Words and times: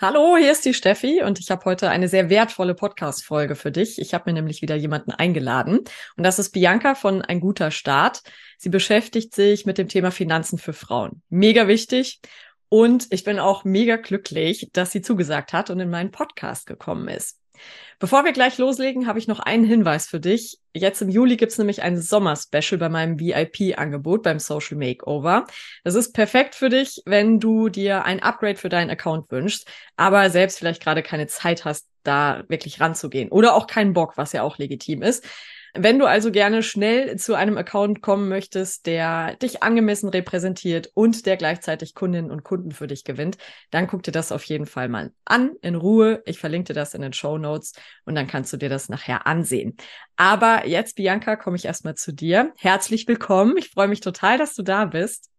Hallo, 0.00 0.36
hier 0.36 0.52
ist 0.52 0.64
die 0.64 0.74
Steffi 0.74 1.24
und 1.24 1.40
ich 1.40 1.50
habe 1.50 1.64
heute 1.64 1.90
eine 1.90 2.06
sehr 2.06 2.30
wertvolle 2.30 2.76
Podcast-Folge 2.76 3.56
für 3.56 3.72
dich. 3.72 3.98
Ich 3.98 4.14
habe 4.14 4.30
mir 4.30 4.34
nämlich 4.34 4.62
wieder 4.62 4.76
jemanden 4.76 5.10
eingeladen 5.10 5.80
und 6.16 6.24
das 6.24 6.38
ist 6.38 6.50
Bianca 6.50 6.94
von 6.94 7.20
Ein 7.20 7.40
guter 7.40 7.72
Start. 7.72 8.22
Sie 8.58 8.68
beschäftigt 8.68 9.34
sich 9.34 9.66
mit 9.66 9.76
dem 9.76 9.88
Thema 9.88 10.12
Finanzen 10.12 10.56
für 10.56 10.72
Frauen. 10.72 11.22
Mega 11.30 11.66
wichtig. 11.66 12.20
Und 12.68 13.08
ich 13.10 13.24
bin 13.24 13.40
auch 13.40 13.64
mega 13.64 13.96
glücklich, 13.96 14.70
dass 14.72 14.92
sie 14.92 15.02
zugesagt 15.02 15.52
hat 15.52 15.68
und 15.68 15.80
in 15.80 15.90
meinen 15.90 16.12
Podcast 16.12 16.66
gekommen 16.68 17.08
ist. 17.08 17.40
Bevor 17.98 18.24
wir 18.24 18.32
gleich 18.32 18.58
loslegen, 18.58 19.06
habe 19.06 19.18
ich 19.18 19.26
noch 19.26 19.40
einen 19.40 19.64
Hinweis 19.64 20.06
für 20.06 20.20
dich. 20.20 20.58
Jetzt 20.72 21.02
im 21.02 21.08
Juli 21.08 21.36
gibt's 21.36 21.58
nämlich 21.58 21.82
ein 21.82 22.00
Sommer-Special 22.00 22.78
bei 22.78 22.88
meinem 22.88 23.18
VIP-Angebot 23.18 24.22
beim 24.22 24.38
Social 24.38 24.78
Makeover. 24.78 25.46
Das 25.84 25.94
ist 25.94 26.12
perfekt 26.12 26.54
für 26.54 26.68
dich, 26.68 27.02
wenn 27.06 27.40
du 27.40 27.68
dir 27.68 28.04
ein 28.04 28.22
Upgrade 28.22 28.56
für 28.56 28.68
deinen 28.68 28.90
Account 28.90 29.30
wünschst, 29.30 29.68
aber 29.96 30.30
selbst 30.30 30.58
vielleicht 30.58 30.82
gerade 30.82 31.02
keine 31.02 31.26
Zeit 31.26 31.64
hast, 31.64 31.88
da 32.04 32.44
wirklich 32.48 32.80
ranzugehen. 32.80 33.30
Oder 33.30 33.54
auch 33.54 33.66
keinen 33.66 33.92
Bock, 33.92 34.16
was 34.16 34.32
ja 34.32 34.42
auch 34.42 34.58
legitim 34.58 35.02
ist. 35.02 35.24
Wenn 35.74 35.98
du 35.98 36.06
also 36.06 36.30
gerne 36.30 36.62
schnell 36.62 37.16
zu 37.16 37.34
einem 37.34 37.58
Account 37.58 38.00
kommen 38.00 38.28
möchtest, 38.28 38.86
der 38.86 39.36
dich 39.36 39.62
angemessen 39.62 40.08
repräsentiert 40.08 40.90
und 40.94 41.26
der 41.26 41.36
gleichzeitig 41.36 41.94
Kundinnen 41.94 42.30
und 42.30 42.42
Kunden 42.42 42.70
für 42.70 42.86
dich 42.86 43.04
gewinnt, 43.04 43.36
dann 43.70 43.86
guck 43.86 44.02
dir 44.02 44.12
das 44.12 44.32
auf 44.32 44.44
jeden 44.44 44.66
Fall 44.66 44.88
mal 44.88 45.12
an, 45.24 45.52
in 45.60 45.74
Ruhe. 45.74 46.22
Ich 46.26 46.38
verlinke 46.38 46.68
dir 46.68 46.74
das 46.74 46.94
in 46.94 47.02
den 47.02 47.12
Show 47.12 47.38
Notes 47.38 47.74
und 48.04 48.14
dann 48.14 48.26
kannst 48.26 48.52
du 48.52 48.56
dir 48.56 48.68
das 48.68 48.88
nachher 48.88 49.26
ansehen. 49.26 49.76
Aber 50.16 50.66
jetzt, 50.66 50.96
Bianca, 50.96 51.36
komme 51.36 51.56
ich 51.56 51.66
erstmal 51.66 51.94
zu 51.94 52.12
dir. 52.12 52.52
Herzlich 52.56 53.06
willkommen. 53.06 53.56
Ich 53.56 53.70
freue 53.70 53.88
mich 53.88 54.00
total, 54.00 54.38
dass 54.38 54.54
du 54.54 54.62
da 54.62 54.86
bist. 54.86 55.30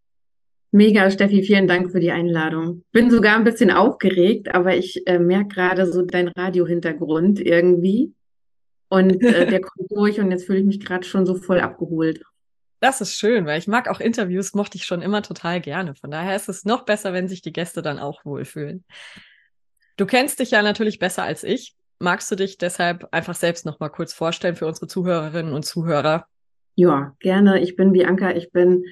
Mega, 0.71 1.09
Steffi, 1.09 1.41
vielen 1.41 1.67
Dank 1.67 1.91
für 1.91 1.99
die 1.99 2.11
Einladung. 2.11 2.83
Bin 2.91 3.09
sogar 3.09 3.35
ein 3.35 3.43
bisschen 3.43 3.71
aufgeregt, 3.71 4.53
aber 4.53 4.75
ich 4.75 5.07
äh, 5.07 5.17
merke 5.17 5.55
gerade 5.55 5.91
so 5.91 6.03
dein 6.03 6.27
Radiohintergrund 6.27 7.39
irgendwie. 7.39 8.13
Und 8.89 9.23
äh, 9.23 9.45
der 9.49 9.61
kommt 9.61 9.91
durch 9.91 10.19
und 10.19 10.31
jetzt 10.31 10.45
fühle 10.45 10.59
ich 10.59 10.65
mich 10.65 10.79
gerade 10.79 11.05
schon 11.05 11.25
so 11.25 11.35
voll 11.35 11.59
abgeholt. 11.59 12.21
Das 12.79 13.01
ist 13.01 13.17
schön, 13.17 13.45
weil 13.45 13.59
ich 13.59 13.67
mag 13.67 13.89
auch 13.89 13.99
Interviews, 13.99 14.53
mochte 14.53 14.77
ich 14.77 14.85
schon 14.85 15.01
immer 15.01 15.21
total 15.21 15.59
gerne. 15.59 15.95
Von 15.95 16.11
daher 16.11 16.35
ist 16.35 16.47
es 16.47 16.63
noch 16.63 16.85
besser, 16.85 17.11
wenn 17.13 17.27
sich 17.27 17.41
die 17.41 17.51
Gäste 17.51 17.81
dann 17.81 17.99
auch 17.99 18.23
wohlfühlen. 18.23 18.85
Du 19.97 20.05
kennst 20.05 20.39
dich 20.39 20.51
ja 20.51 20.61
natürlich 20.61 20.97
besser 20.97 21.23
als 21.23 21.43
ich. 21.43 21.75
Magst 21.99 22.31
du 22.31 22.35
dich 22.35 22.57
deshalb 22.57 23.09
einfach 23.11 23.35
selbst 23.35 23.65
noch 23.65 23.81
mal 23.81 23.89
kurz 23.89 24.13
vorstellen 24.13 24.55
für 24.55 24.65
unsere 24.65 24.87
Zuhörerinnen 24.87 25.53
und 25.53 25.65
Zuhörer? 25.65 26.25
Ja, 26.75 27.13
gerne. 27.19 27.59
Ich 27.59 27.75
bin 27.75 27.91
Bianca. 27.91 28.31
Ich 28.31 28.53
bin 28.53 28.85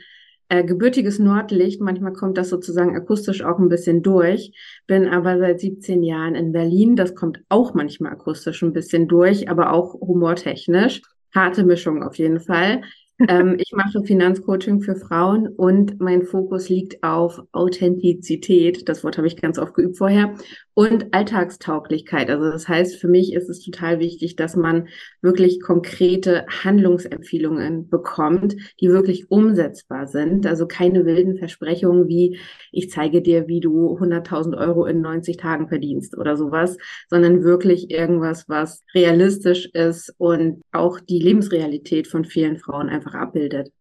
äh, 0.49 0.63
gebürtiges 0.63 1.19
Nordlicht. 1.19 1.81
Manchmal 1.81 2.13
kommt 2.13 2.37
das 2.37 2.49
sozusagen 2.49 2.95
akustisch 2.95 3.43
auch 3.43 3.59
ein 3.59 3.69
bisschen 3.69 4.03
durch. 4.03 4.51
Bin 4.87 5.07
aber 5.07 5.37
seit 5.39 5.59
17 5.59 6.03
Jahren 6.03 6.35
in 6.35 6.51
Berlin. 6.51 6.95
Das 6.95 7.15
kommt 7.15 7.41
auch 7.49 7.73
manchmal 7.73 8.13
akustisch 8.13 8.61
ein 8.63 8.73
bisschen 8.73 9.07
durch, 9.07 9.49
aber 9.49 9.73
auch 9.73 9.93
humortechnisch. 9.93 11.01
Harte 11.33 11.63
Mischung 11.63 12.03
auf 12.03 12.17
jeden 12.17 12.39
Fall 12.39 12.81
ähm, 13.27 13.55
ich 13.57 13.71
mache 13.73 14.03
Finanzcoaching 14.03 14.81
für 14.81 14.95
Frauen 14.95 15.47
und 15.47 15.99
mein 15.99 16.23
Fokus 16.23 16.69
liegt 16.69 17.03
auf 17.03 17.41
Authentizität. 17.51 18.87
Das 18.87 19.03
Wort 19.03 19.17
habe 19.17 19.27
ich 19.27 19.41
ganz 19.41 19.57
oft 19.57 19.73
geübt 19.73 19.97
vorher. 19.97 20.35
Und 20.77 21.11
Alltagstauglichkeit. 21.11 22.29
Also 22.29 22.51
das 22.51 22.67
heißt, 22.67 22.97
für 22.97 23.07
mich 23.07 23.33
ist 23.33 23.49
es 23.49 23.65
total 23.65 23.99
wichtig, 23.99 24.35
dass 24.35 24.55
man 24.55 24.89
wirklich 25.23 25.59
konkrete 25.59 26.45
Handlungsempfehlungen 26.45 27.89
bekommt, 27.89 28.55
die 28.79 28.89
wirklich 28.89 29.31
umsetzbar 29.31 30.05
sind. 30.05 30.45
Also 30.45 30.67
keine 30.67 31.03
wilden 31.03 31.35
Versprechungen 31.39 32.07
wie, 32.07 32.37
ich 32.71 32.91
zeige 32.91 33.23
dir, 33.23 33.47
wie 33.47 33.59
du 33.59 33.97
100.000 33.97 34.55
Euro 34.55 34.85
in 34.85 35.01
90 35.01 35.37
Tagen 35.37 35.67
verdienst 35.67 36.15
oder 36.15 36.37
sowas, 36.37 36.77
sondern 37.09 37.41
wirklich 37.41 37.89
irgendwas, 37.89 38.47
was 38.47 38.83
realistisch 38.93 39.65
ist 39.73 40.13
und 40.19 40.61
auch 40.71 40.99
die 40.99 41.17
Lebensrealität 41.17 42.05
von 42.05 42.23
vielen 42.23 42.57
Frauen 42.57 42.89
einfach 42.89 43.15
abbildet. 43.15 43.71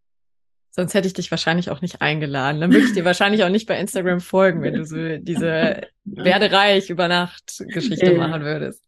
Sonst 0.76 0.92
hätte 0.92 1.08
ich 1.08 1.14
dich 1.14 1.30
wahrscheinlich 1.30 1.70
auch 1.70 1.80
nicht 1.80 2.02
eingeladen. 2.02 2.60
Dann 2.60 2.70
würde 2.70 2.84
ich 2.84 2.92
dir 2.92 3.04
wahrscheinlich 3.06 3.42
auch 3.42 3.48
nicht 3.48 3.66
bei 3.66 3.80
Instagram 3.80 4.20
folgen, 4.20 4.60
wenn 4.60 4.74
du 4.74 4.84
so 4.84 5.16
diese 5.16 5.80
werdereich 6.04 6.90
über 6.90 7.08
Nacht 7.08 7.64
Geschichte 7.68 8.12
ja. 8.12 8.18
machen 8.18 8.42
würdest. 8.42 8.84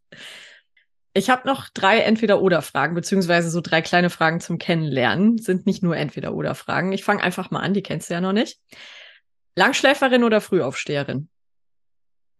Ich 1.15 1.31
habe 1.31 1.47
noch 1.47 1.67
drei 1.69 2.01
Entweder-Oder-Fragen, 2.01 2.93
beziehungsweise 2.93 3.49
so 3.49 3.59
drei 3.59 3.81
kleine 3.81 4.11
Fragen 4.11 4.39
zum 4.39 4.59
Kennenlernen. 4.59 5.39
Sind 5.39 5.65
nicht 5.65 5.81
nur 5.81 5.97
Entweder-Oder-Fragen. 5.97 6.93
Ich 6.93 7.03
fange 7.03 7.23
einfach 7.23 7.49
mal 7.49 7.61
an, 7.61 7.73
die 7.73 7.81
kennst 7.81 8.11
du 8.11 8.13
ja 8.13 8.21
noch 8.21 8.33
nicht. 8.33 8.59
Langschläferin 9.55 10.23
oder 10.23 10.41
Frühaufsteherin? 10.41 11.27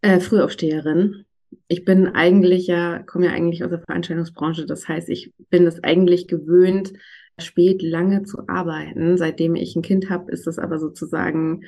Äh, 0.01 0.19
Frühaufsteherin. 0.19 1.25
Ich 1.67 1.85
bin 1.85 2.09
eigentlich 2.09 2.67
ja, 2.67 2.99
komme 2.99 3.25
ja 3.25 3.31
eigentlich 3.31 3.63
aus 3.63 3.71
der 3.71 3.81
Veranstaltungsbranche. 3.81 4.67
Das 4.67 4.87
heißt, 4.87 5.09
ich 5.09 5.33
bin 5.49 5.65
es 5.65 5.83
eigentlich 5.83 6.27
gewöhnt, 6.27 6.93
spät 7.39 7.81
lange 7.81 8.23
zu 8.23 8.47
arbeiten. 8.47 9.17
Seitdem 9.17 9.55
ich 9.55 9.75
ein 9.75 9.81
Kind 9.81 10.09
habe, 10.09 10.31
ist 10.31 10.47
das 10.47 10.59
aber 10.59 10.79
sozusagen 10.79 11.63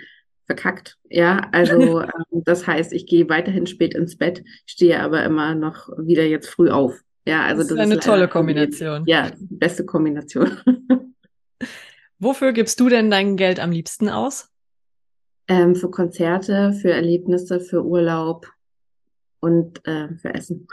verkackt. 0.46 0.98
Ja, 1.10 1.50
also 1.52 2.02
ähm, 2.02 2.44
das 2.46 2.68
heißt, 2.68 2.94
ich 2.94 3.06
gehe 3.06 3.30
weiterhin 3.30 3.68
spät 3.68 3.94
ins 3.94 4.18
Bett, 4.18 4.44
stehe 4.66 5.00
aber 5.00 5.24
immer 5.24 5.56
noch 5.56 5.90
wieder 5.98 6.26
jetzt 6.26 6.50
früh 6.50 6.70
auf. 6.70 7.00
Ja, 7.26 7.44
also 7.44 7.62
das, 7.62 7.70
das 7.70 7.78
ist 7.78 7.92
eine 7.92 8.00
tolle 8.00 8.28
Kombination. 8.28 9.04
Ja, 9.06 9.32
beste 9.40 9.86
Kombination. 9.86 10.58
Wofür 12.20 12.52
gibst 12.54 12.80
du 12.80 12.90
denn 12.90 13.10
dein 13.10 13.38
Geld 13.38 13.60
am 13.60 13.72
liebsten 13.72 14.10
aus? 14.10 14.50
Ähm, 15.48 15.76
für 15.76 15.90
Konzerte, 15.90 16.74
für 16.74 16.92
Erlebnisse, 16.92 17.60
für 17.60 17.84
Urlaub 17.84 18.48
und 19.40 19.86
äh, 19.88 20.10
für 20.18 20.34
Essen. 20.34 20.68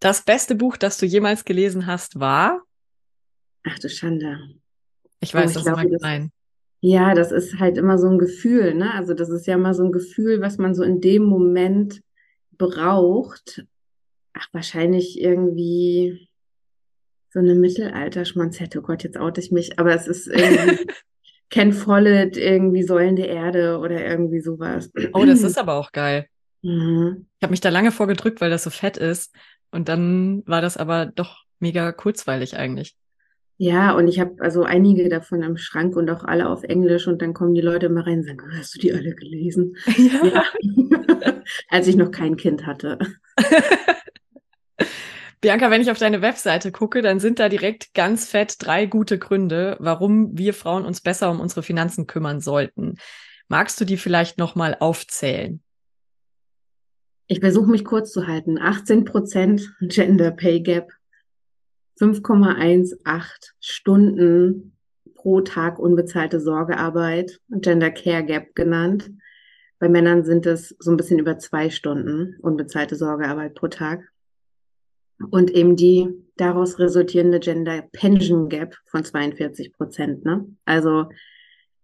Das 0.00 0.22
beste 0.22 0.54
Buch, 0.54 0.76
das 0.76 0.98
du 0.98 1.06
jemals 1.06 1.44
gelesen 1.44 1.86
hast, 1.86 2.20
war? 2.20 2.62
Ach 3.68 3.78
du 3.78 3.88
Schande. 3.88 4.38
Ich 5.20 5.34
weiß, 5.34 5.50
ich 5.50 5.56
das 5.56 5.64
glaube, 5.64 5.84
ist 5.84 6.00
gemein. 6.00 6.30
Ja, 6.80 7.14
das 7.14 7.32
ist 7.32 7.58
halt 7.58 7.78
immer 7.78 7.98
so 7.98 8.08
ein 8.08 8.18
Gefühl, 8.18 8.74
ne? 8.74 8.94
Also 8.94 9.14
das 9.14 9.28
ist 9.28 9.46
ja 9.46 9.54
immer 9.54 9.74
so 9.74 9.84
ein 9.84 9.92
Gefühl, 9.92 10.40
was 10.40 10.58
man 10.58 10.74
so 10.74 10.82
in 10.82 11.00
dem 11.00 11.24
Moment 11.24 12.00
braucht. 12.58 13.66
Ach, 14.34 14.46
wahrscheinlich 14.52 15.20
irgendwie 15.20 16.28
so 17.30 17.40
eine 17.40 17.54
Mittelalter-Schmonzette. 17.54 18.78
Oh 18.78 18.82
Gott, 18.82 19.02
jetzt 19.02 19.18
oute 19.18 19.40
ich 19.40 19.50
mich. 19.50 19.78
Aber 19.78 19.94
es 19.94 20.06
ist 20.06 20.28
irgendwie 20.28 20.86
Ken 21.50 21.72
Follett, 21.72 22.36
irgendwie 22.36 22.82
Säulen 22.82 23.16
der 23.16 23.28
Erde 23.28 23.78
oder 23.78 24.04
irgendwie 24.04 24.40
sowas. 24.40 24.90
Oh, 25.12 25.24
das 25.24 25.42
ist 25.42 25.58
aber 25.58 25.74
auch 25.74 25.92
geil. 25.92 26.26
Mhm. 26.62 27.26
Ich 27.38 27.42
habe 27.42 27.50
mich 27.50 27.60
da 27.60 27.70
lange 27.70 27.90
vorgedrückt, 27.90 28.40
weil 28.40 28.50
das 28.50 28.64
so 28.64 28.70
fett 28.70 28.96
ist. 28.96 29.34
Und 29.72 29.88
dann 29.88 30.42
war 30.46 30.60
das 30.60 30.76
aber 30.76 31.06
doch 31.06 31.44
mega 31.58 31.90
kurzweilig 31.92 32.56
eigentlich. 32.56 32.96
Ja, 33.58 33.92
und 33.92 34.06
ich 34.06 34.20
habe 34.20 34.34
also 34.40 34.64
einige 34.64 35.08
davon 35.08 35.42
im 35.42 35.56
Schrank 35.56 35.96
und 35.96 36.10
auch 36.10 36.24
alle 36.24 36.48
auf 36.48 36.62
Englisch 36.62 37.06
und 37.06 37.22
dann 37.22 37.32
kommen 37.32 37.54
die 37.54 37.62
Leute 37.62 37.86
immer 37.86 38.06
rein 38.06 38.18
und 38.18 38.26
sagen, 38.26 38.42
hast 38.52 38.74
du 38.74 38.78
die 38.78 38.92
alle 38.92 39.14
gelesen? 39.14 39.76
Ja. 39.96 40.26
ja. 40.26 40.44
Als 41.70 41.86
ich 41.86 41.96
noch 41.96 42.10
kein 42.10 42.36
Kind 42.36 42.66
hatte. 42.66 42.98
Bianca, 45.40 45.70
wenn 45.70 45.80
ich 45.80 45.90
auf 45.90 45.98
deine 45.98 46.22
Webseite 46.22 46.70
gucke, 46.72 47.02
dann 47.02 47.20
sind 47.20 47.38
da 47.38 47.48
direkt 47.48 47.94
ganz 47.94 48.28
fett 48.28 48.56
drei 48.58 48.84
gute 48.84 49.18
Gründe, 49.18 49.76
warum 49.78 50.36
wir 50.36 50.52
Frauen 50.54 50.84
uns 50.84 51.00
besser 51.00 51.30
um 51.30 51.40
unsere 51.40 51.62
Finanzen 51.62 52.06
kümmern 52.06 52.40
sollten. 52.40 52.96
Magst 53.48 53.80
du 53.80 53.84
die 53.84 53.96
vielleicht 53.96 54.38
nochmal 54.38 54.76
aufzählen? 54.78 55.62
Ich 57.28 57.40
versuche 57.40 57.70
mich 57.70 57.84
kurz 57.84 58.12
zu 58.12 58.26
halten. 58.26 58.58
18 58.58 59.04
Prozent 59.04 59.74
Gender 59.80 60.30
Pay 60.30 60.60
Gap, 60.60 60.90
5,18 62.00 63.52
Stunden 63.60 64.72
pro 65.14 65.40
Tag 65.40 65.78
unbezahlte 65.78 66.40
Sorgearbeit, 66.40 67.40
Gender 67.48 67.90
Care 67.90 68.24
Gap 68.24 68.54
genannt. 68.54 69.10
Bei 69.78 69.88
Männern 69.88 70.24
sind 70.24 70.46
es 70.46 70.74
so 70.78 70.90
ein 70.90 70.96
bisschen 70.96 71.18
über 71.18 71.38
zwei 71.38 71.70
Stunden 71.70 72.36
unbezahlte 72.40 72.96
Sorgearbeit 72.96 73.54
pro 73.54 73.68
Tag. 73.68 74.00
Und 75.30 75.50
eben 75.50 75.76
die 75.76 76.08
daraus 76.36 76.78
resultierende 76.78 77.40
Gender 77.40 77.82
Pension 77.92 78.48
Gap 78.48 78.76
von 78.84 79.04
42 79.04 79.72
Prozent. 79.72 80.24
Ne? 80.24 80.46
Also 80.64 81.06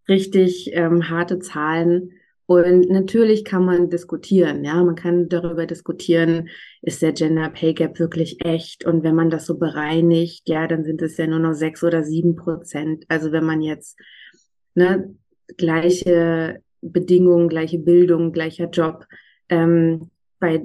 richtig 0.09 0.71
ähm, 0.75 1.09
harte 1.09 1.39
Zahlen. 1.39 2.13
Und 2.53 2.91
natürlich 2.91 3.47
kann 3.47 3.65
man 3.65 3.89
diskutieren, 3.89 4.63
ja, 4.63 4.85
man 4.85 4.95
kann 4.95 5.31
darüber 5.31 5.65
diskutieren, 5.65 6.51
ist 6.83 7.01
der 7.01 7.15
Gender 7.15 7.49
Pay 7.49 7.73
Gap 7.73 7.99
wirklich 7.99 8.45
echt? 8.45 8.85
Und 8.85 9.03
wenn 9.05 9.15
man 9.15 9.31
das 9.31 9.47
so 9.47 9.57
bereinigt, 9.57 10.47
ja, 10.51 10.67
dann 10.67 10.85
sind 10.85 11.01
es 11.01 11.17
ja 11.17 11.27
nur 11.27 11.39
noch 11.39 11.55
sechs 11.55 11.83
oder 11.83 12.05
sieben 12.05 12.37
Prozent. 12.37 13.07
Also 13.09 13.33
wenn 13.33 13.47
man 13.47 13.63
jetzt 13.63 13.99
ne, 14.75 15.15
gleiche 15.57 16.61
Bedingungen, 16.83 17.49
gleiche 17.49 17.79
Bildung, 17.79 18.33
gleicher 18.33 18.69
Job 18.69 19.07
ähm, 19.49 20.11
bei 20.39 20.63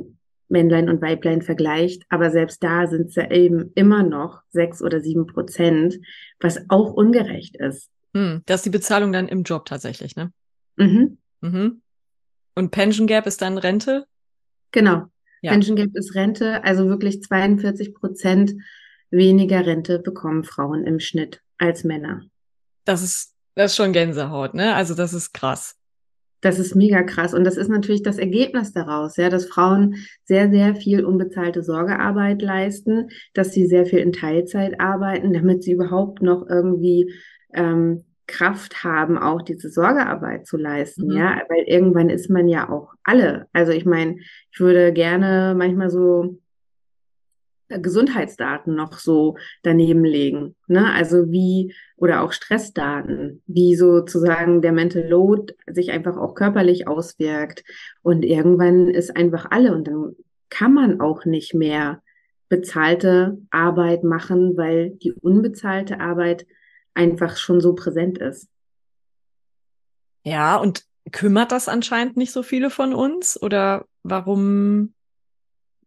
Männlein 0.49 0.89
und 0.89 1.01
Weiblein 1.01 1.41
vergleicht, 1.41 2.03
aber 2.09 2.31
selbst 2.31 2.61
da 2.61 2.87
sind 2.87 3.07
es 3.07 3.15
ja 3.15 3.31
eben 3.31 3.71
immer 3.75 4.03
noch 4.03 4.41
sechs 4.49 4.81
oder 4.81 4.99
sieben 4.99 5.25
Prozent, 5.25 5.99
was 6.41 6.59
auch 6.67 6.91
ungerecht 6.91 7.55
ist. 7.55 7.89
Hm, 8.13 8.41
das 8.45 8.59
ist 8.59 8.65
die 8.65 8.71
Bezahlung 8.71 9.13
dann 9.13 9.29
im 9.29 9.43
Job 9.43 9.63
tatsächlich, 9.63 10.17
ne? 10.17 10.33
Mhm. 10.75 11.17
Mhm. 11.41 11.81
Und 12.55 12.71
Pension 12.71 13.07
Gap 13.07 13.27
ist 13.27 13.41
dann 13.41 13.57
Rente? 13.57 14.07
Genau. 14.71 15.05
Ja. 15.41 15.51
Pension 15.51 15.75
Gap 15.75 15.95
ist 15.95 16.15
Rente, 16.15 16.63
also 16.63 16.87
wirklich 16.87 17.21
42 17.21 17.93
Prozent 17.93 18.55
weniger 19.09 19.65
Rente 19.65 19.99
bekommen 19.99 20.43
Frauen 20.43 20.85
im 20.85 20.99
Schnitt 20.99 21.41
als 21.57 21.83
Männer. 21.83 22.21
Das 22.85 23.01
ist, 23.03 23.35
das 23.55 23.71
ist 23.71 23.77
schon 23.77 23.93
Gänsehaut, 23.93 24.53
ne? 24.53 24.75
Also 24.75 24.95
das 24.95 25.13
ist 25.13 25.33
krass. 25.33 25.75
Das 26.41 26.59
ist 26.59 26.75
mega 26.75 27.01
krass. 27.03 27.33
Und 27.33 27.43
das 27.43 27.57
ist 27.57 27.69
natürlich 27.69 28.03
das 28.03 28.17
Ergebnis 28.17 28.71
daraus, 28.71 29.17
ja, 29.17 29.29
dass 29.29 29.47
Frauen 29.47 29.95
sehr, 30.23 30.49
sehr 30.51 30.75
viel 30.75 31.03
unbezahlte 31.03 31.63
Sorgearbeit 31.63 32.41
leisten, 32.41 33.09
dass 33.33 33.53
sie 33.53 33.65
sehr 33.65 33.85
viel 33.85 33.99
in 33.99 34.13
Teilzeit 34.13 34.79
arbeiten, 34.79 35.33
damit 35.33 35.63
sie 35.63 35.71
überhaupt 35.71 36.21
noch 36.21 36.47
irgendwie 36.47 37.13
ähm, 37.53 38.03
Kraft 38.27 38.83
haben, 38.83 39.17
auch 39.17 39.41
diese 39.41 39.69
Sorgearbeit 39.69 40.45
zu 40.45 40.57
leisten, 40.57 41.07
mhm. 41.07 41.17
ja, 41.17 41.41
weil 41.49 41.63
irgendwann 41.65 42.09
ist 42.09 42.29
man 42.29 42.47
ja 42.47 42.69
auch 42.69 42.93
alle. 43.03 43.47
Also 43.53 43.71
ich 43.71 43.85
meine, 43.85 44.17
ich 44.51 44.59
würde 44.59 44.91
gerne 44.93 45.55
manchmal 45.57 45.89
so 45.89 46.37
äh, 47.69 47.79
Gesundheitsdaten 47.79 48.75
noch 48.75 48.99
so 48.99 49.37
daneben 49.63 50.03
legen, 50.03 50.55
ne? 50.67 50.91
Also 50.93 51.31
wie 51.31 51.73
oder 51.95 52.21
auch 52.21 52.33
Stressdaten, 52.33 53.41
wie 53.47 53.75
sozusagen 53.75 54.61
der 54.61 54.73
Mental 54.73 55.07
Load 55.07 55.53
sich 55.65 55.91
einfach 55.91 56.17
auch 56.17 56.35
körperlich 56.35 56.87
auswirkt 56.87 57.63
und 58.03 58.23
irgendwann 58.23 58.89
ist 58.89 59.15
einfach 59.15 59.47
alle 59.49 59.73
und 59.73 59.87
dann 59.87 60.15
kann 60.49 60.73
man 60.73 61.01
auch 61.01 61.25
nicht 61.25 61.53
mehr 61.53 62.01
bezahlte 62.49 63.37
Arbeit 63.51 64.03
machen, 64.03 64.55
weil 64.55 64.91
die 64.91 65.11
unbezahlte 65.13 65.99
Arbeit 65.99 66.45
einfach 66.97 67.37
schon 67.37 67.61
so 67.61 67.73
präsent 67.73 68.17
ist. 68.17 68.49
Ja, 70.23 70.57
und 70.57 70.83
kümmert 71.11 71.51
das 71.51 71.69
anscheinend 71.69 72.17
nicht 72.17 72.31
so 72.33 72.43
viele 72.43 72.69
von 72.69 72.93
uns? 72.93 73.41
Oder 73.41 73.85
warum 74.03 74.93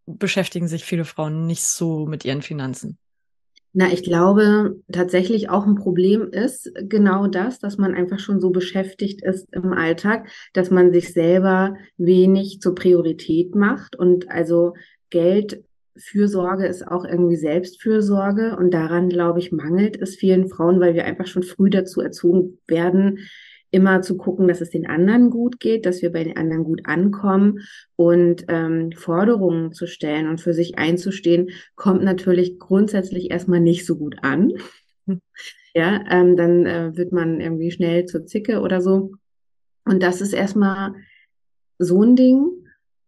beschäftigen 0.06 0.68
sich 0.68 0.84
viele 0.84 1.04
Frauen 1.04 1.46
nicht 1.46 1.64
so 1.64 2.06
mit 2.06 2.24
ihren 2.24 2.42
Finanzen? 2.42 2.98
Na, 3.72 3.92
ich 3.92 4.02
glaube 4.02 4.82
tatsächlich 4.90 5.48
auch 5.48 5.64
ein 5.64 5.76
Problem 5.76 6.30
ist 6.32 6.72
genau 6.74 7.28
das, 7.28 7.60
dass 7.60 7.78
man 7.78 7.94
einfach 7.94 8.18
schon 8.18 8.40
so 8.40 8.50
beschäftigt 8.50 9.22
ist 9.22 9.46
im 9.52 9.72
Alltag, 9.72 10.28
dass 10.54 10.70
man 10.70 10.92
sich 10.92 11.12
selber 11.12 11.76
wenig 11.96 12.60
zur 12.60 12.74
Priorität 12.74 13.54
macht 13.54 13.94
und 13.94 14.28
also 14.28 14.74
Geld 15.10 15.62
Fürsorge 15.96 16.66
ist 16.66 16.86
auch 16.86 17.04
irgendwie 17.04 17.36
Selbstfürsorge 17.36 18.56
und 18.56 18.72
daran, 18.72 19.08
glaube 19.08 19.38
ich, 19.38 19.52
mangelt 19.52 20.00
es 20.00 20.16
vielen 20.16 20.48
Frauen, 20.48 20.80
weil 20.80 20.94
wir 20.94 21.04
einfach 21.04 21.26
schon 21.26 21.42
früh 21.42 21.70
dazu 21.70 22.00
erzogen 22.00 22.58
werden, 22.66 23.18
immer 23.70 24.02
zu 24.02 24.16
gucken, 24.16 24.48
dass 24.48 24.60
es 24.60 24.70
den 24.70 24.86
anderen 24.86 25.30
gut 25.30 25.60
geht, 25.60 25.86
dass 25.86 26.02
wir 26.02 26.10
bei 26.10 26.24
den 26.24 26.36
anderen 26.36 26.64
gut 26.64 26.82
ankommen 26.84 27.60
und 27.96 28.44
ähm, 28.48 28.92
Forderungen 28.92 29.72
zu 29.72 29.86
stellen 29.86 30.28
und 30.28 30.40
für 30.40 30.54
sich 30.54 30.78
einzustehen, 30.78 31.50
kommt 31.76 32.02
natürlich 32.02 32.58
grundsätzlich 32.58 33.30
erstmal 33.30 33.60
nicht 33.60 33.86
so 33.86 33.96
gut 33.96 34.16
an. 34.22 34.52
ja, 35.74 36.04
ähm, 36.10 36.36
dann 36.36 36.66
äh, 36.66 36.96
wird 36.96 37.12
man 37.12 37.40
irgendwie 37.40 37.70
schnell 37.70 38.06
zur 38.06 38.26
Zicke 38.26 38.60
oder 38.60 38.80
so. 38.80 39.12
Und 39.84 40.02
das 40.02 40.20
ist 40.20 40.32
erstmal 40.32 40.94
so 41.78 42.02
ein 42.02 42.16
Ding. 42.16 42.46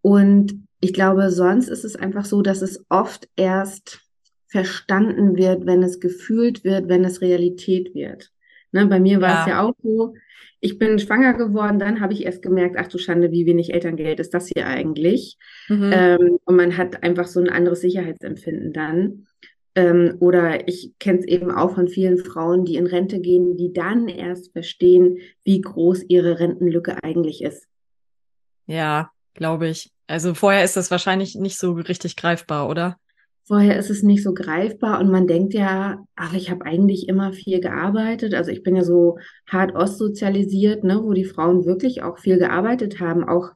Und 0.01 0.62
ich 0.83 0.93
glaube, 0.93 1.31
sonst 1.31 1.69
ist 1.69 1.85
es 1.85 1.95
einfach 1.95 2.25
so, 2.25 2.43
dass 2.43 2.61
es 2.61 2.85
oft 2.89 3.29
erst 3.37 4.01
verstanden 4.49 5.37
wird, 5.37 5.65
wenn 5.65 5.83
es 5.83 6.01
gefühlt 6.01 6.65
wird, 6.65 6.89
wenn 6.89 7.05
es 7.05 7.21
Realität 7.23 7.95
wird. 7.95 8.31
Ne, 8.73 8.87
bei 8.87 8.99
mir 8.99 9.21
war 9.21 9.31
ja. 9.31 9.41
es 9.41 9.47
ja 9.47 9.63
auch 9.63 9.75
so, 9.83 10.15
ich 10.61 10.79
bin 10.79 10.99
schwanger 10.99 11.35
geworden, 11.35 11.79
dann 11.79 12.01
habe 12.01 12.13
ich 12.13 12.25
erst 12.25 12.43
gemerkt, 12.43 12.77
ach 12.79 12.89
du 12.89 12.99
Schande, 12.99 13.31
wie 13.31 13.47
wenig 13.47 13.73
Elterngeld 13.73 14.19
ist 14.19 14.35
das 14.35 14.49
hier 14.49 14.67
eigentlich? 14.67 15.39
Mhm. 15.69 15.91
Ähm, 15.95 16.39
und 16.45 16.57
man 16.57 16.77
hat 16.77 17.03
einfach 17.05 17.29
so 17.29 17.39
ein 17.39 17.49
anderes 17.49 17.81
Sicherheitsempfinden 17.81 18.73
dann. 18.73 19.27
Ähm, 19.75 20.17
oder 20.19 20.67
ich 20.69 20.95
kenne 20.99 21.21
es 21.21 21.27
eben 21.27 21.51
auch 21.53 21.75
von 21.75 21.87
vielen 21.87 22.19
Frauen, 22.19 22.65
die 22.65 22.77
in 22.77 22.87
Rente 22.87 23.21
gehen, 23.21 23.57
die 23.57 23.73
dann 23.73 24.09
erst 24.09 24.53
verstehen, 24.53 25.19
wie 25.45 25.61
groß 25.61 26.05
ihre 26.09 26.41
Rentenlücke 26.41 27.03
eigentlich 27.05 27.43
ist. 27.43 27.69
Ja, 28.67 29.13
glaube 29.35 29.69
ich. 29.69 29.93
Also 30.13 30.35
vorher 30.35 30.63
ist 30.63 30.77
das 30.77 30.91
wahrscheinlich 30.91 31.37
nicht 31.37 31.59
so 31.59 31.73
richtig 31.73 32.17
greifbar, 32.17 32.69
oder? 32.69 32.99
Vorher 33.45 33.79
ist 33.79 33.89
es 33.89 34.03
nicht 34.03 34.23
so 34.23 34.35
greifbar 34.35 35.01
und 35.01 35.11
man 35.11 35.27
denkt 35.27 35.55
ja, 35.55 36.05
ach, 36.17 36.35
ich 36.35 36.51
habe 36.51 36.67
eigentlich 36.67 37.09
immer 37.09 37.33
viel 37.33 37.61
gearbeitet. 37.61 38.35
Also 38.35 38.51
ich 38.51 38.63
bin 38.63 38.77
ja 38.77 38.85
so 38.85 39.19
hart 39.47 39.75
ostsozialisiert, 39.75 40.85
ne, 40.85 41.03
wo 41.03 41.15
die 41.15 41.25
Frauen 41.25 41.65
wirklich 41.65 42.03
auch 42.03 42.19
viel 42.19 42.39
gearbeitet 42.39 43.01
haben, 43.01 43.25
auch 43.25 43.53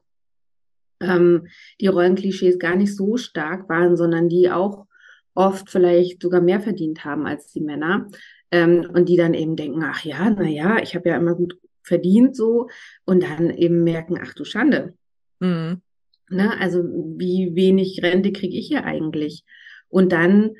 ähm, 0.99 1.45
die 1.79 1.87
Rollenklischees 1.87 2.57
gar 2.57 2.75
nicht 2.75 2.95
so 2.95 3.17
stark 3.17 3.69
waren, 3.69 3.95
sondern 3.95 4.27
die 4.27 4.49
auch 4.49 4.87
oft 5.35 5.69
vielleicht 5.69 6.23
sogar 6.23 6.41
mehr 6.41 6.59
verdient 6.59 7.05
haben 7.05 7.27
als 7.27 7.51
die 7.51 7.61
Männer. 7.61 8.07
Ähm, 8.49 8.89
und 8.91 9.09
die 9.09 9.17
dann 9.17 9.35
eben 9.35 9.55
denken, 9.55 9.83
ach 9.83 10.03
ja, 10.03 10.27
na 10.31 10.47
ja, 10.47 10.79
ich 10.81 10.95
habe 10.95 11.09
ja 11.09 11.17
immer 11.17 11.35
gut 11.35 11.59
verdient 11.83 12.35
so 12.35 12.67
und 13.05 13.21
dann 13.21 13.51
eben 13.51 13.83
merken, 13.83 14.19
ach 14.19 14.33
du 14.33 14.43
Schande. 14.43 14.95
Mhm. 15.39 15.83
Ne? 16.29 16.59
Also 16.59 16.83
wie 16.83 17.55
wenig 17.55 18.01
Rente 18.03 18.31
kriege 18.31 18.57
ich 18.57 18.67
hier 18.67 18.85
eigentlich? 18.85 19.43
Und 19.89 20.11
dann 20.11 20.51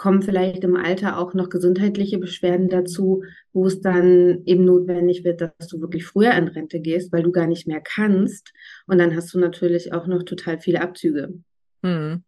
kommen 0.00 0.22
vielleicht 0.22 0.64
im 0.64 0.76
Alter 0.76 1.18
auch 1.18 1.34
noch 1.34 1.50
gesundheitliche 1.50 2.18
Beschwerden 2.18 2.70
dazu, 2.70 3.22
wo 3.52 3.66
es 3.66 3.82
dann 3.82 4.42
eben 4.46 4.64
notwendig 4.64 5.24
wird, 5.24 5.42
dass 5.42 5.68
du 5.68 5.80
wirklich 5.82 6.06
früher 6.06 6.32
in 6.32 6.48
Rente 6.48 6.80
gehst, 6.80 7.12
weil 7.12 7.22
du 7.22 7.32
gar 7.32 7.46
nicht 7.46 7.66
mehr 7.66 7.82
kannst. 7.82 8.52
Und 8.86 8.96
dann 8.96 9.14
hast 9.14 9.34
du 9.34 9.38
natürlich 9.38 9.92
auch 9.92 10.06
noch 10.06 10.22
total 10.22 10.58
viele 10.58 10.80
Abzüge. 10.80 11.34
Mhm. 11.82 12.24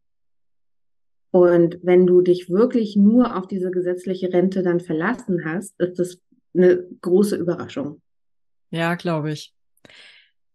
Und 1.30 1.78
wenn 1.82 2.06
du 2.06 2.20
dich 2.20 2.50
wirklich 2.50 2.94
nur 2.94 3.38
auf 3.38 3.46
diese 3.46 3.70
gesetzliche 3.70 4.30
Rente 4.30 4.62
dann 4.62 4.80
verlassen 4.80 5.46
hast, 5.46 5.74
ist 5.80 5.98
das 5.98 6.18
eine 6.54 6.84
große 7.00 7.36
Überraschung. 7.36 8.02
Ja, 8.68 8.96
glaube 8.96 9.32
ich. 9.32 9.54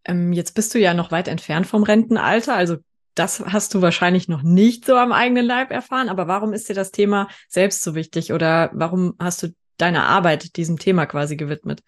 Ähm, 0.08 0.34
jetzt 0.34 0.56
bist 0.56 0.74
du 0.74 0.80
ja 0.80 0.94
noch 0.94 1.12
weit 1.12 1.28
entfernt 1.28 1.68
vom 1.68 1.84
Rentenalter, 1.84 2.56
also 2.56 2.78
das 3.14 3.40
hast 3.40 3.74
du 3.74 3.82
wahrscheinlich 3.82 4.28
noch 4.28 4.44
nicht 4.44 4.86
so 4.86 4.96
am 4.96 5.12
eigenen 5.12 5.46
Leib 5.46 5.72
erfahren, 5.72 6.10
aber 6.10 6.28
warum 6.28 6.54
ist 6.54 6.70
dir 6.70 6.76
das 6.76 6.92
Thema 6.92 7.28
selbst 7.48 7.84
so 7.84 7.96
wichtig 7.96 8.32
oder 8.32 8.70
warum 8.74 9.16
hast 9.20 9.44
du 9.44 9.48
deine 9.78 10.04
Arbeit 10.04 10.56
diesem 10.56 10.78
Thema 10.78 11.06
quasi 11.06 11.36
gewidmet? 11.36 11.82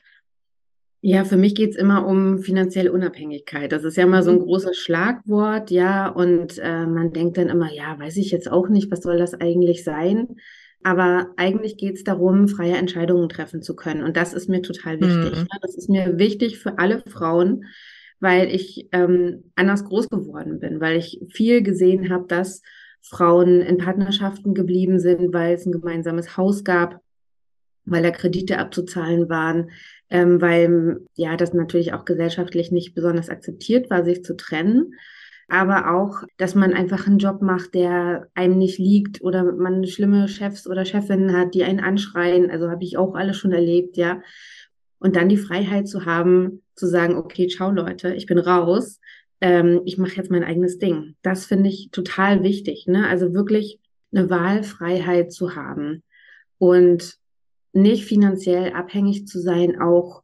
Ja, 1.01 1.23
für 1.23 1.37
mich 1.37 1.55
geht's 1.55 1.77
immer 1.77 2.05
um 2.05 2.39
finanzielle 2.39 2.91
Unabhängigkeit. 2.91 3.71
Das 3.71 3.85
ist 3.85 3.95
ja 3.95 4.03
immer 4.03 4.21
so 4.21 4.31
ein 4.31 4.39
mhm. 4.39 4.43
großes 4.43 4.77
Schlagwort, 4.77 5.71
ja, 5.71 6.09
und 6.09 6.57
äh, 6.57 6.85
man 6.85 7.13
denkt 7.13 7.37
dann 7.37 7.47
immer, 7.47 7.71
ja, 7.71 7.97
weiß 7.97 8.17
ich 8.17 8.31
jetzt 8.31 8.51
auch 8.51 8.67
nicht, 8.67 8.91
was 8.91 9.01
soll 9.01 9.17
das 9.17 9.33
eigentlich 9.33 9.85
sein? 9.85 10.35
Aber 10.83 11.27
eigentlich 11.37 11.77
geht's 11.77 12.03
darum, 12.03 12.47
freie 12.47 12.75
Entscheidungen 12.75 13.29
treffen 13.29 13.61
zu 13.61 13.75
können. 13.75 14.03
Und 14.03 14.17
das 14.17 14.33
ist 14.33 14.49
mir 14.49 14.61
total 14.61 14.99
wichtig. 14.99 15.39
Mhm. 15.39 15.47
Das 15.61 15.75
ist 15.75 15.89
mir 15.89 16.17
wichtig 16.17 16.59
für 16.59 16.79
alle 16.79 17.01
Frauen, 17.07 17.65
weil 18.19 18.53
ich 18.53 18.87
ähm, 18.91 19.51
anders 19.55 19.85
groß 19.85 20.09
geworden 20.09 20.59
bin, 20.59 20.81
weil 20.81 20.97
ich 20.97 21.21
viel 21.29 21.61
gesehen 21.61 22.09
habe, 22.09 22.25
dass 22.27 22.61
Frauen 23.01 23.61
in 23.61 23.77
Partnerschaften 23.77 24.53
geblieben 24.53 24.99
sind, 24.99 25.33
weil 25.33 25.53
es 25.53 25.65
ein 25.65 25.71
gemeinsames 25.71 26.37
Haus 26.37 26.63
gab, 26.63 26.99
weil 27.85 28.03
da 28.03 28.11
Kredite 28.11 28.59
abzuzahlen 28.59 29.29
waren, 29.29 29.71
ähm, 30.09 30.41
weil 30.41 31.01
ja 31.15 31.37
das 31.37 31.53
natürlich 31.53 31.93
auch 31.93 32.05
gesellschaftlich 32.05 32.71
nicht 32.71 32.93
besonders 32.93 33.29
akzeptiert 33.29 33.89
war, 33.89 34.03
sich 34.03 34.23
zu 34.23 34.35
trennen. 34.35 34.93
Aber 35.51 35.95
auch, 35.95 36.23
dass 36.37 36.53
man 36.53 36.73
einfach 36.73 37.07
einen 37.07 37.17
Job 37.17 37.41
macht, 37.41 37.73
der 37.73 38.27
einem 38.35 38.59
nicht 38.59 38.77
liegt 38.77 39.23
oder 39.23 39.43
man 39.43 39.87
schlimme 39.87 40.27
Chefs 40.27 40.67
oder 40.67 40.85
Chefinnen 40.85 41.35
hat, 41.35 41.55
die 41.55 41.63
einen 41.63 41.79
anschreien. 41.79 42.51
Also 42.51 42.69
habe 42.69 42.83
ich 42.83 42.97
auch 42.97 43.15
alles 43.15 43.37
schon 43.37 43.51
erlebt, 43.51 43.97
ja. 43.97 44.21
Und 44.99 45.15
dann 45.15 45.29
die 45.29 45.37
Freiheit 45.37 45.87
zu 45.87 46.05
haben, 46.05 46.61
zu 46.75 46.87
sagen, 46.87 47.15
okay, 47.15 47.47
ciao 47.47 47.71
Leute, 47.71 48.13
ich 48.15 48.25
bin 48.25 48.37
raus, 48.37 48.99
ähm, 49.41 49.81
ich 49.85 49.97
mache 49.97 50.15
jetzt 50.15 50.31
mein 50.31 50.43
eigenes 50.43 50.77
Ding. 50.77 51.15
Das 51.21 51.45
finde 51.45 51.69
ich 51.69 51.89
total 51.91 52.43
wichtig. 52.43 52.85
Ne? 52.87 53.07
Also 53.07 53.33
wirklich 53.33 53.79
eine 54.11 54.29
Wahlfreiheit 54.29 55.31
zu 55.31 55.55
haben 55.55 56.03
und 56.57 57.17
nicht 57.71 58.05
finanziell 58.05 58.73
abhängig 58.73 59.27
zu 59.27 59.39
sein, 59.39 59.79
auch 59.79 60.23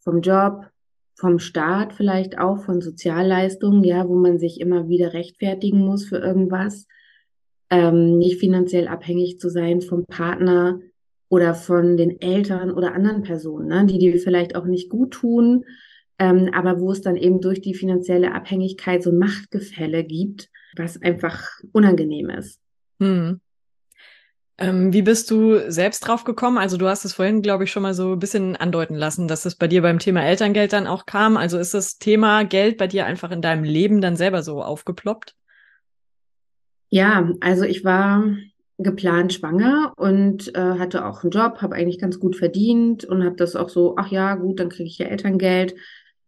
vom 0.00 0.20
Job, 0.20 0.66
vom 1.14 1.38
Staat 1.38 1.92
vielleicht 1.92 2.38
auch, 2.38 2.64
von 2.64 2.80
Sozialleistungen, 2.80 3.84
ja, 3.84 4.08
wo 4.08 4.16
man 4.16 4.38
sich 4.38 4.60
immer 4.60 4.88
wieder 4.88 5.12
rechtfertigen 5.12 5.80
muss 5.80 6.04
für 6.04 6.18
irgendwas, 6.18 6.86
ähm, 7.70 8.18
nicht 8.18 8.40
finanziell 8.40 8.88
abhängig 8.88 9.38
zu 9.38 9.48
sein 9.48 9.80
vom 9.80 10.04
Partner 10.04 10.80
oder 11.32 11.54
von 11.54 11.96
den 11.96 12.20
Eltern 12.20 12.70
oder 12.70 12.92
anderen 12.92 13.22
Personen, 13.22 13.68
ne, 13.68 13.86
die 13.86 13.96
dir 13.96 14.18
vielleicht 14.18 14.54
auch 14.54 14.66
nicht 14.66 14.90
gut 14.90 15.12
tun, 15.12 15.64
ähm, 16.18 16.50
aber 16.52 16.78
wo 16.78 16.92
es 16.92 17.00
dann 17.00 17.16
eben 17.16 17.40
durch 17.40 17.62
die 17.62 17.72
finanzielle 17.72 18.34
Abhängigkeit 18.34 19.02
so 19.02 19.08
ein 19.08 19.16
Machtgefälle 19.16 20.04
gibt, 20.04 20.50
was 20.76 21.00
einfach 21.00 21.48
unangenehm 21.72 22.28
ist. 22.28 22.60
Hm. 23.00 23.40
Ähm, 24.58 24.92
wie 24.92 25.00
bist 25.00 25.30
du 25.30 25.70
selbst 25.70 26.00
drauf 26.00 26.24
gekommen? 26.24 26.58
Also 26.58 26.76
du 26.76 26.86
hast 26.86 27.06
es 27.06 27.14
vorhin, 27.14 27.40
glaube 27.40 27.64
ich, 27.64 27.72
schon 27.72 27.82
mal 27.82 27.94
so 27.94 28.12
ein 28.12 28.18
bisschen 28.18 28.54
andeuten 28.54 28.94
lassen, 28.94 29.26
dass 29.26 29.46
es 29.46 29.54
bei 29.54 29.68
dir 29.68 29.80
beim 29.80 30.00
Thema 30.00 30.22
Elterngeld 30.22 30.74
dann 30.74 30.86
auch 30.86 31.06
kam. 31.06 31.38
Also 31.38 31.56
ist 31.56 31.72
das 31.72 31.96
Thema 31.96 32.44
Geld 32.44 32.76
bei 32.76 32.88
dir 32.88 33.06
einfach 33.06 33.30
in 33.30 33.40
deinem 33.40 33.64
Leben 33.64 34.02
dann 34.02 34.16
selber 34.16 34.42
so 34.42 34.62
aufgeploppt? 34.62 35.34
Ja, 36.90 37.30
also 37.40 37.64
ich 37.64 37.86
war 37.86 38.22
geplant 38.78 39.32
schwanger 39.32 39.92
und 39.96 40.54
äh, 40.54 40.78
hatte 40.78 41.04
auch 41.06 41.22
einen 41.22 41.30
Job, 41.30 41.62
habe 41.62 41.74
eigentlich 41.74 42.00
ganz 42.00 42.18
gut 42.18 42.36
verdient 42.36 43.04
und 43.04 43.24
habe 43.24 43.36
das 43.36 43.56
auch 43.56 43.68
so, 43.68 43.94
ach 43.96 44.10
ja, 44.10 44.34
gut, 44.34 44.60
dann 44.60 44.68
kriege 44.68 44.88
ich 44.88 44.98
ja 44.98 45.06
Elterngeld. 45.06 45.74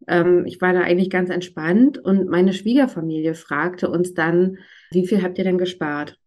Ähm, 0.06 0.44
ich 0.46 0.60
war 0.60 0.72
da 0.72 0.80
eigentlich 0.80 1.10
ganz 1.10 1.30
entspannt 1.30 1.98
und 1.98 2.28
meine 2.28 2.52
Schwiegerfamilie 2.52 3.34
fragte 3.34 3.88
uns 3.90 4.14
dann, 4.14 4.58
wie 4.90 5.06
viel 5.06 5.22
habt 5.22 5.38
ihr 5.38 5.44
denn 5.44 5.58
gespart? 5.58 6.18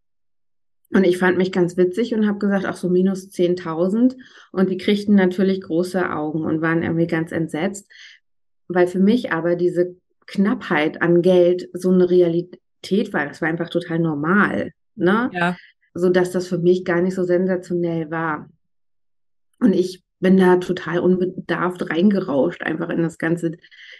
Und 0.93 1.03
ich 1.03 1.17
fand 1.17 1.37
mich 1.37 1.51
ganz 1.51 1.75
witzig 1.75 2.13
und 2.13 2.27
habe 2.27 2.39
gesagt, 2.39 2.65
ach 2.65 2.77
so 2.77 2.89
minus 2.89 3.29
10.000. 3.29 4.15
Und 4.51 4.69
die 4.69 4.77
kriegten 4.77 5.15
natürlich 5.15 5.61
große 5.61 6.09
Augen 6.09 6.45
und 6.45 6.61
waren 6.61 6.81
irgendwie 6.81 7.07
ganz 7.07 7.31
entsetzt, 7.31 7.91
weil 8.69 8.87
für 8.87 8.99
mich 8.99 9.31
aber 9.33 9.55
diese 9.55 9.95
Knappheit 10.27 11.01
an 11.01 11.21
Geld 11.21 11.69
so 11.73 11.91
eine 11.91 12.09
Realität 12.09 13.11
war. 13.11 13.25
Das 13.25 13.41
war 13.41 13.49
einfach 13.49 13.69
total 13.69 13.99
normal, 13.99 14.71
ne? 14.95 15.29
Ja. 15.33 15.57
So 15.97 16.09
dass 16.09 16.31
das 16.31 16.47
für 16.47 16.59
mich 16.59 16.85
gar 16.85 17.01
nicht 17.01 17.15
so 17.15 17.23
sensationell 17.23 18.11
war. 18.11 18.49
Und 19.59 19.73
ich 19.73 20.03
bin 20.19 20.37
da 20.37 20.57
total 20.57 20.99
unbedarft 20.99 21.89
reingerauscht, 21.89 22.63
einfach 22.63 22.89
in 22.89 23.03
das 23.03 23.17
ganze 23.17 23.51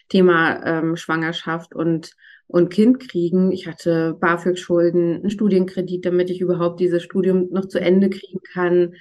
Thema 0.10 0.64
ähm, 0.66 0.96
Schwangerschaft 0.96 1.76
und 1.76 2.16
und 2.48 2.70
Kind 2.70 3.00
kriegen. 3.00 3.52
Ich 3.52 3.68
hatte 3.68 4.16
BAföG-Schulden, 4.20 5.18
einen 5.18 5.30
Studienkredit, 5.30 6.06
damit 6.06 6.30
ich 6.30 6.42
überhaupt 6.42 6.80
dieses 6.80 7.04
Studium 7.04 7.50
noch 7.52 7.66
zu 7.66 7.80
Ende 7.80 8.10
kriegen 8.10 8.40
kann. 8.54 8.94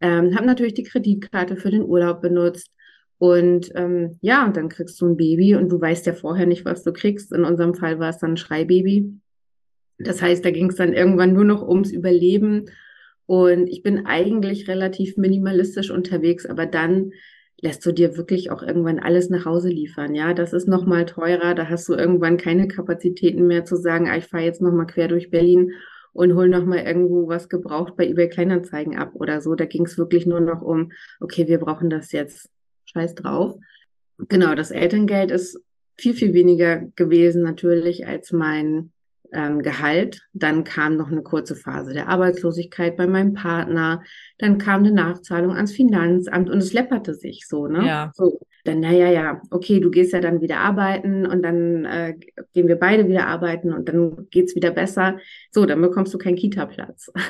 Ähm, 0.00 0.34
habe 0.34 0.46
natürlich 0.46 0.74
die 0.74 0.82
Kreditkarte 0.82 1.56
für 1.56 1.70
den 1.70 1.84
Urlaub 1.84 2.20
benutzt. 2.20 2.70
Und 3.18 3.70
ähm, 3.74 4.18
ja, 4.20 4.44
und 4.44 4.56
dann 4.56 4.68
kriegst 4.68 5.00
du 5.00 5.06
ein 5.06 5.16
Baby 5.16 5.54
und 5.56 5.70
du 5.70 5.80
weißt 5.80 6.06
ja 6.06 6.12
vorher 6.12 6.46
nicht, 6.46 6.64
was 6.64 6.84
du 6.84 6.92
kriegst. 6.92 7.32
In 7.32 7.44
unserem 7.44 7.74
Fall 7.74 7.98
war 7.98 8.10
es 8.10 8.18
dann 8.18 8.32
ein 8.32 8.36
Schreibaby. 8.36 9.12
Das 9.98 10.22
heißt, 10.22 10.44
da 10.44 10.50
ging 10.50 10.70
es 10.70 10.76
dann 10.76 10.92
irgendwann 10.92 11.32
nur 11.32 11.44
noch 11.44 11.66
ums 11.66 11.92
Überleben. 11.92 12.66
Und 13.26 13.68
ich 13.68 13.82
bin 13.82 14.06
eigentlich 14.06 14.68
relativ 14.68 15.16
minimalistisch 15.16 15.90
unterwegs, 15.90 16.46
aber 16.46 16.66
dann 16.66 17.12
lässt 17.60 17.84
du 17.84 17.92
dir 17.92 18.16
wirklich 18.16 18.50
auch 18.50 18.62
irgendwann 18.62 19.00
alles 19.00 19.30
nach 19.30 19.44
Hause 19.44 19.68
liefern. 19.68 20.14
Ja, 20.14 20.32
das 20.32 20.52
ist 20.52 20.68
nochmal 20.68 21.06
teurer. 21.06 21.54
Da 21.54 21.68
hast 21.68 21.88
du 21.88 21.94
irgendwann 21.94 22.36
keine 22.36 22.68
Kapazitäten 22.68 23.46
mehr 23.46 23.64
zu 23.64 23.76
sagen, 23.76 24.08
ah, 24.08 24.16
ich 24.16 24.26
fahre 24.26 24.44
jetzt 24.44 24.62
nochmal 24.62 24.86
quer 24.86 25.08
durch 25.08 25.30
Berlin 25.30 25.72
und 26.12 26.34
hol 26.34 26.48
nochmal 26.48 26.86
irgendwo 26.86 27.28
was 27.28 27.48
gebraucht 27.48 27.96
bei 27.96 28.06
eBay 28.06 28.28
Kleinanzeigen 28.28 28.96
ab 28.96 29.10
oder 29.14 29.40
so. 29.40 29.54
Da 29.56 29.66
ging 29.66 29.84
es 29.84 29.98
wirklich 29.98 30.24
nur 30.24 30.40
noch 30.40 30.62
um, 30.62 30.92
okay, 31.20 31.48
wir 31.48 31.58
brauchen 31.58 31.90
das 31.90 32.12
jetzt. 32.12 32.48
Scheiß 32.86 33.14
drauf. 33.16 33.56
Genau, 34.28 34.54
das 34.54 34.70
Elterngeld 34.70 35.30
ist 35.30 35.60
viel, 35.96 36.14
viel 36.14 36.32
weniger 36.32 36.86
gewesen 36.96 37.42
natürlich 37.42 38.06
als 38.06 38.32
mein 38.32 38.92
ähm, 39.32 39.62
Gehalt. 39.62 40.20
Dann 40.32 40.64
kam 40.64 40.96
noch 40.96 41.10
eine 41.10 41.22
kurze 41.22 41.56
Phase 41.56 41.92
der 41.92 42.08
Arbeitslosigkeit 42.08 42.96
bei 42.96 43.06
meinem 43.06 43.34
Partner. 43.34 44.02
Dann 44.38 44.58
kam 44.58 44.80
eine 44.80 44.92
Nachzahlung 44.92 45.54
ans 45.54 45.72
Finanzamt 45.72 46.50
und 46.50 46.58
es 46.58 46.72
läpperte 46.72 47.14
sich 47.14 47.46
so, 47.46 47.66
ne? 47.66 47.86
Ja. 47.86 48.12
So. 48.14 48.40
Dann, 48.64 48.80
naja, 48.80 49.10
ja, 49.10 49.40
okay, 49.50 49.80
du 49.80 49.90
gehst 49.90 50.12
ja 50.12 50.20
dann 50.20 50.40
wieder 50.40 50.58
arbeiten 50.58 51.24
und 51.26 51.42
dann 51.42 51.84
äh, 51.84 52.14
gehen 52.52 52.68
wir 52.68 52.76
beide 52.76 53.08
wieder 53.08 53.26
arbeiten 53.26 53.72
und 53.72 53.88
dann 53.88 54.26
geht's 54.30 54.54
wieder 54.54 54.70
besser. 54.70 55.18
So, 55.50 55.64
dann 55.64 55.80
bekommst 55.80 56.12
du 56.12 56.18
keinen 56.18 56.36
Kita-Platz. 56.36 57.10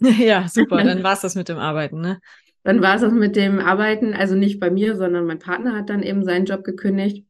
Ja, 0.00 0.46
super, 0.46 0.84
dann 0.84 1.02
war's 1.02 1.22
das 1.22 1.34
mit 1.34 1.48
dem 1.48 1.56
Arbeiten, 1.56 2.02
ne? 2.02 2.20
Dann 2.62 2.82
war 2.82 2.96
es 2.96 3.00
das 3.00 3.12
mit 3.14 3.36
dem 3.36 3.58
Arbeiten, 3.58 4.12
also 4.12 4.34
nicht 4.34 4.60
bei 4.60 4.70
mir, 4.70 4.96
sondern 4.96 5.24
mein 5.24 5.38
Partner 5.38 5.74
hat 5.74 5.88
dann 5.88 6.02
eben 6.02 6.26
seinen 6.26 6.44
Job 6.44 6.62
gekündigt 6.62 7.24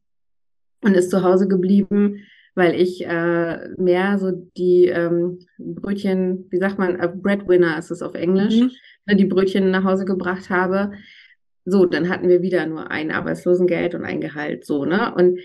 und 0.81 0.93
ist 0.93 1.09
zu 1.09 1.23
Hause 1.23 1.47
geblieben 1.47 2.25
weil 2.59 2.79
ich 2.79 3.05
äh, 3.05 3.69
mehr 3.77 4.19
so 4.19 4.31
die 4.57 4.87
ähm, 4.87 5.39
Brötchen, 5.57 6.45
wie 6.49 6.57
sagt 6.57 6.77
man, 6.77 6.97
Breadwinner 7.21 7.77
ist 7.77 7.89
es 7.89 8.01
auf 8.01 8.15
Englisch, 8.15 8.59
mhm. 8.59 8.71
Ne, 9.07 9.15
die 9.15 9.25
Brötchen 9.25 9.71
nach 9.71 9.85
Hause 9.85 10.03
gebracht 10.03 10.49
habe. 10.49 10.91
So, 11.63 11.85
dann 11.85 12.09
hatten 12.09 12.27
wir 12.27 12.41
wieder 12.41 12.65
nur 12.65 12.91
ein 12.91 13.11
Arbeitslosengeld 13.11 13.95
und 13.95 14.03
ein 14.03 14.19
Gehalt, 14.19 14.65
so, 14.65 14.83
ne? 14.83 15.15
Und 15.15 15.39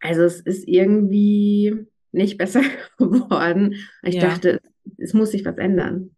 also 0.00 0.22
es 0.22 0.40
ist 0.40 0.66
irgendwie 0.66 1.86
nicht 2.10 2.36
besser 2.36 2.62
geworden. 2.98 3.76
Ich 4.02 4.16
ja. 4.16 4.22
dachte, 4.22 4.60
es 4.98 5.14
muss 5.14 5.30
sich 5.30 5.44
was 5.44 5.56
ändern. 5.56 6.16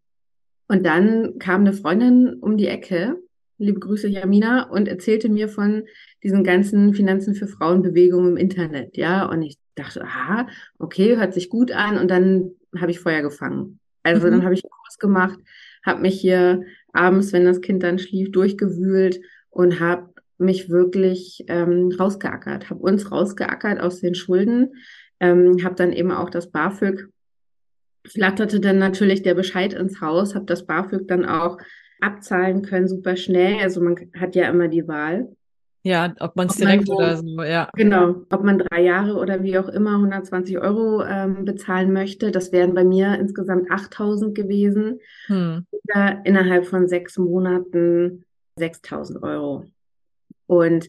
Und 0.66 0.86
dann 0.86 1.38
kam 1.40 1.60
eine 1.60 1.74
Freundin 1.74 2.36
um 2.40 2.56
die 2.56 2.68
Ecke, 2.68 3.16
liebe 3.58 3.80
Grüße 3.80 4.08
Jamina, 4.08 4.70
und 4.70 4.88
erzählte 4.88 5.28
mir 5.28 5.48
von 5.48 5.84
diesen 6.22 6.42
ganzen 6.42 6.94
Finanzen 6.94 7.34
für 7.34 7.48
Frauenbewegungen 7.48 8.30
im 8.30 8.36
Internet, 8.38 8.96
ja. 8.96 9.28
Und 9.28 9.42
ich 9.42 9.58
dachte, 9.74 10.02
aha, 10.02 10.46
okay, 10.78 11.16
hört 11.16 11.34
sich 11.34 11.48
gut 11.50 11.72
an. 11.72 11.98
Und 11.98 12.10
dann 12.10 12.52
habe 12.78 12.90
ich 12.90 13.00
Feuer 13.00 13.22
gefangen. 13.22 13.78
Also 14.02 14.26
mhm. 14.26 14.32
dann 14.32 14.44
habe 14.44 14.54
ich 14.54 14.64
einen 14.64 14.70
Kurs 14.70 14.98
gemacht, 14.98 15.38
habe 15.84 16.02
mich 16.02 16.20
hier 16.20 16.62
abends, 16.92 17.32
wenn 17.32 17.44
das 17.44 17.60
Kind 17.60 17.82
dann 17.82 17.98
schlief, 17.98 18.32
durchgewühlt 18.32 19.20
und 19.50 19.80
habe 19.80 20.12
mich 20.38 20.70
wirklich 20.70 21.44
ähm, 21.48 21.94
rausgeackert, 21.98 22.70
habe 22.70 22.80
uns 22.80 23.10
rausgeackert 23.10 23.80
aus 23.80 24.00
den 24.00 24.14
Schulden, 24.14 24.74
ähm, 25.20 25.64
habe 25.64 25.76
dann 25.76 25.92
eben 25.92 26.10
auch 26.10 26.30
das 26.30 26.50
BAföG, 26.50 27.08
flatterte 28.06 28.60
dann 28.60 28.78
natürlich 28.78 29.22
der 29.22 29.34
Bescheid 29.34 29.72
ins 29.72 30.00
Haus, 30.00 30.34
habe 30.34 30.46
das 30.46 30.66
BAföG 30.66 31.06
dann 31.06 31.24
auch 31.24 31.58
abzahlen 32.00 32.62
können, 32.62 32.88
super 32.88 33.16
schnell. 33.16 33.60
Also 33.62 33.80
man 33.80 33.96
hat 34.18 34.34
ja 34.34 34.48
immer 34.48 34.68
die 34.68 34.88
Wahl. 34.88 35.28
Ja, 35.84 36.14
ob 36.20 36.36
man 36.36 36.46
es 36.46 36.56
direkt 36.56 36.88
oder 36.88 37.16
so, 37.16 37.42
ja. 37.42 37.68
Genau, 37.74 38.14
ob 38.30 38.44
man 38.44 38.58
drei 38.58 38.82
Jahre 38.82 39.16
oder 39.16 39.42
wie 39.42 39.58
auch 39.58 39.68
immer 39.68 39.96
120 39.96 40.58
Euro 40.58 41.04
ähm, 41.04 41.44
bezahlen 41.44 41.92
möchte. 41.92 42.30
Das 42.30 42.52
wären 42.52 42.72
bei 42.72 42.84
mir 42.84 43.18
insgesamt 43.18 43.70
8000 43.70 44.34
gewesen. 44.34 45.00
Hm. 45.26 45.66
Oder 45.70 46.20
innerhalb 46.24 46.66
von 46.66 46.86
sechs 46.86 47.18
Monaten 47.18 48.24
6000 48.56 49.22
Euro. 49.24 49.64
Und 50.46 50.88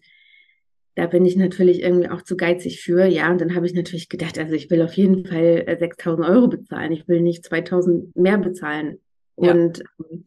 da 0.96 1.08
bin 1.08 1.26
ich 1.26 1.36
natürlich 1.36 1.82
irgendwie 1.82 2.10
auch 2.10 2.22
zu 2.22 2.38
geizig 2.38 2.82
für. 2.82 3.06
Ja, 3.06 3.32
und 3.32 3.42
dann 3.42 3.56
habe 3.56 3.66
ich 3.66 3.74
natürlich 3.74 4.10
gedacht, 4.10 4.38
also 4.38 4.54
ich 4.54 4.70
will 4.70 4.84
auf 4.84 4.94
jeden 4.94 5.26
Fall 5.26 5.66
6000 5.80 6.28
äh, 6.28 6.32
Euro 6.32 6.48
bezahlen. 6.50 6.92
Ich 6.92 7.08
will 7.08 7.22
nicht 7.22 7.44
2000 7.44 8.16
mehr 8.16 8.38
bezahlen. 8.38 9.00
Ja. 9.38 9.54
Und 9.54 9.84
ähm, 10.00 10.26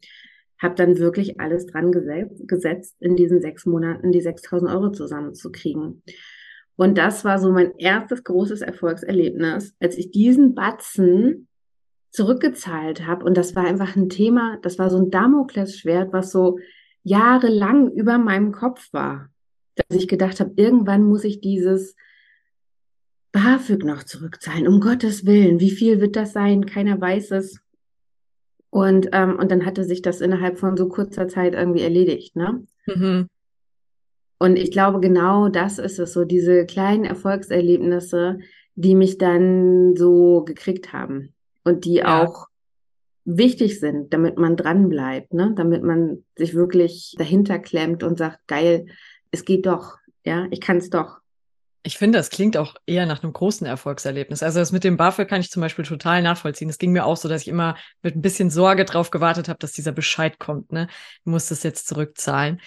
habe 0.61 0.75
dann 0.75 0.97
wirklich 0.97 1.39
alles 1.39 1.65
dran 1.67 1.91
gesetzt, 1.91 2.95
in 2.99 3.15
diesen 3.15 3.41
sechs 3.41 3.65
Monaten 3.65 4.11
die 4.11 4.21
6000 4.21 4.71
Euro 4.71 4.91
zusammenzukriegen. 4.91 6.01
Und 6.75 6.97
das 6.97 7.25
war 7.25 7.39
so 7.39 7.51
mein 7.51 7.75
erstes 7.77 8.23
großes 8.23 8.61
Erfolgserlebnis, 8.61 9.75
als 9.79 9.97
ich 9.97 10.11
diesen 10.11 10.53
Batzen 10.55 11.47
zurückgezahlt 12.11 13.05
habe. 13.05 13.25
Und 13.25 13.35
das 13.37 13.55
war 13.55 13.65
einfach 13.65 13.95
ein 13.95 14.09
Thema, 14.09 14.57
das 14.61 14.79
war 14.79 14.89
so 14.89 14.97
ein 14.97 15.09
Damoklesschwert, 15.11 16.13
was 16.13 16.31
so 16.31 16.59
jahrelang 17.03 17.91
über 17.91 18.17
meinem 18.17 18.51
Kopf 18.51 18.91
war. 18.93 19.29
Dass 19.75 19.97
ich 19.97 20.07
gedacht 20.07 20.39
habe, 20.39 20.53
irgendwann 20.55 21.03
muss 21.03 21.23
ich 21.23 21.41
dieses 21.41 21.95
BAföG 23.31 23.83
noch 23.83 24.03
zurückzahlen. 24.03 24.67
Um 24.67 24.79
Gottes 24.79 25.25
Willen, 25.25 25.59
wie 25.59 25.71
viel 25.71 26.01
wird 26.01 26.15
das 26.15 26.33
sein? 26.33 26.65
Keiner 26.65 26.99
weiß 26.99 27.31
es. 27.31 27.59
Und, 28.69 29.09
ähm, 29.13 29.37
und 29.37 29.51
dann 29.51 29.65
hatte 29.65 29.83
sich 29.83 30.01
das 30.01 30.21
innerhalb 30.21 30.59
von 30.59 30.75
so 30.75 30.89
kurzer 30.89 31.27
Zeit 31.27 31.55
irgendwie 31.55 31.81
erledigt, 31.81 32.35
ne? 32.35 32.63
Mhm. 32.85 33.27
Und 34.39 34.57
ich 34.57 34.71
glaube, 34.71 34.99
genau 34.99 35.49
das 35.49 35.79
ist 35.79 35.99
es, 35.99 36.13
so 36.13 36.25
diese 36.25 36.65
kleinen 36.65 37.05
Erfolgserlebnisse, 37.05 38.39
die 38.75 38.93
mich 38.93 39.17
dann 39.17 39.95
so 39.95 40.43
gekriegt 40.43 40.93
haben 40.93 41.33
und 41.63 41.85
die 41.85 41.95
ja. 41.95 42.23
auch 42.23 42.47
wichtig 43.25 43.79
sind, 43.79 44.13
damit 44.13 44.37
man 44.37 44.55
dran 44.55 44.89
bleibt, 44.89 45.33
ne? 45.33 45.53
Damit 45.55 45.83
man 45.83 46.23
sich 46.35 46.53
wirklich 46.53 47.15
dahinter 47.17 47.59
klemmt 47.59 48.03
und 48.03 48.17
sagt, 48.17 48.47
geil, 48.47 48.85
es 49.31 49.43
geht 49.43 49.65
doch, 49.65 49.97
ja, 50.23 50.47
ich 50.51 50.61
kann 50.61 50.77
es 50.77 50.89
doch. 50.89 51.19
Ich 51.87 51.97
finde, 51.97 52.19
das 52.19 52.29
klingt 52.29 52.57
auch 52.57 52.75
eher 52.85 53.05
nach 53.05 53.23
einem 53.23 53.31
großen 53.31 53.65
Erfolgserlebnis. 53.65 54.43
Also 54.43 54.59
das 54.59 54.73
mit 54.73 54.83
dem 54.83 54.97
BAföG 54.97 55.29
kann 55.29 55.39
ich 55.39 55.49
zum 55.49 55.61
Beispiel 55.61 55.85
total 55.85 56.21
nachvollziehen. 56.21 56.67
Es 56.67 56.79
ging 56.79 56.91
mir 56.91 57.05
auch 57.05 57.15
so, 57.15 57.29
dass 57.29 57.43
ich 57.43 57.47
immer 57.47 57.77
mit 58.01 58.13
ein 58.13 58.21
bisschen 58.21 58.49
Sorge 58.49 58.83
drauf 58.83 59.09
gewartet 59.09 59.47
habe, 59.47 59.59
dass 59.59 59.71
dieser 59.71 59.93
Bescheid 59.93 60.37
kommt. 60.37 60.73
Ne? 60.73 60.89
Du 61.23 61.29
musst 61.29 61.49
es 61.49 61.63
jetzt 61.63 61.87
zurückzahlen. 61.87 62.59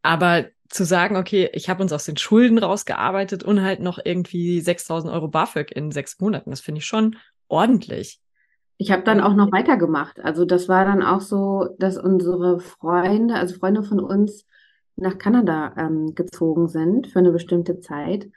Aber 0.00 0.46
zu 0.70 0.86
sagen, 0.86 1.16
okay, 1.16 1.50
ich 1.52 1.68
habe 1.68 1.82
uns 1.82 1.92
aus 1.92 2.04
den 2.04 2.16
Schulden 2.16 2.56
rausgearbeitet 2.56 3.44
und 3.44 3.60
halt 3.60 3.80
noch 3.80 3.98
irgendwie 4.02 4.62
6000 4.62 5.12
Euro 5.12 5.28
BAföG 5.28 5.70
in 5.72 5.92
sechs 5.92 6.18
Monaten. 6.18 6.48
Das 6.48 6.62
finde 6.62 6.78
ich 6.78 6.86
schon 6.86 7.16
ordentlich. 7.48 8.20
Ich 8.78 8.90
habe 8.90 9.02
dann 9.02 9.20
auch 9.20 9.34
noch 9.34 9.52
weitergemacht. 9.52 10.18
Also 10.18 10.46
das 10.46 10.66
war 10.66 10.86
dann 10.86 11.02
auch 11.02 11.20
so, 11.20 11.76
dass 11.78 11.98
unsere 11.98 12.60
Freunde, 12.60 13.34
also 13.34 13.54
Freunde 13.54 13.82
von 13.82 14.00
uns, 14.00 14.46
nach 14.96 15.18
Kanada 15.18 15.74
ähm, 15.76 16.14
gezogen 16.14 16.68
sind 16.68 17.06
für 17.06 17.18
eine 17.18 17.32
bestimmte 17.32 17.80
Zeit. 17.80 18.28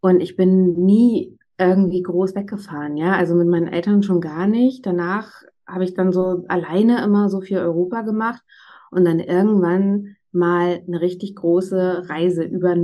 Und 0.00 0.20
ich 0.20 0.36
bin 0.36 0.74
nie 0.74 1.38
irgendwie 1.58 2.02
groß 2.02 2.34
weggefahren, 2.34 2.96
ja. 2.96 3.12
Also 3.12 3.34
mit 3.34 3.48
meinen 3.48 3.68
Eltern 3.68 4.02
schon 4.02 4.20
gar 4.20 4.46
nicht. 4.46 4.86
Danach 4.86 5.42
habe 5.66 5.84
ich 5.84 5.94
dann 5.94 6.12
so 6.12 6.44
alleine 6.48 7.02
immer 7.04 7.28
so 7.28 7.40
viel 7.40 7.58
Europa 7.58 8.02
gemacht 8.02 8.42
und 8.90 9.04
dann 9.04 9.20
irgendwann 9.20 10.16
mal 10.32 10.82
eine 10.86 11.00
richtig 11.00 11.34
große 11.34 12.08
Reise 12.08 12.44
über, 12.44 12.76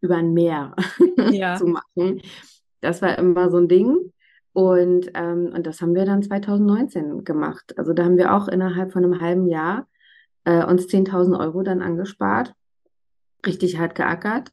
über 0.00 0.16
ein 0.16 0.32
Meer 0.32 0.74
ja. 1.30 1.56
zu 1.56 1.66
machen. 1.66 2.22
Das 2.80 3.02
war 3.02 3.18
immer 3.18 3.50
so 3.50 3.58
ein 3.58 3.68
Ding. 3.68 4.12
Und, 4.52 5.10
ähm, 5.14 5.52
und 5.54 5.66
das 5.66 5.80
haben 5.80 5.94
wir 5.94 6.04
dann 6.04 6.22
2019 6.22 7.24
gemacht. 7.24 7.78
Also 7.78 7.92
da 7.92 8.04
haben 8.04 8.16
wir 8.16 8.34
auch 8.34 8.48
innerhalb 8.48 8.92
von 8.92 9.04
einem 9.04 9.20
halben 9.20 9.46
Jahr 9.46 9.86
äh, 10.44 10.64
uns 10.64 10.86
10.000 10.86 11.38
Euro 11.38 11.62
dann 11.62 11.82
angespart, 11.82 12.54
richtig 13.46 13.78
hart 13.78 13.94
geackert 13.94 14.50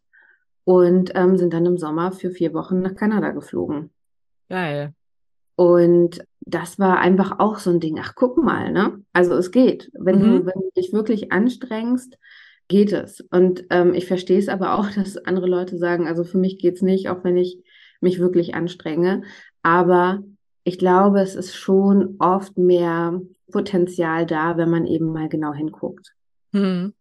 und 0.64 1.12
ähm, 1.16 1.38
sind 1.38 1.54
dann 1.54 1.66
im 1.66 1.78
Sommer 1.78 2.12
für 2.12 2.32
vier 2.32 2.54
Wochen 2.54 2.82
nach 2.82 2.96
Kanada 2.96 3.32
geflogen. 3.32 3.92
Geil. 4.50 4.94
Und 5.56 6.24
das 6.42 6.78
war 6.78 7.00
einfach 7.00 7.40
auch 7.40 7.58
so 7.58 7.72
ein 7.72 7.80
Ding. 7.80 8.00
Ach, 8.02 8.14
guck 8.16 8.38
mal, 8.38 8.72
ne? 8.72 9.04
Also 9.12 9.34
es 9.36 9.52
geht. 9.52 9.90
Wenn 9.94 10.20
mhm. 10.20 10.22
du, 10.22 10.46
wenn 10.46 10.62
du 10.62 10.72
dich 10.76 10.94
wirklich 10.94 11.32
anstrengst, 11.32 12.18
geht 12.68 12.94
es. 12.94 13.22
Und 13.32 13.66
ähm, 13.70 13.94
ich 13.94 14.08
verstehe 14.08 14.40
es 14.40 14.50
aber 14.50 14.76
auch, 14.80 14.90
dass 14.92 15.18
andere 15.18 15.48
Leute 15.48 15.78
sagen, 15.78 16.08
also 16.08 16.24
für 16.24 16.38
mich 16.38 16.60
geht's 16.60 16.82
nicht, 16.82 17.10
auch 17.10 17.24
wenn 17.24 17.38
ich 17.38 17.64
mich 18.02 18.20
wirklich 18.20 18.56
anstrenge. 18.56 19.24
Aber 19.64 20.24
ich 20.64 20.78
glaube, 20.78 21.22
es 21.22 21.36
ist 21.36 21.56
schon 21.56 22.16
oft 22.20 22.58
mehr 22.58 23.22
Potenzial 23.52 24.26
da, 24.26 24.58
wenn 24.58 24.70
man 24.70 24.86
eben 24.86 25.12
mal 25.12 25.30
genau 25.30 25.54
hinguckt. 25.54 26.14
Hm. 26.54 26.94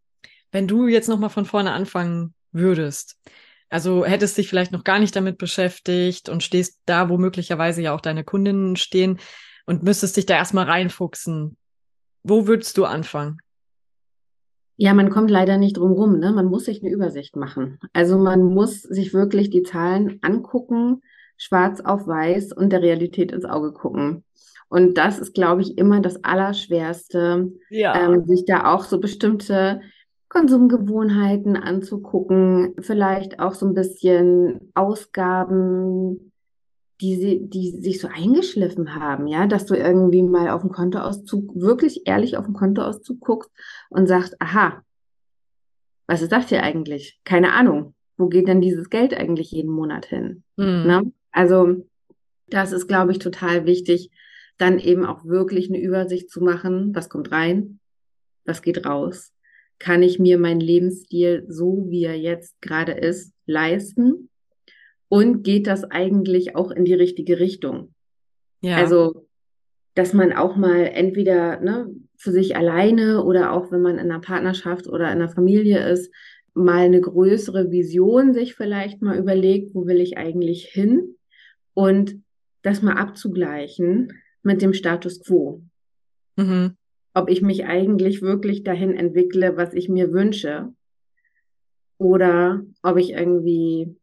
Wenn 0.56 0.66
du 0.66 0.86
jetzt 0.88 1.10
nochmal 1.10 1.28
von 1.28 1.44
vorne 1.44 1.72
anfangen 1.72 2.32
würdest, 2.50 3.18
also 3.68 4.06
hättest 4.06 4.38
dich 4.38 4.48
vielleicht 4.48 4.72
noch 4.72 4.84
gar 4.84 4.98
nicht 4.98 5.14
damit 5.14 5.36
beschäftigt 5.36 6.30
und 6.30 6.42
stehst 6.42 6.80
da, 6.86 7.10
wo 7.10 7.18
möglicherweise 7.18 7.82
ja 7.82 7.94
auch 7.94 8.00
deine 8.00 8.24
Kundinnen 8.24 8.76
stehen 8.76 9.18
und 9.66 9.82
müsstest 9.82 10.16
dich 10.16 10.24
da 10.24 10.34
erstmal 10.34 10.64
reinfuchsen. 10.64 11.58
Wo 12.22 12.46
würdest 12.46 12.78
du 12.78 12.86
anfangen? 12.86 13.36
Ja, 14.78 14.94
man 14.94 15.10
kommt 15.10 15.30
leider 15.30 15.58
nicht 15.58 15.76
drum 15.76 15.92
rum. 15.92 16.18
Ne? 16.20 16.32
Man 16.32 16.46
muss 16.46 16.64
sich 16.64 16.80
eine 16.80 16.90
Übersicht 16.90 17.36
machen. 17.36 17.78
Also 17.92 18.16
man 18.16 18.42
muss 18.42 18.80
sich 18.80 19.12
wirklich 19.12 19.50
die 19.50 19.62
Zahlen 19.62 20.20
angucken, 20.22 21.02
schwarz 21.36 21.82
auf 21.82 22.06
weiß 22.06 22.54
und 22.54 22.70
der 22.70 22.80
Realität 22.80 23.30
ins 23.30 23.44
Auge 23.44 23.74
gucken. 23.74 24.24
Und 24.68 24.94
das 24.94 25.18
ist, 25.18 25.34
glaube 25.34 25.60
ich, 25.60 25.76
immer 25.76 26.00
das 26.00 26.24
Allerschwerste, 26.24 27.52
ja. 27.68 27.94
ähm, 27.94 28.24
sich 28.24 28.46
da 28.46 28.72
auch 28.72 28.84
so 28.84 28.98
bestimmte 28.98 29.82
Konsumgewohnheiten 30.36 31.56
anzugucken, 31.56 32.74
vielleicht 32.80 33.40
auch 33.40 33.54
so 33.54 33.64
ein 33.64 33.72
bisschen 33.72 34.70
Ausgaben, 34.74 36.30
die, 37.00 37.16
sie, 37.16 37.48
die 37.48 37.70
sich 37.70 38.00
so 38.02 38.08
eingeschliffen 38.08 38.94
haben, 38.94 39.28
ja, 39.28 39.46
dass 39.46 39.64
du 39.64 39.74
irgendwie 39.74 40.22
mal 40.22 40.50
auf 40.50 40.60
dem 40.60 40.72
Kontoauszug, 40.72 41.54
wirklich 41.54 42.06
ehrlich 42.06 42.36
auf 42.36 42.44
dem 42.44 42.52
Kontoauszug 42.52 43.18
guckst 43.18 43.50
und 43.88 44.08
sagst, 44.08 44.36
aha, 44.38 44.82
was 46.06 46.20
ist 46.20 46.32
das 46.32 46.50
hier 46.50 46.62
eigentlich? 46.62 47.18
Keine 47.24 47.54
Ahnung. 47.54 47.94
Wo 48.18 48.28
geht 48.28 48.46
denn 48.46 48.60
dieses 48.60 48.90
Geld 48.90 49.14
eigentlich 49.14 49.52
jeden 49.52 49.70
Monat 49.70 50.04
hin? 50.04 50.42
Mhm. 50.56 50.84
Ne? 50.86 51.12
Also, 51.32 51.86
das 52.48 52.72
ist, 52.72 52.88
glaube 52.88 53.12
ich, 53.12 53.20
total 53.20 53.64
wichtig, 53.64 54.10
dann 54.58 54.78
eben 54.78 55.06
auch 55.06 55.24
wirklich 55.24 55.70
eine 55.70 55.80
Übersicht 55.80 56.30
zu 56.30 56.44
machen, 56.44 56.94
was 56.94 57.08
kommt 57.08 57.32
rein, 57.32 57.80
was 58.44 58.60
geht 58.60 58.84
raus 58.84 59.32
kann 59.78 60.02
ich 60.02 60.18
mir 60.18 60.38
meinen 60.38 60.60
Lebensstil 60.60 61.44
so, 61.48 61.86
wie 61.88 62.04
er 62.04 62.18
jetzt 62.18 62.60
gerade 62.60 62.92
ist, 62.92 63.32
leisten? 63.46 64.30
Und 65.08 65.42
geht 65.44 65.66
das 65.66 65.84
eigentlich 65.84 66.56
auch 66.56 66.70
in 66.70 66.84
die 66.84 66.94
richtige 66.94 67.38
Richtung? 67.38 67.94
Ja. 68.60 68.76
Also, 68.76 69.26
dass 69.94 70.12
man 70.12 70.32
auch 70.32 70.56
mal 70.56 70.86
entweder 70.86 71.60
ne, 71.60 71.88
für 72.16 72.32
sich 72.32 72.56
alleine 72.56 73.22
oder 73.22 73.52
auch 73.52 73.70
wenn 73.70 73.82
man 73.82 73.98
in 73.98 74.10
einer 74.10 74.20
Partnerschaft 74.20 74.88
oder 74.88 75.06
in 75.06 75.20
einer 75.20 75.28
Familie 75.28 75.86
ist, 75.88 76.12
mal 76.54 76.84
eine 76.84 77.00
größere 77.00 77.70
Vision 77.70 78.32
sich 78.32 78.54
vielleicht 78.54 79.02
mal 79.02 79.18
überlegt, 79.18 79.74
wo 79.74 79.86
will 79.86 80.00
ich 80.00 80.16
eigentlich 80.16 80.64
hin? 80.64 81.16
Und 81.74 82.22
das 82.62 82.82
mal 82.82 82.96
abzugleichen 82.96 84.12
mit 84.42 84.62
dem 84.62 84.72
Status 84.72 85.22
quo. 85.22 85.62
Mhm 86.36 86.76
ob 87.16 87.30
ich 87.30 87.40
mich 87.40 87.64
eigentlich 87.64 88.20
wirklich 88.20 88.62
dahin 88.62 88.94
entwickle, 88.94 89.56
was 89.56 89.72
ich 89.72 89.88
mir 89.88 90.12
wünsche. 90.12 90.68
Oder 91.96 92.60
ob 92.82 92.98
ich 92.98 93.12
irgendwie, 93.12 93.96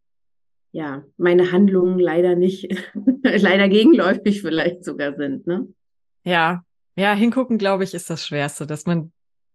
ja, 0.72 1.04
meine 1.18 1.52
Handlungen 1.52 2.00
leider 2.00 2.36
nicht, 2.36 2.76
leider 3.24 3.70
gegenläufig 3.70 4.42
vielleicht 4.42 4.84
sogar 4.84 5.16
sind, 5.16 5.46
ne? 5.46 5.68
Ja, 6.24 6.64
ja, 6.96 7.14
hingucken, 7.14 7.60
glaube 7.60 7.84
ich, 7.84 7.94
ist 7.94 8.10
das 8.10 8.26
Schwerste, 8.26 8.66
dass 8.66 8.88
man, 8.88 9.12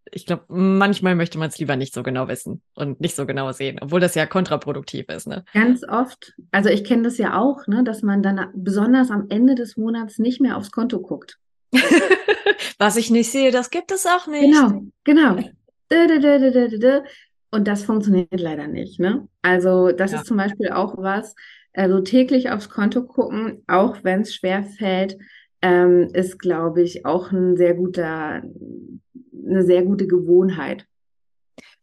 ich 0.09 0.25
glaube, 0.25 0.45
manchmal 0.47 1.15
möchte 1.15 1.37
man 1.37 1.49
es 1.49 1.59
lieber 1.59 1.75
nicht 1.75 1.93
so 1.93 2.01
genau 2.01 2.29
wissen 2.29 2.61
und 2.75 3.01
nicht 3.01 3.17
so 3.17 3.25
genau 3.25 3.51
sehen, 3.51 3.77
obwohl 3.81 3.99
das 3.99 4.15
ja 4.15 4.25
kontraproduktiv 4.25 5.09
ist, 5.09 5.27
ne? 5.27 5.43
Ganz 5.53 5.83
oft. 5.83 6.33
Also 6.51 6.69
ich 6.69 6.85
kenne 6.85 7.03
das 7.03 7.17
ja 7.17 7.37
auch, 7.37 7.67
ne, 7.67 7.83
dass 7.83 8.03
man 8.03 8.23
dann 8.23 8.51
besonders 8.53 9.11
am 9.11 9.25
Ende 9.27 9.55
des 9.55 9.75
Monats 9.75 10.17
nicht 10.17 10.39
mehr 10.39 10.55
aufs 10.55 10.71
Konto 10.71 11.01
guckt. 11.01 11.39
Was 12.79 12.95
ich 12.95 13.11
nicht 13.11 13.31
sehe, 13.31 13.51
das 13.51 13.69
gibt 13.69 13.91
es 13.91 14.05
auch 14.05 14.27
nicht. 14.27 14.53
Genau, 14.53 14.83
genau. 15.03 15.37
Und 17.51 17.67
das 17.67 17.83
funktioniert 17.83 18.39
leider 18.39 18.67
nicht. 18.67 18.99
Ne? 18.99 19.27
Also 19.41 19.91
das 19.91 20.11
ja. 20.11 20.19
ist 20.19 20.27
zum 20.27 20.37
Beispiel 20.37 20.69
auch 20.69 20.97
was, 20.97 21.35
also 21.73 22.01
täglich 22.01 22.51
aufs 22.51 22.69
Konto 22.69 23.03
gucken, 23.03 23.63
auch 23.67 23.97
wenn 24.03 24.21
es 24.21 24.35
schwer 24.35 24.63
fällt, 24.63 25.17
ähm, 25.61 26.09
ist, 26.13 26.39
glaube 26.39 26.81
ich, 26.81 27.05
auch 27.05 27.31
ein 27.31 27.57
sehr 27.57 27.73
guter, 27.73 28.43
eine 29.45 29.63
sehr 29.63 29.83
gute 29.83 30.07
Gewohnheit. 30.07 30.85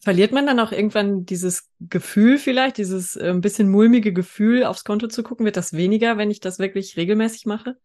Verliert 0.01 0.33
man 0.33 0.47
dann 0.47 0.61
auch 0.61 0.73
irgendwann 0.73 1.27
dieses 1.27 1.69
Gefühl 1.81 2.39
vielleicht, 2.39 2.79
dieses 2.79 3.17
äh, 3.17 3.29
ein 3.29 3.41
bisschen 3.41 3.69
mulmige 3.69 4.13
Gefühl 4.13 4.65
aufs 4.65 4.85
Konto 4.85 5.09
zu 5.09 5.23
gucken? 5.23 5.45
Wird 5.45 5.57
das 5.57 5.73
weniger, 5.73 6.17
wenn 6.17 6.31
ich 6.31 6.41
das 6.41 6.59
wirklich 6.59 6.97
regelmäßig 6.97 7.45
mache? 7.45 7.77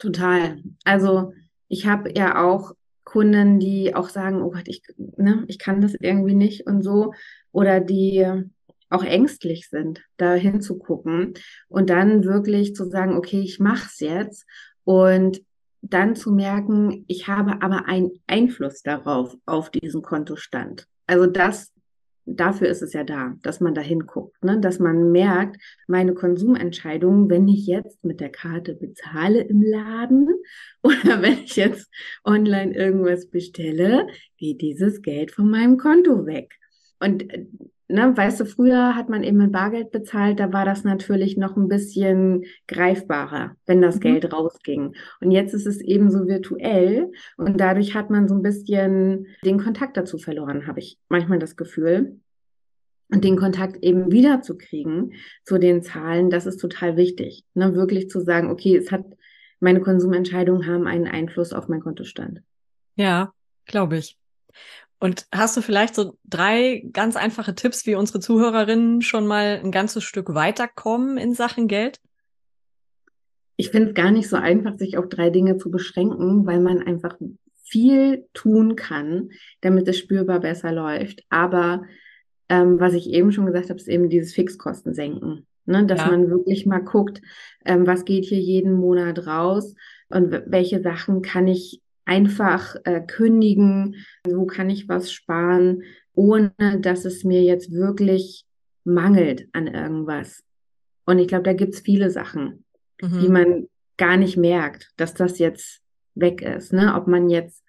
Total. 0.00 0.58
Also 0.84 1.32
ich 1.68 1.86
habe 1.86 2.12
ja 2.16 2.42
auch 2.42 2.72
Kunden, 3.04 3.60
die 3.60 3.94
auch 3.94 4.08
sagen, 4.08 4.42
oh 4.42 4.50
Gott, 4.50 4.66
ich, 4.66 4.82
ne, 4.96 5.44
ich 5.46 5.58
kann 5.58 5.80
das 5.80 5.94
irgendwie 5.94 6.34
nicht 6.34 6.66
und 6.66 6.82
so. 6.82 7.12
Oder 7.52 7.80
die 7.80 8.26
auch 8.88 9.04
ängstlich 9.04 9.68
sind, 9.68 10.02
da 10.16 10.34
hinzugucken 10.34 11.34
und 11.68 11.90
dann 11.90 12.24
wirklich 12.24 12.74
zu 12.74 12.86
sagen, 12.86 13.14
okay, 13.14 13.40
ich 13.40 13.60
mache 13.60 13.86
es 13.86 14.00
jetzt 14.00 14.46
und 14.84 15.42
dann 15.82 16.16
zu 16.16 16.32
merken, 16.32 17.04
ich 17.06 17.28
habe 17.28 17.62
aber 17.62 17.86
einen 17.86 18.10
Einfluss 18.26 18.82
darauf, 18.82 19.36
auf 19.46 19.70
diesen 19.70 20.02
Kontostand. 20.02 20.86
Also 21.06 21.26
das 21.26 21.72
dafür 22.26 22.68
ist 22.68 22.82
es 22.82 22.92
ja 22.92 23.04
da, 23.04 23.34
dass 23.42 23.60
man 23.60 23.74
da 23.74 23.80
hinguckt, 23.80 24.42
ne? 24.44 24.60
dass 24.60 24.78
man 24.78 25.12
merkt, 25.12 25.56
meine 25.86 26.14
Konsumentscheidungen, 26.14 27.28
wenn 27.30 27.48
ich 27.48 27.66
jetzt 27.66 28.04
mit 28.04 28.20
der 28.20 28.30
Karte 28.30 28.74
bezahle 28.74 29.40
im 29.42 29.62
Laden 29.62 30.28
oder 30.82 31.22
wenn 31.22 31.38
ich 31.44 31.56
jetzt 31.56 31.90
online 32.24 32.74
irgendwas 32.74 33.28
bestelle, 33.28 34.06
geht 34.36 34.60
dieses 34.60 35.02
Geld 35.02 35.30
von 35.32 35.50
meinem 35.50 35.76
Konto 35.76 36.26
weg. 36.26 36.54
Und 37.00 37.32
äh, 37.32 37.46
ne, 37.90 38.16
weißt 38.16 38.40
du, 38.40 38.44
früher 38.46 38.94
hat 38.94 39.08
man 39.08 39.22
eben 39.22 39.36
mit 39.36 39.52
Bargeld 39.52 39.90
bezahlt, 39.90 40.40
da 40.40 40.52
war 40.52 40.64
das 40.64 40.84
natürlich 40.84 41.36
noch 41.36 41.56
ein 41.56 41.68
bisschen 41.68 42.44
greifbarer, 42.68 43.56
wenn 43.66 43.82
das 43.82 43.96
mhm. 43.96 44.00
Geld 44.00 44.32
rausging. 44.32 44.94
Und 45.20 45.30
jetzt 45.30 45.54
ist 45.54 45.66
es 45.66 45.80
eben 45.80 46.10
so 46.10 46.26
virtuell 46.26 47.10
und 47.36 47.60
dadurch 47.60 47.94
hat 47.94 48.10
man 48.10 48.28
so 48.28 48.34
ein 48.34 48.42
bisschen 48.42 49.26
den 49.44 49.58
Kontakt 49.58 49.96
dazu 49.96 50.18
verloren, 50.18 50.66
habe 50.66 50.80
ich 50.80 50.98
manchmal 51.08 51.38
das 51.38 51.56
Gefühl. 51.56 52.20
Und 53.12 53.24
den 53.24 53.36
Kontakt 53.36 53.82
eben 53.82 54.12
wiederzukriegen 54.12 55.14
zu 55.44 55.58
den 55.58 55.82
Zahlen, 55.82 56.30
das 56.30 56.46
ist 56.46 56.58
total 56.58 56.96
wichtig. 56.96 57.44
Ne? 57.54 57.74
Wirklich 57.74 58.08
zu 58.08 58.20
sagen, 58.20 58.50
okay, 58.50 58.76
es 58.76 58.92
hat, 58.92 59.04
meine 59.58 59.80
Konsumentscheidungen 59.80 60.68
haben 60.68 60.86
einen 60.86 61.08
Einfluss 61.08 61.52
auf 61.52 61.66
meinen 61.66 61.80
Kontostand. 61.80 62.40
Ja, 62.94 63.32
glaube 63.66 63.98
ich. 63.98 64.16
Und 65.00 65.26
hast 65.32 65.56
du 65.56 65.62
vielleicht 65.62 65.94
so 65.94 66.18
drei 66.24 66.84
ganz 66.92 67.16
einfache 67.16 67.54
Tipps, 67.54 67.86
wie 67.86 67.94
unsere 67.94 68.20
Zuhörerinnen 68.20 69.00
schon 69.00 69.26
mal 69.26 69.58
ein 69.64 69.72
ganzes 69.72 70.04
Stück 70.04 70.34
weiterkommen 70.34 71.16
in 71.16 71.32
Sachen 71.32 71.68
Geld? 71.68 72.00
Ich 73.56 73.70
finde 73.70 73.88
es 73.88 73.94
gar 73.94 74.10
nicht 74.10 74.28
so 74.28 74.36
einfach, 74.36 74.74
sich 74.76 74.98
auf 74.98 75.08
drei 75.08 75.30
Dinge 75.30 75.56
zu 75.56 75.70
beschränken, 75.70 76.46
weil 76.46 76.60
man 76.60 76.82
einfach 76.82 77.16
viel 77.64 78.26
tun 78.34 78.76
kann, 78.76 79.30
damit 79.62 79.88
es 79.88 79.98
spürbar 79.98 80.40
besser 80.40 80.70
läuft. 80.70 81.22
Aber 81.30 81.84
ähm, 82.50 82.78
was 82.78 82.92
ich 82.92 83.08
eben 83.10 83.32
schon 83.32 83.46
gesagt 83.46 83.70
habe, 83.70 83.80
ist 83.80 83.88
eben 83.88 84.10
dieses 84.10 84.34
Fixkosten 84.34 84.92
senken. 84.92 85.46
Ne? 85.64 85.86
Dass 85.86 86.00
ja. 86.00 86.10
man 86.10 86.28
wirklich 86.28 86.66
mal 86.66 86.80
guckt, 86.80 87.22
ähm, 87.64 87.86
was 87.86 88.04
geht 88.04 88.26
hier 88.26 88.40
jeden 88.40 88.72
Monat 88.74 89.26
raus 89.26 89.74
und 90.10 90.30
welche 90.46 90.82
Sachen 90.82 91.22
kann 91.22 91.46
ich 91.46 91.80
einfach 92.10 92.74
äh, 92.82 93.00
kündigen, 93.00 93.94
wo 94.24 94.44
kann 94.44 94.68
ich 94.68 94.88
was 94.88 95.12
sparen, 95.12 95.84
ohne 96.12 96.52
dass 96.80 97.04
es 97.04 97.22
mir 97.22 97.44
jetzt 97.44 97.70
wirklich 97.70 98.44
mangelt 98.82 99.46
an 99.52 99.68
irgendwas. 99.68 100.42
Und 101.06 101.20
ich 101.20 101.28
glaube, 101.28 101.44
da 101.44 101.52
gibt 101.52 101.74
es 101.74 101.80
viele 101.80 102.10
Sachen, 102.10 102.64
mhm. 103.00 103.20
die 103.20 103.28
man 103.28 103.68
gar 103.96 104.16
nicht 104.16 104.36
merkt, 104.36 104.90
dass 104.96 105.14
das 105.14 105.38
jetzt 105.38 105.82
weg 106.16 106.42
ist. 106.42 106.72
Ne? 106.72 106.96
Ob 106.96 107.06
man 107.06 107.30
jetzt 107.30 107.62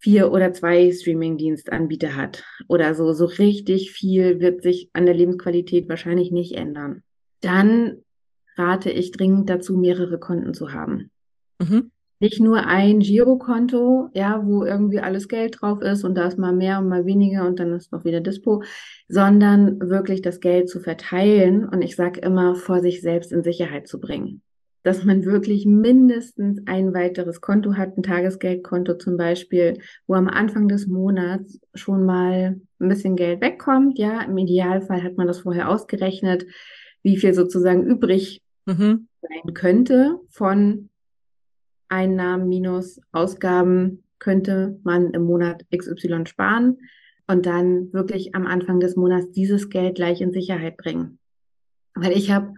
vier 0.00 0.32
oder 0.32 0.52
zwei 0.52 0.90
Streaming-Dienstanbieter 0.90 2.16
hat 2.16 2.44
oder 2.66 2.96
so, 2.96 3.12
so 3.12 3.26
richtig 3.26 3.92
viel 3.92 4.40
wird 4.40 4.62
sich 4.62 4.90
an 4.94 5.06
der 5.06 5.14
Lebensqualität 5.14 5.88
wahrscheinlich 5.88 6.32
nicht 6.32 6.56
ändern. 6.56 7.04
Dann 7.40 7.98
rate 8.56 8.90
ich 8.90 9.12
dringend 9.12 9.48
dazu, 9.48 9.76
mehrere 9.76 10.18
Konten 10.18 10.54
zu 10.54 10.72
haben. 10.72 11.12
Mhm. 11.60 11.92
Nicht 12.20 12.40
nur 12.40 12.66
ein 12.66 13.00
Girokonto, 13.00 14.10
ja, 14.12 14.44
wo 14.44 14.64
irgendwie 14.64 15.00
alles 15.00 15.28
Geld 15.28 15.58
drauf 15.60 15.80
ist 15.80 16.04
und 16.04 16.16
da 16.16 16.26
ist 16.26 16.38
mal 16.38 16.52
mehr 16.52 16.78
und 16.78 16.88
mal 16.88 17.06
weniger 17.06 17.46
und 17.46 17.60
dann 17.60 17.72
ist 17.72 17.92
noch 17.92 18.04
wieder 18.04 18.20
Dispo, 18.20 18.62
sondern 19.08 19.78
wirklich 19.80 20.20
das 20.22 20.40
Geld 20.40 20.68
zu 20.68 20.80
verteilen 20.80 21.68
und 21.68 21.82
ich 21.82 21.94
sage 21.94 22.20
immer, 22.20 22.56
vor 22.56 22.80
sich 22.80 23.00
selbst 23.02 23.32
in 23.32 23.42
Sicherheit 23.42 23.86
zu 23.86 24.00
bringen 24.00 24.42
dass 24.88 25.04
man 25.04 25.24
wirklich 25.26 25.66
mindestens 25.66 26.62
ein 26.66 26.94
weiteres 26.94 27.42
Konto 27.42 27.74
hat, 27.74 27.96
ein 27.96 28.02
Tagesgeldkonto 28.02 28.94
zum 28.94 29.18
Beispiel, 29.18 29.80
wo 30.06 30.14
am 30.14 30.28
Anfang 30.28 30.66
des 30.66 30.86
Monats 30.86 31.60
schon 31.74 32.06
mal 32.06 32.60
ein 32.78 32.88
bisschen 32.88 33.14
Geld 33.14 33.42
wegkommt. 33.42 33.98
Ja, 33.98 34.22
im 34.22 34.38
Idealfall 34.38 35.02
hat 35.02 35.18
man 35.18 35.26
das 35.26 35.40
vorher 35.40 35.68
ausgerechnet, 35.68 36.46
wie 37.02 37.16
viel 37.18 37.34
sozusagen 37.34 37.84
übrig 37.84 38.40
mhm. 38.66 39.08
sein 39.20 39.52
könnte 39.52 40.20
von 40.30 40.88
Einnahmen 41.88 42.48
minus 42.48 43.00
Ausgaben 43.12 44.04
könnte 44.18 44.78
man 44.82 45.10
im 45.12 45.22
Monat 45.22 45.64
XY 45.74 46.26
sparen 46.26 46.78
und 47.26 47.46
dann 47.46 47.92
wirklich 47.92 48.34
am 48.34 48.46
Anfang 48.46 48.80
des 48.80 48.96
Monats 48.96 49.30
dieses 49.32 49.68
Geld 49.70 49.94
gleich 49.94 50.20
in 50.20 50.32
Sicherheit 50.32 50.76
bringen. 50.76 51.18
Weil 51.94 52.12
ich 52.12 52.30
habe 52.30 52.54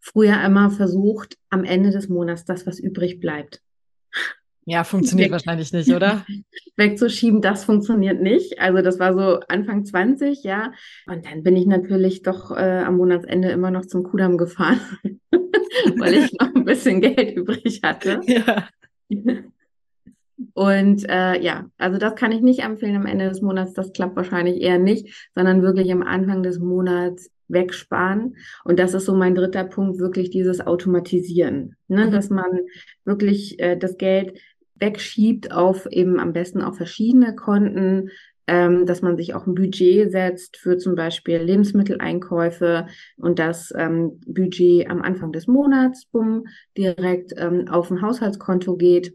früher 0.00 0.42
immer 0.44 0.70
versucht, 0.70 1.36
am 1.48 1.64
Ende 1.64 1.90
des 1.90 2.08
Monats 2.08 2.44
das, 2.44 2.66
was 2.66 2.78
übrig 2.78 3.20
bleibt. 3.20 3.62
Ja, 4.70 4.84
funktioniert 4.84 5.32
wahrscheinlich 5.32 5.72
nicht, 5.72 5.92
oder? 5.92 6.24
Wegzuschieben, 6.76 7.42
das 7.42 7.64
funktioniert 7.64 8.22
nicht. 8.22 8.60
Also 8.60 8.82
das 8.82 9.00
war 9.00 9.14
so 9.14 9.40
Anfang 9.48 9.84
20, 9.84 10.44
ja. 10.44 10.72
Und 11.08 11.26
dann 11.26 11.42
bin 11.42 11.56
ich 11.56 11.66
natürlich 11.66 12.22
doch 12.22 12.52
äh, 12.52 12.84
am 12.86 12.96
Monatsende 12.96 13.50
immer 13.50 13.72
noch 13.72 13.84
zum 13.86 14.04
Kudamm 14.04 14.38
gefahren, 14.38 14.78
weil 15.96 16.14
ich 16.14 16.32
noch 16.34 16.54
ein 16.54 16.64
bisschen 16.64 17.00
Geld 17.00 17.32
übrig 17.36 17.80
hatte. 17.82 18.20
Ja. 18.28 18.68
Und 20.54 21.08
äh, 21.08 21.40
ja, 21.42 21.68
also 21.76 21.98
das 21.98 22.14
kann 22.14 22.30
ich 22.30 22.40
nicht 22.40 22.60
empfehlen 22.60 22.94
am 22.94 23.06
Ende 23.06 23.28
des 23.28 23.42
Monats. 23.42 23.72
Das 23.72 23.92
klappt 23.92 24.14
wahrscheinlich 24.14 24.60
eher 24.60 24.78
nicht, 24.78 25.30
sondern 25.34 25.62
wirklich 25.62 25.90
am 25.90 26.02
Anfang 26.02 26.44
des 26.44 26.60
Monats 26.60 27.28
wegsparen. 27.50 28.36
Und 28.64 28.78
das 28.78 28.94
ist 28.94 29.06
so 29.06 29.14
mein 29.14 29.34
dritter 29.34 29.64
Punkt, 29.64 29.98
wirklich 29.98 30.30
dieses 30.30 30.60
Automatisieren, 30.60 31.76
ne? 31.88 32.06
Mhm. 32.06 32.10
dass 32.10 32.30
man 32.30 32.60
wirklich 33.04 33.58
äh, 33.58 33.76
das 33.76 33.98
Geld 33.98 34.38
wegschiebt 34.80 35.52
auf 35.52 35.86
eben 35.90 36.18
am 36.18 36.32
besten 36.32 36.62
auf 36.62 36.76
verschiedene 36.76 37.34
Konten, 37.34 38.10
ähm, 38.46 38.86
dass 38.86 39.02
man 39.02 39.16
sich 39.16 39.34
auch 39.34 39.46
ein 39.46 39.54
Budget 39.54 40.10
setzt 40.10 40.56
für 40.56 40.78
zum 40.78 40.94
Beispiel 40.94 41.38
Lebensmitteleinkäufe 41.38 42.86
und 43.16 43.38
das 43.38 43.72
ähm, 43.76 44.20
Budget 44.26 44.90
am 44.90 45.02
Anfang 45.02 45.32
des 45.32 45.46
Monats 45.46 46.06
bumm, 46.06 46.46
direkt 46.76 47.32
ähm, 47.36 47.68
auf 47.68 47.90
ein 47.90 48.02
Haushaltskonto 48.02 48.76
geht 48.76 49.14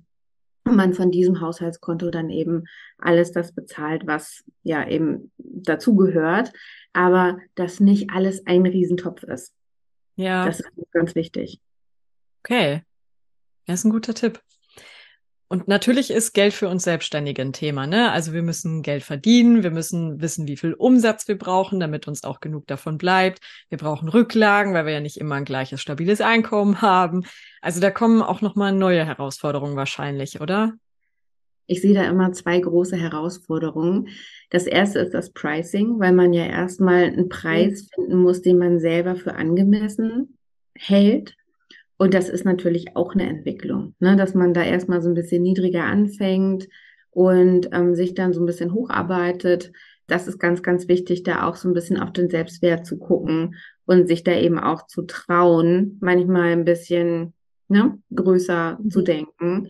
und 0.64 0.76
man 0.76 0.94
von 0.94 1.12
diesem 1.12 1.42
Haushaltskonto 1.42 2.12
dann 2.12 2.30
eben 2.30 2.64
alles 2.98 3.32
das 3.32 3.54
bezahlt, 3.54 4.08
was 4.08 4.44
ja 4.64 4.88
eben 4.88 5.32
dazugehört 5.38 6.54
aber 6.96 7.40
dass 7.56 7.82
nicht 7.82 8.10
alles 8.12 8.48
ein 8.48 8.66
Riesentopf 8.66 9.24
ist. 9.24 9.54
Ja. 10.16 10.46
Das 10.46 10.62
ist 10.62 10.92
ganz 10.92 11.14
wichtig. 11.14 11.60
Okay. 12.40 12.84
Das 13.66 13.80
ist 13.80 13.86
ein 13.86 13.92
guter 13.92 14.14
Tipp. 14.14 14.42
Und 15.48 15.68
natürlich 15.68 16.10
ist 16.10 16.34
Geld 16.34 16.54
für 16.54 16.68
uns 16.68 16.84
Selbstständige 16.84 17.42
ein 17.44 17.54
Thema, 17.54 17.86
ne? 17.86 18.12
Also 18.12 18.34
wir 18.34 18.42
müssen 18.42 18.82
Geld 18.82 19.04
verdienen, 19.04 19.62
wir 19.62 19.70
müssen 19.70 20.20
wissen, 20.20 20.48
wie 20.48 20.58
viel 20.58 20.74
Umsatz 20.74 21.28
wir 21.28 21.38
brauchen, 21.38 21.80
damit 21.80 22.08
uns 22.08 22.24
auch 22.24 22.40
genug 22.40 22.66
davon 22.66 22.98
bleibt. 22.98 23.40
Wir 23.70 23.78
brauchen 23.78 24.10
Rücklagen, 24.10 24.74
weil 24.74 24.88
wir 24.88 24.94
ja 24.94 25.02
nicht 25.02 25.18
immer 25.18 25.36
ein 25.36 25.46
gleiches 25.46 25.82
stabiles 25.82 26.20
Einkommen 26.20 26.82
haben. 26.82 27.26
Also 27.62 27.80
da 27.80 27.92
kommen 27.92 28.24
auch 28.24 28.42
nochmal 28.42 28.72
neue 28.72 29.06
Herausforderungen 29.06 29.76
wahrscheinlich, 29.76 30.42
oder? 30.42 30.74
Ich 31.68 31.82
sehe 31.82 31.94
da 31.94 32.04
immer 32.06 32.32
zwei 32.32 32.60
große 32.60 32.96
Herausforderungen. 32.96 34.10
Das 34.50 34.66
erste 34.66 35.00
ist 35.00 35.14
das 35.14 35.32
Pricing, 35.32 36.00
weil 36.00 36.12
man 36.12 36.34
ja 36.34 36.46
erstmal 36.46 37.04
einen 37.04 37.30
Preis 37.30 37.84
mhm. 37.84 37.88
finden 37.96 38.18
muss, 38.18 38.42
den 38.42 38.58
man 38.58 38.80
selber 38.80 39.16
für 39.16 39.36
angemessen 39.36 40.38
hält. 40.76 41.36
Und 41.98 42.14
das 42.14 42.30
ist 42.30 42.46
natürlich 42.46 42.96
auch 42.96 43.14
eine 43.14 43.28
Entwicklung, 43.28 43.96
ne? 44.00 44.16
dass 44.16 44.34
man 44.34 44.54
da 44.54 44.64
erstmal 44.64 45.02
so 45.02 45.10
ein 45.10 45.16
bisschen 45.16 45.44
niedriger 45.44 45.84
anfängt 45.84 46.68
und 47.12 47.70
ähm, 47.72 47.96
sich 47.96 48.14
dann 48.14 48.34
so 48.34 48.42
ein 48.42 48.46
bisschen 48.46 48.74
hocharbeitet. 48.74 49.72
Das 50.08 50.28
ist 50.28 50.38
ganz, 50.38 50.62
ganz 50.62 50.88
wichtig, 50.88 51.24
da 51.24 51.48
auch 51.48 51.56
so 51.56 51.70
ein 51.70 51.74
bisschen 51.74 52.00
auf 52.00 52.12
den 52.12 52.30
Selbstwert 52.30 52.86
zu 52.86 52.98
gucken 52.98 53.56
und 53.86 54.08
sich 54.08 54.24
da 54.24 54.34
eben 54.34 54.60
auch 54.60 54.88
zu 54.88 55.04
trauen, 55.04 55.98
manchmal 56.02 56.52
ein 56.52 56.66
bisschen 56.66 57.34
ne, 57.70 57.98
größer 58.14 58.78
mhm. 58.82 58.92
zu 58.92 59.02
denken 59.02 59.70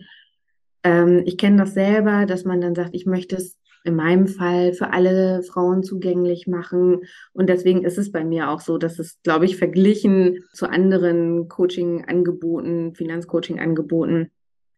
ähm, 0.86 1.22
ich 1.26 1.36
kenne 1.36 1.56
das 1.56 1.74
selber, 1.74 2.26
dass 2.26 2.44
man 2.44 2.60
dann 2.60 2.76
sagt, 2.76 2.90
ich 2.92 3.06
möchte 3.06 3.34
es 3.34 3.58
in 3.86 3.94
meinem 3.94 4.26
Fall 4.26 4.72
für 4.72 4.92
alle 4.92 5.42
Frauen 5.42 5.82
zugänglich 5.82 6.46
machen. 6.46 7.02
Und 7.32 7.48
deswegen 7.48 7.84
ist 7.84 7.98
es 7.98 8.10
bei 8.10 8.24
mir 8.24 8.50
auch 8.50 8.60
so, 8.60 8.78
dass 8.78 8.98
es, 8.98 9.18
glaube 9.22 9.44
ich, 9.44 9.56
verglichen 9.56 10.44
zu 10.52 10.68
anderen 10.68 11.48
Coaching-Angeboten, 11.48 12.94
Finanzcoaching-Angeboten, 12.94 14.30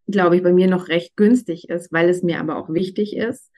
glaube 0.07 0.37
ich, 0.37 0.43
bei 0.43 0.53
mir 0.53 0.69
noch 0.69 0.89
recht 0.89 1.17
günstig 1.17 1.71
ist, 1.71 1.91
weil 1.93 2.09
es 2.09 2.23
mir 2.23 2.39
aber 2.39 2.57
auch 2.57 2.69
wichtig 2.69 3.17
ist. 3.17 3.51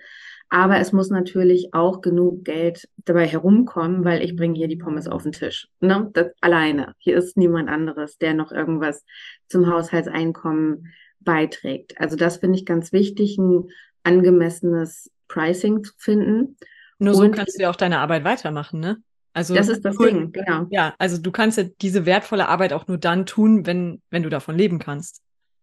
Aber 0.49 0.79
es 0.79 0.93
muss 0.93 1.11
natürlich 1.11 1.75
auch 1.75 2.01
genug 2.01 2.45
Geld 2.45 2.89
dabei 3.05 3.27
herumkommen, 3.27 4.05
weil 4.05 4.23
ich 4.23 4.37
bringe 4.37 4.57
hier 4.57 4.69
die 4.69 4.77
Pommes 4.77 5.07
auf 5.07 5.23
den 5.23 5.33
Tisch. 5.33 5.69
Ne? 5.81 6.11
Das 6.13 6.29
alleine. 6.41 6.95
Hier 6.99 7.17
ist 7.17 7.37
niemand 7.37 7.69
anderes, 7.69 8.19
der 8.19 8.35
noch 8.35 8.51
irgendwas 8.53 9.05
zum 9.49 9.73
Haushaltseinkommen 9.73 10.93
beiträgt. 11.21 12.01
Also 12.01 12.17
das 12.17 12.39
finde 12.39 12.59
ich 12.59 12.67
ganz 12.67 12.93
wichtig, 12.93 13.39
ein 13.39 13.69
angemessenes 14.03 15.11
Pricing 15.31 15.85
zu 15.85 15.93
finden. 15.99 16.57
Nur 16.99 17.15
so 17.15 17.23
Und 17.23 17.33
kannst 17.33 17.59
du 17.59 17.63
ja 17.63 17.71
auch 17.71 17.77
deine 17.77 17.99
Arbeit 17.99 18.25
weitermachen, 18.25 18.81
ne? 18.81 19.03
Also 19.33 19.55
das 19.55 19.69
ist 19.69 19.85
das 19.85 19.99
cool. 19.99 20.09
Ding, 20.09 20.33
genau. 20.33 20.67
Ja, 20.71 20.95
also 20.99 21.17
du 21.17 21.31
kannst 21.31 21.57
ja 21.57 21.65
diese 21.81 22.05
wertvolle 22.05 22.49
Arbeit 22.49 22.73
auch 22.73 22.89
nur 22.89 22.99
dann 22.99 23.27
tun, 23.27 23.65
wenn, 23.65 24.03
wenn 24.11 24.25
du 24.25 24.29
davon 24.29 24.57
leben 24.57 24.81
kannst. 24.81 25.23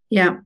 Ja, 0.09 0.41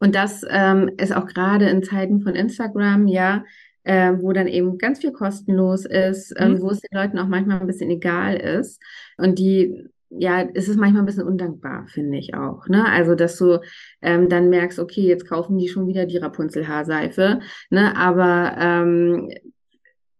und 0.00 0.14
das 0.14 0.44
ähm, 0.48 0.90
ist 0.98 1.12
auch 1.12 1.26
gerade 1.26 1.68
in 1.68 1.82
Zeiten 1.82 2.20
von 2.20 2.34
Instagram, 2.34 3.08
ja, 3.08 3.44
äh, 3.84 4.12
wo 4.18 4.32
dann 4.32 4.46
eben 4.46 4.76
ganz 4.76 5.00
viel 5.00 5.12
kostenlos 5.12 5.86
ist, 5.86 6.34
ähm, 6.36 6.52
mhm. 6.52 6.60
wo 6.60 6.70
es 6.70 6.80
den 6.80 6.96
Leuten 6.96 7.18
auch 7.18 7.26
manchmal 7.26 7.60
ein 7.60 7.66
bisschen 7.66 7.90
egal 7.90 8.36
ist 8.36 8.80
und 9.16 9.38
die 9.38 9.88
ja, 10.10 10.48
es 10.54 10.68
ist 10.68 10.78
manchmal 10.78 11.02
ein 11.02 11.06
bisschen 11.06 11.26
undankbar, 11.26 11.86
finde 11.88 12.18
ich 12.18 12.34
auch. 12.34 12.66
Ne? 12.68 12.86
Also, 12.86 13.14
dass 13.14 13.36
du 13.36 13.60
ähm, 14.00 14.28
dann 14.28 14.48
merkst, 14.48 14.78
okay, 14.78 15.02
jetzt 15.02 15.28
kaufen 15.28 15.58
die 15.58 15.68
schon 15.68 15.86
wieder 15.86 16.06
die 16.06 16.16
Rapunzel-Haarseife, 16.16 17.40
ne? 17.70 17.96
aber 17.96 18.56
ähm, 18.58 19.30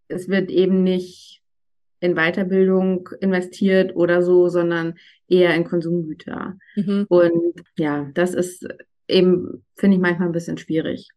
es 0.08 0.28
wird 0.28 0.50
eben 0.50 0.82
nicht 0.82 1.42
in 2.00 2.14
Weiterbildung 2.14 3.08
investiert 3.20 3.96
oder 3.96 4.22
so, 4.22 4.48
sondern 4.48 4.94
eher 5.26 5.54
in 5.54 5.64
Konsumgüter. 5.64 6.56
Mhm. 6.76 7.06
Und 7.08 7.62
ja, 7.76 8.10
das 8.14 8.34
ist 8.34 8.66
eben, 9.08 9.64
finde 9.74 9.96
ich 9.96 10.02
manchmal 10.02 10.28
ein 10.28 10.32
bisschen 10.32 10.58
schwierig. 10.58 11.08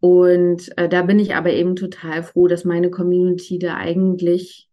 Und 0.00 0.76
äh, 0.76 0.88
da 0.88 1.02
bin 1.02 1.18
ich 1.18 1.34
aber 1.34 1.52
eben 1.52 1.74
total 1.74 2.22
froh, 2.22 2.46
dass 2.46 2.64
meine 2.64 2.90
Community 2.90 3.58
da 3.58 3.76
eigentlich 3.76 4.65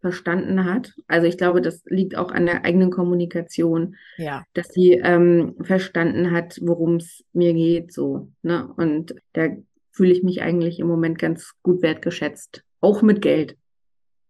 verstanden 0.00 0.64
hat. 0.64 0.94
Also 1.06 1.26
ich 1.26 1.36
glaube, 1.36 1.60
das 1.60 1.82
liegt 1.86 2.16
auch 2.16 2.30
an 2.30 2.46
der 2.46 2.64
eigenen 2.64 2.90
Kommunikation, 2.90 3.96
ja. 4.16 4.44
dass 4.54 4.68
sie 4.68 4.92
ähm, 4.92 5.54
verstanden 5.62 6.30
hat, 6.30 6.58
worum 6.62 6.96
es 6.96 7.24
mir 7.32 7.52
geht, 7.52 7.92
so. 7.92 8.30
Ne? 8.42 8.68
Und 8.76 9.14
da 9.34 9.48
fühle 9.92 10.12
ich 10.12 10.22
mich 10.22 10.42
eigentlich 10.42 10.78
im 10.80 10.86
Moment 10.86 11.18
ganz 11.18 11.52
gut 11.62 11.82
wertgeschätzt, 11.82 12.64
auch 12.80 13.02
mit 13.02 13.20
Geld. 13.20 13.56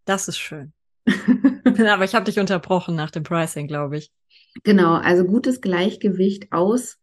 Das 0.05 0.29
ist 0.29 0.39
schön. 0.39 0.73
Aber 1.89 2.05
ich 2.05 2.15
habe 2.15 2.25
dich 2.25 2.41
unterbrochen 2.41 2.97
nach 2.97 3.11
dem 3.11 3.23
Pricing, 3.23 3.69
glaube 3.69 3.99
ich. 3.99 4.11
Genau, 4.65 4.95
also 4.95 5.25
gutes 5.25 5.61
Gleichgewicht 5.61 6.51
aus 6.51 6.99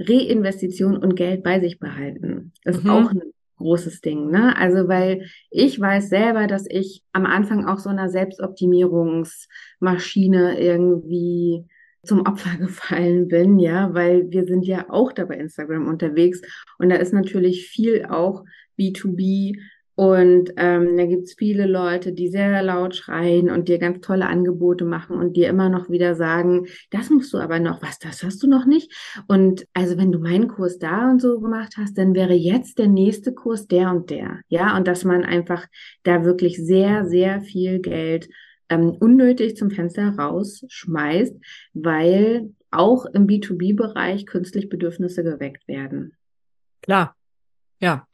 Reinvestition 0.00 0.96
und 0.96 1.16
Geld 1.16 1.42
bei 1.42 1.60
sich 1.60 1.78
behalten. 1.78 2.52
Das 2.64 2.76
ist 2.78 2.84
mhm. 2.84 2.90
auch 2.90 3.10
ein 3.10 3.20
großes 3.58 4.00
Ding, 4.00 4.30
ne? 4.30 4.56
Also, 4.56 4.88
weil 4.88 5.26
ich 5.50 5.78
weiß 5.78 6.08
selber, 6.08 6.46
dass 6.46 6.64
ich 6.68 7.02
am 7.12 7.26
Anfang 7.26 7.66
auch 7.66 7.78
so 7.78 7.90
einer 7.90 8.08
Selbstoptimierungsmaschine 8.08 10.58
irgendwie 10.60 11.66
zum 12.02 12.22
Opfer 12.22 12.56
gefallen 12.58 13.28
bin, 13.28 13.58
ja, 13.58 13.92
weil 13.94 14.30
wir 14.30 14.46
sind 14.46 14.66
ja 14.66 14.86
auch 14.88 15.12
da 15.12 15.26
bei 15.26 15.36
Instagram 15.36 15.86
unterwegs 15.86 16.40
und 16.78 16.88
da 16.88 16.96
ist 16.96 17.12
natürlich 17.12 17.68
viel 17.68 18.06
auch 18.06 18.44
B2B 18.78 19.58
und 19.98 20.52
ähm, 20.58 20.96
da 20.96 21.06
gibt's 21.06 21.34
viele 21.36 21.66
Leute, 21.66 22.12
die 22.12 22.28
sehr 22.28 22.62
laut 22.62 22.94
schreien 22.94 23.50
und 23.50 23.68
dir 23.68 23.78
ganz 23.78 24.00
tolle 24.00 24.28
Angebote 24.28 24.84
machen 24.84 25.16
und 25.16 25.36
dir 25.36 25.48
immer 25.48 25.68
noch 25.68 25.90
wieder 25.90 26.14
sagen, 26.14 26.68
das 26.90 27.10
musst 27.10 27.34
du 27.34 27.38
aber 27.38 27.58
noch, 27.58 27.82
was, 27.82 27.98
das 27.98 28.22
hast 28.22 28.40
du 28.44 28.46
noch 28.46 28.64
nicht. 28.64 28.92
Und 29.26 29.66
also 29.74 29.98
wenn 29.98 30.12
du 30.12 30.20
meinen 30.20 30.46
Kurs 30.46 30.78
da 30.78 31.10
und 31.10 31.20
so 31.20 31.40
gemacht 31.40 31.74
hast, 31.76 31.98
dann 31.98 32.14
wäre 32.14 32.34
jetzt 32.34 32.78
der 32.78 32.86
nächste 32.86 33.34
Kurs 33.34 33.66
der 33.66 33.90
und 33.90 34.08
der. 34.10 34.38
Ja, 34.46 34.76
und 34.76 34.86
dass 34.86 35.02
man 35.02 35.24
einfach 35.24 35.66
da 36.04 36.24
wirklich 36.24 36.64
sehr, 36.64 37.04
sehr 37.04 37.40
viel 37.40 37.80
Geld 37.80 38.28
ähm, 38.68 38.90
unnötig 39.00 39.56
zum 39.56 39.72
Fenster 39.72 40.14
rausschmeißt, 40.16 41.34
weil 41.74 42.54
auch 42.70 43.04
im 43.06 43.26
B2B-Bereich 43.26 44.26
künstlich 44.26 44.68
Bedürfnisse 44.68 45.24
geweckt 45.24 45.66
werden. 45.66 46.16
Klar, 46.82 47.16
ja. 47.80 48.06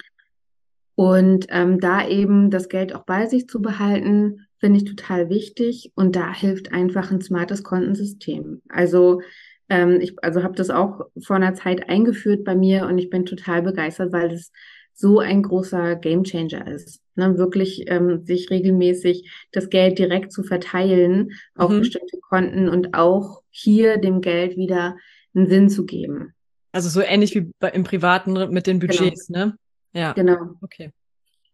Und 0.97 1.47
ähm, 1.51 1.81
da 1.81 2.07
eben 2.07 2.51
das 2.51 2.69
Geld 2.69 2.95
auch 2.95 3.05
bei 3.05 3.27
sich 3.27 3.49
zu 3.49 3.61
behalten, 3.61 4.47
finde 4.59 4.79
ich 4.79 4.85
total 4.85 5.29
wichtig. 5.29 5.93
Und 5.95 6.17
da 6.17 6.33
hilft 6.33 6.73
einfach 6.73 7.11
ein 7.11 7.21
smartes 7.21 7.63
Kontensystem. 7.63 8.63
Also 8.69 9.21
ähm, 9.69 10.01
ich 10.01 10.15
also 10.23 10.43
habe 10.43 10.55
das 10.55 10.71
auch 10.71 11.01
vor 11.21 11.37
einer 11.37 11.55
Zeit 11.55 11.89
eingeführt 11.89 12.45
bei 12.45 12.55
mir 12.55 12.87
und 12.87 12.99
ich 12.99 13.11
bin 13.11 13.27
total 13.27 13.63
begeistert, 13.63 14.13
weil 14.13 14.33
es 14.33 14.53
so 14.93 15.19
ein 15.19 15.43
großer 15.43 15.97
Gamechanger 15.97 16.67
ist. 16.69 17.01
Ne, 17.17 17.39
wirklich 17.39 17.85
ähm, 17.87 18.25
sich 18.25 18.51
regelmäßig 18.51 19.31
das 19.53 19.71
Geld 19.71 20.01
direkt 20.01 20.33
zu 20.33 20.43
verteilen 20.43 21.31
auf 21.55 21.71
mhm. 21.71 21.81
bestimmte 21.81 22.19
Konten 22.29 22.69
und 22.69 22.95
auch 22.95 23.43
hier 23.51 23.99
dem 23.99 24.21
Geld 24.21 24.57
wieder 24.57 24.97
einen 25.33 25.49
Sinn 25.49 25.69
zu 25.69 25.85
geben. 25.87 26.35
Also 26.73 26.89
so 26.89 27.01
ähnlich 27.01 27.37
wie 27.37 27.53
bei, 27.61 27.69
im 27.71 27.85
Privaten 27.85 28.33
mit 28.53 28.67
den 28.67 28.81
genau. 28.81 28.93
Budgets, 28.93 29.29
genau. 29.29 29.47
ne? 29.47 29.57
Ja. 29.95 30.13
Genau. 30.13 30.57
Okay. 30.61 30.93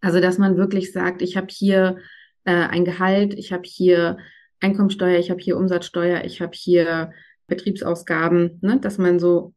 Also, 0.01 0.21
dass 0.21 0.39
man 0.39 0.57
wirklich 0.57 0.93
sagt, 0.93 1.23
ich 1.23 1.37
habe 1.37 1.49
hier 1.51 1.99
äh, 2.45 2.53
ein 2.53 2.85
Gehalt, 2.85 3.35
ich 3.35 3.53
habe 3.53 3.65
hier 3.65 4.19
Einkommensteuer, 4.61 5.19
ich 5.19 5.31
habe 5.31 5.41
hier 5.41 5.57
Umsatzsteuer, 5.57 6.25
ich 6.25 6.41
habe 6.41 6.53
hier 6.55 7.13
Betriebsausgaben, 7.47 8.59
ne? 8.63 8.79
dass 8.81 8.99
man 8.99 9.19
so 9.19 9.55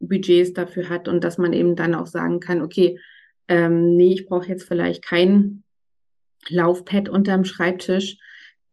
Budgets 0.00 0.52
dafür 0.52 0.88
hat 0.88 1.08
und 1.08 1.24
dass 1.24 1.38
man 1.38 1.52
eben 1.52 1.76
dann 1.76 1.94
auch 1.94 2.06
sagen 2.06 2.40
kann, 2.40 2.62
okay, 2.62 2.98
ähm, 3.48 3.96
nee, 3.96 4.12
ich 4.12 4.26
brauche 4.26 4.48
jetzt 4.48 4.64
vielleicht 4.64 5.04
kein 5.04 5.62
Laufpad 6.48 7.08
unterm 7.08 7.44
Schreibtisch. 7.44 8.18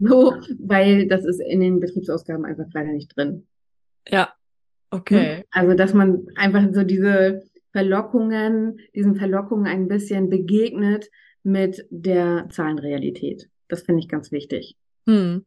so, 0.00 0.34
weil 0.58 1.06
das 1.06 1.24
ist 1.24 1.40
in 1.40 1.60
den 1.60 1.80
Betriebsausgaben 1.80 2.44
einfach 2.44 2.66
leider 2.72 2.92
nicht 2.92 3.16
drin. 3.16 3.46
Ja, 4.08 4.32
okay. 4.90 5.44
Also, 5.50 5.74
dass 5.74 5.94
man 5.94 6.26
einfach 6.36 6.64
so 6.72 6.82
diese 6.82 7.44
Verlockungen, 7.74 8.78
diesen 8.94 9.16
Verlockungen 9.16 9.66
ein 9.66 9.88
bisschen 9.88 10.30
begegnet 10.30 11.10
mit 11.42 11.84
der 11.90 12.48
Zahlenrealität. 12.48 13.48
Das 13.66 13.82
finde 13.82 14.00
ich 14.00 14.08
ganz 14.08 14.30
wichtig. 14.30 14.76
Hm. 15.08 15.44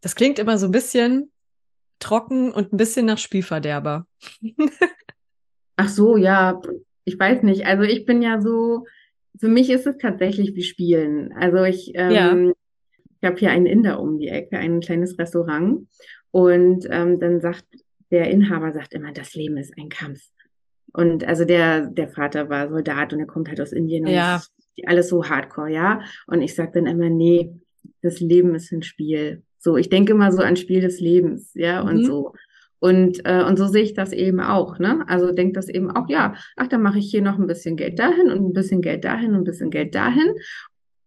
Das 0.00 0.14
klingt 0.14 0.38
immer 0.38 0.56
so 0.56 0.66
ein 0.66 0.72
bisschen 0.72 1.30
trocken 1.98 2.50
und 2.50 2.72
ein 2.72 2.78
bisschen 2.78 3.04
nach 3.04 3.18
Spielverderber. 3.18 4.06
Ach 5.76 5.88
so, 5.90 6.16
ja, 6.16 6.62
ich 7.04 7.18
weiß 7.18 7.42
nicht. 7.42 7.66
Also 7.66 7.82
ich 7.82 8.06
bin 8.06 8.22
ja 8.22 8.40
so, 8.40 8.86
für 9.38 9.48
mich 9.48 9.68
ist 9.68 9.86
es 9.86 9.98
tatsächlich 9.98 10.54
wie 10.54 10.62
Spielen. 10.62 11.34
Also 11.34 11.62
ich, 11.64 11.92
ähm, 11.94 12.10
ja. 12.10 12.52
ich 13.20 13.28
habe 13.28 13.38
hier 13.38 13.50
einen 13.50 13.66
Inder 13.66 14.00
um 14.00 14.18
die 14.18 14.28
Ecke, 14.28 14.56
ein 14.56 14.80
kleines 14.80 15.18
Restaurant. 15.18 15.88
Und 16.30 16.86
ähm, 16.90 17.20
dann 17.20 17.42
sagt 17.42 17.66
der 18.10 18.30
Inhaber 18.30 18.72
sagt 18.72 18.94
immer, 18.94 19.12
das 19.12 19.34
Leben 19.34 19.58
ist 19.58 19.76
ein 19.76 19.90
Kampf. 19.90 20.22
Und 20.92 21.24
also 21.24 21.44
der, 21.44 21.86
der 21.86 22.08
Vater 22.08 22.48
war 22.48 22.68
Soldat 22.68 23.12
und 23.12 23.20
er 23.20 23.26
kommt 23.26 23.48
halt 23.48 23.60
aus 23.60 23.72
Indien 23.72 24.06
und 24.06 24.12
ja. 24.12 24.40
alles 24.86 25.08
so 25.08 25.24
hardcore, 25.24 25.70
ja. 25.70 26.00
Und 26.26 26.42
ich 26.42 26.54
sage 26.54 26.72
dann 26.74 26.86
immer, 26.86 27.10
nee, 27.10 27.52
das 28.02 28.20
Leben 28.20 28.54
ist 28.54 28.72
ein 28.72 28.82
Spiel. 28.82 29.42
So, 29.58 29.76
ich 29.76 29.88
denke 29.88 30.12
immer 30.12 30.32
so 30.32 30.42
an 30.42 30.56
Spiel 30.56 30.80
des 30.80 31.00
Lebens, 31.00 31.52
ja, 31.54 31.82
mhm. 31.82 31.88
und 31.88 32.04
so. 32.04 32.32
Und, 32.80 33.20
äh, 33.24 33.42
und 33.42 33.58
so 33.58 33.66
sehe 33.66 33.82
ich 33.82 33.94
das 33.94 34.12
eben 34.12 34.40
auch, 34.40 34.78
ne? 34.78 35.04
Also 35.08 35.32
denkt 35.32 35.56
das 35.56 35.68
eben 35.68 35.90
auch, 35.90 36.08
ja, 36.08 36.34
ach, 36.56 36.68
dann 36.68 36.82
mache 36.82 36.98
ich 36.98 37.10
hier 37.10 37.22
noch 37.22 37.36
ein 37.38 37.48
bisschen 37.48 37.76
Geld 37.76 37.98
dahin 37.98 38.30
und 38.30 38.44
ein 38.44 38.52
bisschen 38.52 38.82
Geld 38.82 39.04
dahin 39.04 39.30
und 39.30 39.38
ein 39.38 39.44
bisschen 39.44 39.70
Geld 39.70 39.94
dahin. 39.96 40.34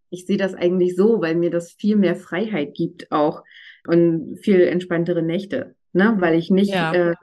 Ich 0.09 0.25
sehe 0.25 0.37
das 0.37 0.53
eigentlich 0.53 0.97
so, 0.97 1.21
weil 1.21 1.35
mir 1.35 1.49
das 1.49 1.71
viel 1.71 1.95
mehr 1.95 2.17
Freiheit 2.17 2.73
gibt 2.73 3.09
auch 3.11 3.43
und 3.87 4.37
viel 4.41 4.61
entspanntere 4.61 5.21
Nächte, 5.21 5.75
ne? 5.93 6.17
Weil 6.19 6.37
ich 6.37 6.51
nicht 6.51 6.73
ja. 6.73 6.93
äh, 6.93 7.15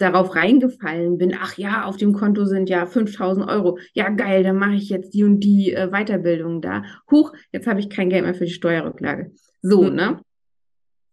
darauf 0.00 0.34
reingefallen 0.34 1.18
bin, 1.18 1.36
ach 1.38 1.58
ja, 1.58 1.84
auf 1.84 1.96
dem 1.96 2.12
Konto 2.12 2.46
sind 2.46 2.70
ja 2.70 2.86
5000 2.86 3.48
Euro. 3.48 3.78
Ja, 3.92 4.08
geil, 4.08 4.42
dann 4.42 4.56
mache 4.56 4.74
ich 4.74 4.88
jetzt 4.88 5.12
die 5.12 5.24
und 5.24 5.40
die 5.40 5.72
äh, 5.72 5.88
Weiterbildung 5.90 6.62
da. 6.62 6.84
Huch, 7.10 7.32
jetzt 7.52 7.66
habe 7.66 7.80
ich 7.80 7.90
kein 7.90 8.08
Geld 8.08 8.24
mehr 8.24 8.34
für 8.34 8.46
die 8.46 8.52
Steuerrücklage. 8.52 9.32
So, 9.62 9.82
mhm. 9.82 9.94
ne? 9.94 10.20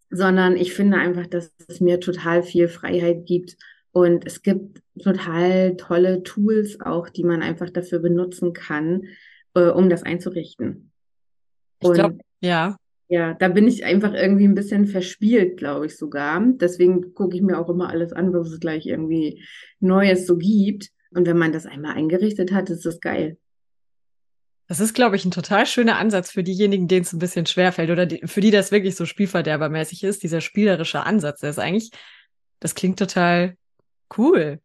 Sondern 0.10 0.56
ich 0.56 0.74
finde 0.74 0.98
einfach, 0.98 1.28
dass 1.28 1.52
es 1.68 1.82
mir 1.82 2.00
total 2.00 2.44
viel 2.44 2.70
Freiheit 2.70 3.26
gibt. 3.26 3.58
Und 3.92 4.26
es 4.26 4.42
gibt 4.42 4.82
total 5.04 5.76
tolle 5.76 6.24
Tools 6.24 6.80
auch, 6.80 7.10
die 7.10 7.24
man 7.24 7.42
einfach 7.42 7.70
dafür 7.70 8.00
benutzen 8.00 8.54
kann, 8.54 9.04
äh, 9.54 9.70
um 9.70 9.90
das 9.90 10.04
einzurichten. 10.04 10.92
Ich 11.82 11.92
glaube, 11.92 12.20
ja. 12.42 12.78
Ja, 13.10 13.34
da 13.36 13.48
bin 13.48 13.68
ich 13.68 13.86
einfach 13.86 14.14
irgendwie 14.14 14.46
ein 14.46 14.56
bisschen 14.56 14.86
verspielt, 14.86 15.58
glaube 15.58 15.86
ich 15.86 15.96
sogar. 15.96 16.44
Deswegen 16.46 17.14
gucke 17.14 17.38
ich 17.38 17.42
mir 17.42 17.58
auch 17.58 17.70
immer 17.70 17.90
alles 17.90 18.12
an, 18.12 18.34
was 18.34 18.52
es 18.52 18.60
gleich 18.60 18.86
irgendwie 18.86 19.44
Neues 19.80 20.28
so 20.28 20.38
gibt. 20.38 20.90
Und 21.12 21.26
wenn 21.26 21.38
man 21.38 21.54
das 21.54 21.66
einmal 21.66 21.96
eingerichtet 21.96 22.52
hat, 22.52 22.70
ist 22.70 22.86
das 22.86 23.00
geil. 23.00 23.38
Das 24.68 24.82
ist, 24.82 24.94
glaube 24.94 25.16
ich, 25.16 25.24
ein 25.24 25.32
total 25.32 25.66
schöner 25.66 25.98
Ansatz 25.98 26.32
für 26.32 26.44
diejenigen, 26.44 26.90
denen 26.90 27.04
es 27.04 27.14
ein 27.14 27.20
bisschen 27.20 27.46
schwerfällt 27.46 27.90
oder 27.90 28.06
die, 28.06 28.22
für 28.26 28.42
die 28.42 28.52
das 28.52 28.72
wirklich 28.72 28.98
so 28.98 29.06
spielverderbermäßig 29.06 30.04
ist, 30.04 30.24
dieser 30.24 30.42
spielerische 30.42 31.04
Ansatz. 31.04 31.40
Der 31.40 31.52
ist 31.52 31.60
eigentlich, 31.60 31.92
das 32.60 32.76
klingt 32.76 33.00
total 33.00 33.56
cool. 34.18 34.60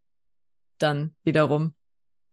Dann 0.79 1.15
wiederum. 1.23 1.75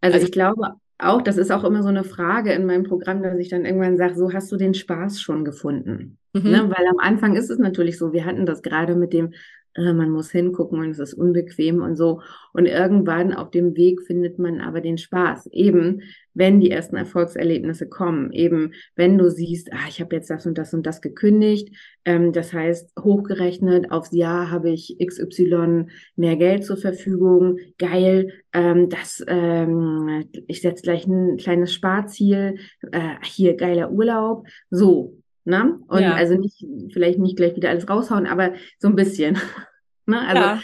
Also, 0.01 0.15
also 0.15 0.25
ich 0.25 0.31
glaube 0.31 0.79
auch, 0.99 1.21
das 1.21 1.37
ist 1.37 1.51
auch 1.51 1.63
immer 1.63 1.81
so 1.81 1.89
eine 1.89 2.03
Frage 2.03 2.51
in 2.51 2.65
meinem 2.65 2.83
Programm, 2.83 3.23
dass 3.23 3.37
ich 3.39 3.49
dann 3.49 3.65
irgendwann 3.65 3.97
sage, 3.97 4.15
so 4.15 4.33
hast 4.33 4.51
du 4.51 4.57
den 4.57 4.73
Spaß 4.73 5.21
schon 5.21 5.45
gefunden. 5.45 6.17
Mhm. 6.33 6.43
Ne? 6.43 6.69
Weil 6.69 6.87
am 6.87 6.99
Anfang 6.99 7.35
ist 7.35 7.49
es 7.49 7.57
natürlich 7.57 7.97
so, 7.97 8.13
wir 8.13 8.25
hatten 8.25 8.45
das 8.45 8.61
gerade 8.61 8.95
mit 8.95 9.13
dem, 9.13 9.33
äh, 9.75 9.93
man 9.93 10.09
muss 10.09 10.31
hingucken 10.31 10.79
und 10.79 10.89
es 10.89 10.99
ist 10.99 11.13
unbequem 11.13 11.81
und 11.81 11.95
so. 11.95 12.21
Und 12.53 12.65
irgendwann 12.65 13.33
auf 13.33 13.51
dem 13.51 13.75
Weg 13.75 14.01
findet 14.01 14.39
man 14.39 14.59
aber 14.59 14.81
den 14.81 14.97
Spaß. 14.97 15.47
Eben, 15.47 16.01
wenn 16.33 16.59
die 16.59 16.71
ersten 16.71 16.95
Erfolgserlebnisse 16.95 17.87
kommen. 17.87 18.31
Eben, 18.31 18.73
wenn 18.95 19.17
du 19.17 19.29
siehst, 19.29 19.71
ah, 19.73 19.87
ich 19.89 19.99
habe 19.99 20.15
jetzt 20.15 20.29
das 20.29 20.45
und 20.45 20.57
das 20.57 20.73
und 20.73 20.85
das 20.85 21.01
gekündigt. 21.01 21.75
Ähm, 22.05 22.31
das 22.31 22.53
heißt, 22.53 22.93
hochgerechnet 22.99 23.91
aufs 23.91 24.11
Jahr 24.13 24.49
habe 24.49 24.71
ich 24.71 24.97
XY 25.05 25.87
mehr 26.15 26.37
Geld 26.37 26.65
zur 26.65 26.77
Verfügung. 26.77 27.57
Geil, 27.77 28.33
ähm, 28.53 28.89
das, 28.89 29.23
ähm, 29.27 30.25
ich 30.47 30.61
setze 30.61 30.83
gleich 30.83 31.05
ein 31.05 31.37
kleines 31.37 31.73
Sparziel. 31.73 32.55
Äh, 32.91 33.15
hier, 33.23 33.55
geiler 33.55 33.91
Urlaub. 33.91 34.47
So, 34.69 35.18
Ne? 35.49 35.79
Und 35.87 36.01
ja. 36.01 36.13
also 36.13 36.35
nicht, 36.35 36.63
vielleicht 36.93 37.17
nicht 37.17 37.35
gleich 37.35 37.55
wieder 37.55 37.69
alles 37.69 37.89
raushauen, 37.89 38.27
aber 38.27 38.53
so 38.77 38.87
ein 38.87 38.95
bisschen. 38.95 39.37
ne? 40.05 40.21
Also 40.27 40.41
ja. 40.41 40.61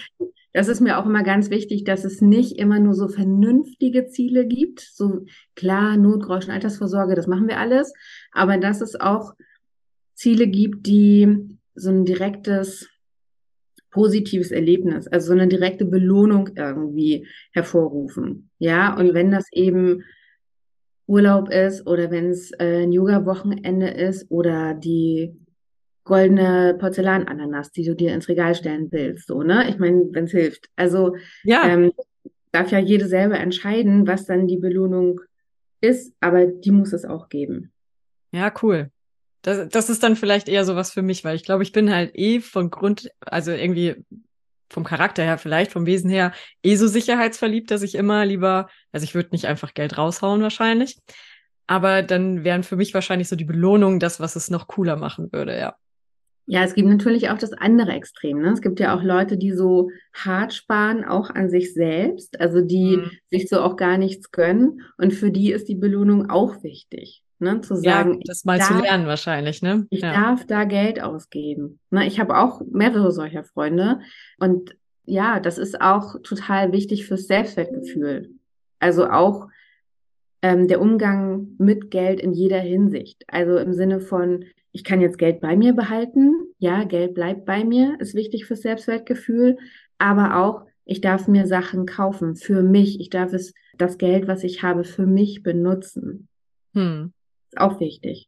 das 0.54 0.68
ist 0.68 0.80
mir 0.80 1.00
auch 1.00 1.08
immer 1.08 1.24
ganz 1.24 1.50
wichtig, 1.50 1.86
dass 1.86 2.06
es 2.06 2.22
nicht 2.22 2.60
immer 2.60 2.80
nur 2.80 2.94
so 2.94 3.08
vernünftige 3.08 4.06
Ziele 4.06 4.46
gibt. 4.46 4.82
So 4.82 5.26
klar, 5.56 5.98
Notgroschen, 5.98 6.52
Altersvorsorge, 6.52 7.16
das 7.16 7.26
machen 7.26 7.48
wir 7.48 7.60
alles, 7.60 7.94
aber 8.32 8.58
dass 8.58 8.82
es 8.82 9.00
auch 9.00 9.34
Ziele 10.14 10.48
gibt, 10.48 10.86
die 10.86 11.58
so 11.74 11.90
ein 11.90 12.06
direktes 12.06 12.88
positives 13.90 14.52
Erlebnis, 14.52 15.08
also 15.08 15.28
so 15.28 15.34
eine 15.34 15.48
direkte 15.48 15.86
Belohnung 15.86 16.50
irgendwie 16.56 17.28
hervorrufen. 17.54 18.52
Ja, 18.60 18.96
und 18.96 19.16
wenn 19.16 19.32
das 19.32 19.48
eben 19.52 20.04
Urlaub 21.08 21.50
ist 21.50 21.86
oder 21.86 22.10
wenn 22.12 22.30
es 22.30 22.52
äh, 22.52 22.84
ein 22.84 22.92
Yoga-Wochenende 22.92 23.90
ist 23.90 24.30
oder 24.32 24.74
die 24.74 25.36
goldene 26.04 26.76
Porzellanananas, 26.80 27.72
die 27.72 27.84
du 27.84 27.96
dir 27.96 28.14
ins 28.14 28.28
Regal 28.28 28.56
stellen 28.56 28.92
willst, 28.92 29.28
so, 29.28 29.44
ne? 29.44 29.70
Ich 29.70 29.78
meine, 29.78 30.08
wenn 30.12 30.26
es 30.26 30.32
hilft. 30.32 30.70
Also 30.76 31.16
ja. 31.44 31.68
ähm, 31.68 31.92
darf 32.52 32.72
ja 32.72 32.80
jede 32.80 33.08
selber 33.08 33.40
entscheiden, 33.40 34.08
was 34.08 34.26
dann 34.26 34.48
die 34.48 34.58
Belohnung 34.58 35.22
ist, 35.82 36.14
aber 36.20 36.46
die 36.46 36.72
muss 36.72 36.94
es 36.94 37.06
auch 37.06 37.30
geben. 37.30 37.72
Ja, 38.32 38.54
cool. 38.62 38.92
Das, 39.42 39.70
das 39.70 39.90
ist 39.90 40.02
dann 40.02 40.16
vielleicht 40.16 40.50
eher 40.50 40.66
sowas 40.66 40.92
für 40.92 41.02
mich, 41.02 41.24
weil 41.24 41.36
ich 41.36 41.44
glaube, 41.44 41.64
ich 41.64 41.72
bin 41.72 41.94
halt 41.94 42.12
eh 42.16 42.40
von 42.40 42.72
Grund, 42.72 43.12
also 43.22 43.52
irgendwie 43.52 44.04
vom 44.76 44.84
Charakter 44.84 45.24
her 45.24 45.38
vielleicht, 45.38 45.72
vom 45.72 45.86
Wesen 45.86 46.10
her, 46.10 46.34
eh 46.62 46.76
so 46.76 46.86
sicherheitsverliebt, 46.86 47.72
dass 47.72 47.82
ich 47.82 47.96
immer 47.96 48.26
lieber, 48.26 48.68
also 48.92 49.06
ich 49.06 49.16
würde 49.16 49.30
nicht 49.32 49.46
einfach 49.46 49.74
Geld 49.74 49.98
raushauen 49.98 50.42
wahrscheinlich. 50.42 51.00
Aber 51.66 52.04
dann 52.04 52.44
wären 52.44 52.64
für 52.64 52.76
mich 52.76 52.94
wahrscheinlich 52.94 53.30
so 53.30 53.38
die 53.38 53.46
Belohnungen 53.46 54.00
das, 54.00 54.20
was 54.20 54.36
es 54.36 54.52
noch 54.52 54.68
cooler 54.68 54.98
machen 54.98 55.32
würde, 55.32 55.58
ja. 55.58 55.76
Ja, 56.48 56.64
es 56.64 56.76
gibt 56.76 56.88
natürlich 56.88 57.30
auch 57.32 57.40
das 57.40 57.54
andere 57.54 57.94
Extrem. 57.94 58.42
Ne? 58.42 58.52
Es 58.52 58.62
gibt 58.62 58.80
ja 58.80 58.96
auch 58.96 59.02
Leute, 59.02 59.38
die 59.38 59.54
so 59.54 59.90
hart 60.14 60.54
sparen, 60.54 61.04
auch 61.04 61.32
an 61.32 61.50
sich 61.50 61.74
selbst, 61.74 62.40
also 62.40 62.62
die 62.62 62.98
mhm. 62.98 63.12
sich 63.32 63.50
so 63.50 63.62
auch 63.62 63.78
gar 63.78 63.98
nichts 63.98 64.30
gönnen. 64.30 64.82
Und 64.98 65.14
für 65.14 65.32
die 65.32 65.52
ist 65.52 65.70
die 65.70 65.76
Belohnung 65.76 66.30
auch 66.30 66.62
wichtig. 66.62 67.25
Ne? 67.40 67.62
Zu 67.62 67.76
sagen, 67.76 68.14
ja, 68.14 68.20
das 68.26 68.46
mal 68.46 68.58
darf, 68.58 68.70
zu 68.70 68.82
lernen 68.82 69.08
wahrscheinlich, 69.08 69.62
ne? 69.62 69.86
Ich 69.90 70.02
ja. 70.02 70.14
darf 70.14 70.46
da 70.46 70.64
Geld 70.64 71.02
ausgeben. 71.02 71.80
Ne? 71.92 72.08
Ich 72.08 72.20
habe 72.20 72.38
auch 72.38 72.62
mehrere 72.72 73.12
solcher 73.12 73.44
Freunde. 73.44 74.00
Und 74.40 74.76
ja, 75.06 75.40
das 75.40 75.58
ist 75.58 75.82
auch 75.82 76.16
total 76.24 76.72
wichtig 76.72 77.06
fürs 77.06 77.28
Selbstwertgefühl. 77.28 78.32
Also 78.80 79.10
auch 79.10 79.48
ähm, 80.42 80.68
der 80.68 80.82
Umgang 80.82 81.56
mit 81.58 81.92
Geld 81.92 82.20
in 82.20 82.34
jeder 82.34 82.60
Hinsicht. 82.60 83.24
Also 83.28 83.58
im 83.58 83.74
Sinne 83.74 84.00
von, 84.00 84.46
ich 84.72 84.84
kann 84.84 85.02
jetzt 85.02 85.18
Geld 85.18 85.42
bei 85.42 85.56
mir 85.56 85.74
behalten. 85.74 86.36
Ja, 86.60 86.84
Geld 86.84 87.16
bleibt 87.16 87.46
bei 87.46 87.64
mir, 87.64 87.98
ist 88.00 88.16
wichtig 88.16 88.46
fürs 88.46 88.62
Selbstwertgefühl. 88.62 89.58
Aber 89.98 90.38
auch, 90.38 90.66
ich 90.86 91.02
darf 91.02 91.28
mir 91.28 91.48
Sachen 91.48 91.86
kaufen 91.86 92.36
für 92.36 92.62
mich. 92.62 93.00
Ich 93.00 93.10
darf 93.10 93.34
es, 93.34 93.54
das 93.78 93.98
Geld, 93.98 94.28
was 94.28 94.44
ich 94.44 94.64
habe, 94.64 94.84
für 94.84 95.06
mich 95.06 95.44
benutzen. 95.44 96.28
Hm. 96.74 97.12
Auch 97.58 97.80
wichtig. 97.80 98.28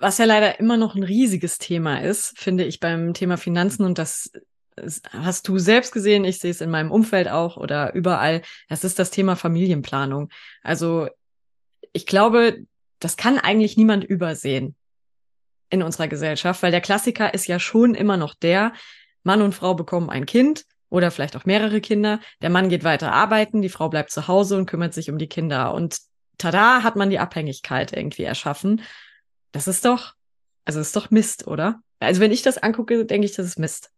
Was 0.00 0.18
ja 0.18 0.24
leider 0.24 0.58
immer 0.60 0.76
noch 0.76 0.94
ein 0.94 1.02
riesiges 1.02 1.58
Thema 1.58 2.02
ist, 2.02 2.38
finde 2.38 2.64
ich 2.64 2.80
beim 2.80 3.14
Thema 3.14 3.36
Finanzen. 3.36 3.84
Und 3.84 3.98
das 3.98 4.30
hast 5.10 5.48
du 5.48 5.58
selbst 5.58 5.92
gesehen, 5.92 6.24
ich 6.24 6.38
sehe 6.38 6.50
es 6.50 6.60
in 6.60 6.70
meinem 6.70 6.90
Umfeld 6.90 7.28
auch 7.28 7.56
oder 7.56 7.94
überall, 7.94 8.42
das 8.68 8.84
ist 8.84 8.98
das 8.98 9.10
Thema 9.10 9.36
Familienplanung. 9.36 10.30
Also 10.62 11.08
ich 11.92 12.06
glaube, 12.06 12.64
das 12.98 13.16
kann 13.16 13.38
eigentlich 13.38 13.76
niemand 13.76 14.04
übersehen 14.04 14.74
in 15.70 15.82
unserer 15.82 16.08
Gesellschaft, 16.08 16.62
weil 16.62 16.72
der 16.72 16.80
Klassiker 16.80 17.34
ist 17.34 17.46
ja 17.46 17.58
schon 17.58 17.94
immer 17.94 18.16
noch 18.16 18.34
der, 18.34 18.72
Mann 19.24 19.42
und 19.42 19.54
Frau 19.54 19.74
bekommen 19.74 20.10
ein 20.10 20.26
Kind 20.26 20.64
oder 20.90 21.10
vielleicht 21.10 21.36
auch 21.36 21.46
mehrere 21.46 21.80
Kinder, 21.80 22.20
der 22.42 22.50
Mann 22.50 22.68
geht 22.68 22.84
weiter 22.84 23.12
arbeiten, 23.12 23.62
die 23.62 23.68
Frau 23.68 23.88
bleibt 23.88 24.10
zu 24.10 24.28
Hause 24.28 24.56
und 24.56 24.66
kümmert 24.66 24.94
sich 24.94 25.10
um 25.10 25.18
die 25.18 25.28
Kinder. 25.28 25.74
Und 25.74 25.98
tada, 26.38 26.82
hat 26.82 26.96
man 26.96 27.10
die 27.10 27.18
Abhängigkeit 27.18 27.92
irgendwie 27.92 28.22
erschaffen. 28.22 28.82
Das 29.52 29.68
ist 29.68 29.84
doch, 29.84 30.14
also 30.64 30.80
ist 30.80 30.96
doch 30.96 31.10
Mist, 31.10 31.46
oder? 31.46 31.80
Also 32.00 32.20
wenn 32.20 32.32
ich 32.32 32.42
das 32.42 32.58
angucke, 32.58 33.04
denke 33.04 33.26
ich, 33.26 33.34
das 33.34 33.46
ist 33.46 33.58
Mist. 33.58 33.90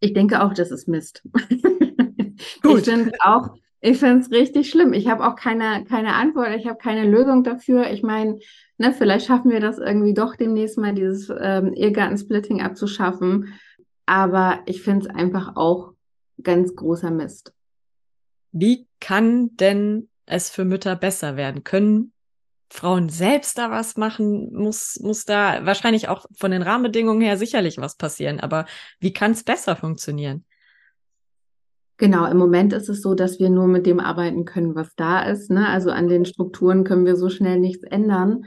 Ich 0.00 0.12
denke 0.12 0.42
auch, 0.42 0.54
das 0.54 0.70
ist 0.70 0.88
Mist. 0.88 1.22
Gut. 2.62 2.80
Ich 2.80 2.84
finde 2.84 3.12
auch, 3.20 3.54
ich 3.80 3.98
finde 3.98 4.20
es 4.20 4.30
richtig 4.30 4.70
schlimm. 4.70 4.92
Ich 4.92 5.08
habe 5.08 5.26
auch 5.26 5.36
keine, 5.36 5.84
keine 5.84 6.14
Antwort, 6.14 6.54
ich 6.56 6.66
habe 6.66 6.78
keine 6.78 7.08
Lösung 7.08 7.44
dafür. 7.44 7.90
Ich 7.90 8.02
meine, 8.02 8.38
ne, 8.78 8.92
vielleicht 8.92 9.26
schaffen 9.26 9.50
wir 9.50 9.60
das 9.60 9.78
irgendwie 9.78 10.14
doch 10.14 10.36
demnächst 10.36 10.78
mal, 10.78 10.94
dieses 10.94 11.30
ähm, 11.30 11.72
Ehegattensplitting 11.74 12.60
abzuschaffen. 12.62 13.54
Aber 14.06 14.60
ich 14.66 14.82
finde 14.82 15.06
es 15.06 15.14
einfach 15.14 15.56
auch 15.56 15.92
ganz 16.42 16.74
großer 16.74 17.10
Mist. 17.10 17.52
Wie 18.52 18.86
kann 19.00 19.56
denn 19.56 20.08
es 20.30 20.50
für 20.50 20.64
Mütter 20.64 20.96
besser 20.96 21.36
werden? 21.36 21.64
Können 21.64 22.12
Frauen 22.70 23.08
selbst 23.08 23.58
da 23.58 23.70
was 23.70 23.96
machen? 23.96 24.52
Muss, 24.52 24.98
muss 25.02 25.24
da 25.24 25.66
wahrscheinlich 25.66 26.08
auch 26.08 26.26
von 26.36 26.52
den 26.52 26.62
Rahmenbedingungen 26.62 27.20
her 27.20 27.36
sicherlich 27.36 27.78
was 27.78 27.96
passieren. 27.96 28.40
Aber 28.40 28.66
wie 29.00 29.12
kann 29.12 29.32
es 29.32 29.42
besser 29.42 29.76
funktionieren? 29.76 30.44
Genau, 31.96 32.24
im 32.24 32.38
Moment 32.38 32.72
ist 32.72 32.88
es 32.88 33.02
so, 33.02 33.14
dass 33.14 33.40
wir 33.40 33.50
nur 33.50 33.66
mit 33.66 33.84
dem 33.84 34.00
arbeiten 34.00 34.46
können, 34.46 34.74
was 34.74 34.94
da 34.94 35.22
ist. 35.22 35.50
Ne? 35.50 35.68
Also 35.68 35.90
an 35.90 36.08
den 36.08 36.24
Strukturen 36.24 36.84
können 36.84 37.04
wir 37.04 37.16
so 37.16 37.28
schnell 37.28 37.58
nichts 37.58 37.84
ändern. 37.84 38.46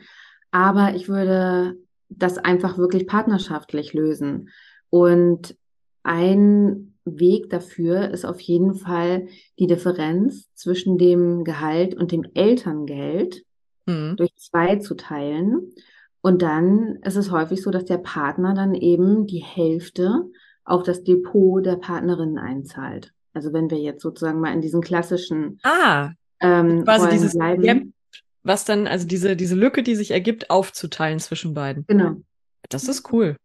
Aber 0.49 0.95
ich 0.95 1.07
würde 1.07 1.75
das 2.09 2.37
einfach 2.37 2.77
wirklich 2.77 3.05
partnerschaftlich 3.05 3.93
lösen. 3.93 4.49
Und 4.89 5.55
ein 6.03 6.92
Weg 7.05 7.49
dafür 7.49 8.09
ist 8.11 8.25
auf 8.25 8.39
jeden 8.39 8.75
Fall 8.75 9.27
die 9.59 9.67
Differenz 9.67 10.53
zwischen 10.53 10.97
dem 10.97 11.43
Gehalt 11.43 11.95
und 11.95 12.11
dem 12.11 12.25
Elterngeld 12.33 13.43
mhm. 13.85 14.15
durch 14.17 14.35
zwei 14.35 14.77
zu 14.77 14.95
teilen. 14.95 15.73
Und 16.21 16.41
dann 16.41 16.99
ist 17.01 17.17
es 17.17 17.31
häufig 17.31 17.61
so, 17.61 17.71
dass 17.71 17.85
der 17.85 17.97
Partner 17.97 18.53
dann 18.53 18.73
eben 18.73 19.27
die 19.27 19.43
Hälfte 19.43 20.23
auf 20.63 20.83
das 20.83 21.03
Depot 21.03 21.65
der 21.65 21.75
Partnerin 21.75 22.37
einzahlt. 22.37 23.11
Also 23.33 23.51
wenn 23.51 23.69
wir 23.69 23.79
jetzt 23.79 24.01
sozusagen 24.01 24.39
mal 24.39 24.53
in 24.53 24.61
diesen 24.61 24.81
klassischen 24.81 25.59
ah, 25.63 26.11
ähm, 26.39 26.83
quasi 26.85 27.05
Rollen 27.05 27.11
dieses 27.11 27.33
bleiben. 27.33 27.61
Gap, 27.63 27.83
was 28.43 28.63
dann, 28.63 28.87
also 28.87 29.07
diese, 29.07 29.35
diese 29.35 29.55
Lücke, 29.55 29.83
die 29.83 29.95
sich 29.95 30.11
ergibt, 30.11 30.49
aufzuteilen 30.49 31.19
zwischen 31.19 31.53
beiden. 31.53 31.85
Genau. 31.87 32.15
Das 32.69 32.87
ist 32.87 33.11
cool. 33.11 33.35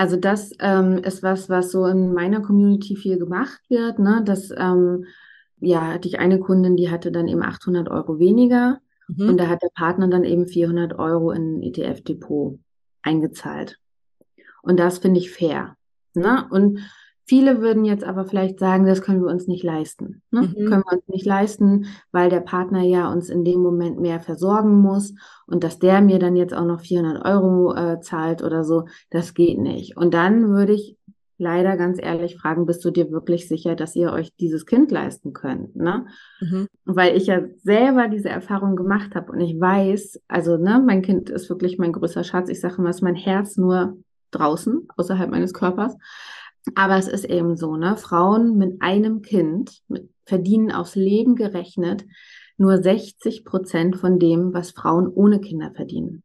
Also 0.00 0.16
das 0.16 0.52
ähm, 0.60 0.96
ist 1.04 1.22
was, 1.22 1.50
was 1.50 1.70
so 1.70 1.84
in 1.84 2.14
meiner 2.14 2.40
Community 2.40 2.96
viel 2.96 3.18
gemacht 3.18 3.60
wird. 3.68 3.98
Ne? 3.98 4.22
Das, 4.24 4.50
ähm, 4.50 5.04
ja, 5.58 5.92
hatte 5.92 6.08
ich 6.08 6.18
eine 6.18 6.40
Kundin, 6.40 6.74
die 6.74 6.90
hatte 6.90 7.12
dann 7.12 7.28
eben 7.28 7.42
800 7.42 7.90
Euro 7.90 8.18
weniger 8.18 8.80
mhm. 9.08 9.28
und 9.28 9.36
da 9.36 9.48
hat 9.48 9.62
der 9.62 9.68
Partner 9.68 10.08
dann 10.08 10.24
eben 10.24 10.46
400 10.46 10.98
Euro 10.98 11.32
in 11.32 11.58
ein 11.58 11.62
ETF-Depot 11.62 12.58
eingezahlt. 13.02 13.78
Und 14.62 14.80
das 14.80 15.00
finde 15.00 15.20
ich 15.20 15.32
fair. 15.32 15.76
Ne? 16.14 16.46
Und 16.48 16.80
Viele 17.30 17.60
würden 17.60 17.84
jetzt 17.84 18.02
aber 18.02 18.24
vielleicht 18.24 18.58
sagen, 18.58 18.86
das 18.86 19.02
können 19.02 19.22
wir 19.22 19.30
uns 19.30 19.46
nicht 19.46 19.62
leisten. 19.62 20.20
Ne? 20.32 20.52
Mhm. 20.52 20.66
Können 20.66 20.82
wir 20.84 20.94
uns 20.94 21.06
nicht 21.06 21.24
leisten, 21.24 21.86
weil 22.10 22.28
der 22.28 22.40
Partner 22.40 22.82
ja 22.82 23.08
uns 23.08 23.28
in 23.28 23.44
dem 23.44 23.60
Moment 23.60 24.00
mehr 24.00 24.18
versorgen 24.18 24.80
muss 24.80 25.14
und 25.46 25.62
dass 25.62 25.78
der 25.78 26.00
mir 26.00 26.18
dann 26.18 26.34
jetzt 26.34 26.52
auch 26.52 26.64
noch 26.64 26.80
400 26.80 27.24
Euro 27.24 27.72
äh, 27.72 28.00
zahlt 28.00 28.42
oder 28.42 28.64
so, 28.64 28.86
das 29.10 29.32
geht 29.32 29.60
nicht. 29.60 29.96
Und 29.96 30.12
dann 30.12 30.48
würde 30.48 30.72
ich 30.72 30.96
leider 31.38 31.76
ganz 31.76 32.02
ehrlich 32.02 32.36
fragen, 32.36 32.66
bist 32.66 32.84
du 32.84 32.90
dir 32.90 33.12
wirklich 33.12 33.46
sicher, 33.46 33.76
dass 33.76 33.94
ihr 33.94 34.12
euch 34.12 34.34
dieses 34.34 34.66
Kind 34.66 34.90
leisten 34.90 35.32
könnt? 35.32 35.76
Ne? 35.76 36.06
Mhm. 36.40 36.66
Weil 36.84 37.16
ich 37.16 37.26
ja 37.26 37.42
selber 37.62 38.08
diese 38.08 38.28
Erfahrung 38.28 38.74
gemacht 38.74 39.14
habe 39.14 39.30
und 39.30 39.40
ich 39.40 39.60
weiß, 39.60 40.20
also 40.26 40.56
ne, 40.56 40.82
mein 40.84 41.02
Kind 41.02 41.30
ist 41.30 41.48
wirklich 41.48 41.78
mein 41.78 41.92
größter 41.92 42.24
Schatz. 42.24 42.48
Ich 42.48 42.58
sage 42.58 42.78
immer, 42.78 42.90
ist 42.90 43.02
mein 43.02 43.14
Herz 43.14 43.56
nur 43.56 43.98
draußen, 44.32 44.88
außerhalb 44.96 45.30
meines 45.30 45.54
Körpers. 45.54 45.96
Aber 46.74 46.96
es 46.96 47.08
ist 47.08 47.24
eben 47.24 47.56
so, 47.56 47.76
ne? 47.76 47.96
Frauen 47.96 48.56
mit 48.58 48.82
einem 48.82 49.22
Kind 49.22 49.82
verdienen 50.24 50.72
aufs 50.72 50.94
Leben 50.94 51.34
gerechnet 51.34 52.04
nur 52.56 52.82
60 52.82 53.44
Prozent 53.44 53.96
von 53.96 54.18
dem, 54.18 54.52
was 54.52 54.72
Frauen 54.72 55.08
ohne 55.08 55.40
Kinder 55.40 55.72
verdienen. 55.74 56.22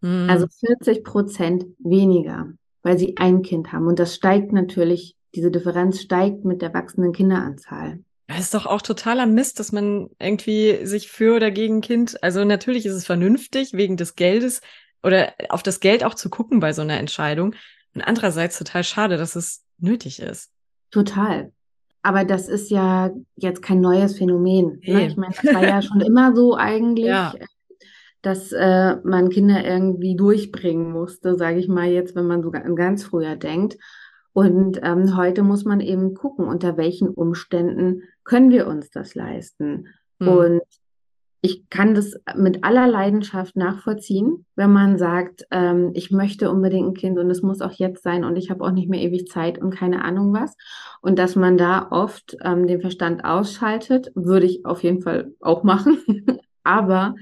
Mhm. 0.00 0.28
Also 0.28 0.46
40 0.48 1.04
Prozent 1.04 1.64
weniger, 1.78 2.52
weil 2.82 2.98
sie 2.98 3.16
ein 3.16 3.42
Kind 3.42 3.72
haben. 3.72 3.86
Und 3.86 4.00
das 4.00 4.14
steigt 4.14 4.52
natürlich, 4.52 5.16
diese 5.34 5.52
Differenz 5.52 6.00
steigt 6.00 6.44
mit 6.44 6.60
der 6.60 6.74
wachsenden 6.74 7.12
Kinderanzahl. 7.12 8.00
Das 8.26 8.40
ist 8.40 8.54
doch 8.54 8.66
auch 8.66 8.82
totaler 8.82 9.26
Mist, 9.26 9.60
dass 9.60 9.72
man 9.72 10.10
irgendwie 10.18 10.86
sich 10.86 11.08
für 11.08 11.36
oder 11.36 11.50
gegen 11.50 11.80
Kind, 11.80 12.22
also 12.22 12.44
natürlich 12.44 12.86
ist 12.86 12.94
es 12.94 13.06
vernünftig, 13.06 13.74
wegen 13.74 13.96
des 13.96 14.16
Geldes 14.16 14.60
oder 15.02 15.34
auf 15.50 15.62
das 15.62 15.80
Geld 15.80 16.02
auch 16.04 16.14
zu 16.14 16.30
gucken 16.30 16.60
bei 16.60 16.72
so 16.72 16.82
einer 16.82 16.98
Entscheidung. 16.98 17.54
Und 17.94 18.02
andererseits 18.02 18.58
total 18.58 18.84
schade, 18.84 19.16
dass 19.16 19.36
es 19.36 19.62
nötig 19.78 20.20
ist. 20.20 20.50
Total. 20.90 21.52
Aber 22.02 22.24
das 22.24 22.48
ist 22.48 22.70
ja 22.70 23.10
jetzt 23.36 23.62
kein 23.62 23.80
neues 23.80 24.18
Phänomen. 24.18 24.80
Ne? 24.84 25.06
Ich 25.06 25.16
meine, 25.16 25.34
das 25.34 25.54
war 25.54 25.62
ja 25.62 25.82
schon 25.82 26.00
immer 26.00 26.34
so 26.34 26.56
eigentlich, 26.56 27.06
ja. 27.06 27.34
dass 28.22 28.52
äh, 28.52 28.96
man 29.04 29.30
Kinder 29.30 29.64
irgendwie 29.64 30.16
durchbringen 30.16 30.90
musste, 30.90 31.36
sage 31.36 31.58
ich 31.58 31.68
mal 31.68 31.88
jetzt, 31.88 32.16
wenn 32.16 32.26
man 32.26 32.42
sogar 32.42 32.64
an 32.64 32.76
ganz 32.76 33.04
früher 33.04 33.36
denkt. 33.36 33.78
Und 34.32 34.80
ähm, 34.82 35.16
heute 35.16 35.42
muss 35.42 35.64
man 35.64 35.80
eben 35.80 36.14
gucken, 36.14 36.46
unter 36.46 36.76
welchen 36.76 37.08
Umständen 37.08 38.02
können 38.24 38.50
wir 38.50 38.66
uns 38.66 38.90
das 38.90 39.14
leisten. 39.14 39.88
Hm. 40.20 40.28
Und 40.28 40.62
ich 41.44 41.68
kann 41.70 41.94
das 41.94 42.14
mit 42.36 42.62
aller 42.62 42.86
Leidenschaft 42.86 43.56
nachvollziehen, 43.56 44.46
wenn 44.54 44.72
man 44.72 44.96
sagt, 44.96 45.44
ähm, 45.50 45.90
ich 45.92 46.12
möchte 46.12 46.48
unbedingt 46.48 46.86
ein 46.86 46.94
Kind 46.94 47.18
und 47.18 47.28
es 47.30 47.42
muss 47.42 47.60
auch 47.60 47.72
jetzt 47.72 48.04
sein 48.04 48.24
und 48.24 48.36
ich 48.36 48.48
habe 48.48 48.64
auch 48.64 48.70
nicht 48.70 48.88
mehr 48.88 49.00
ewig 49.00 49.26
Zeit 49.26 49.58
und 49.58 49.74
keine 49.74 50.04
Ahnung 50.04 50.32
was. 50.32 50.56
Und 51.00 51.18
dass 51.18 51.34
man 51.34 51.58
da 51.58 51.88
oft 51.90 52.36
ähm, 52.44 52.68
den 52.68 52.80
Verstand 52.80 53.24
ausschaltet, 53.24 54.12
würde 54.14 54.46
ich 54.46 54.64
auf 54.64 54.84
jeden 54.84 55.02
Fall 55.02 55.32
auch 55.40 55.64
machen. 55.64 55.98
Aber 56.62 57.16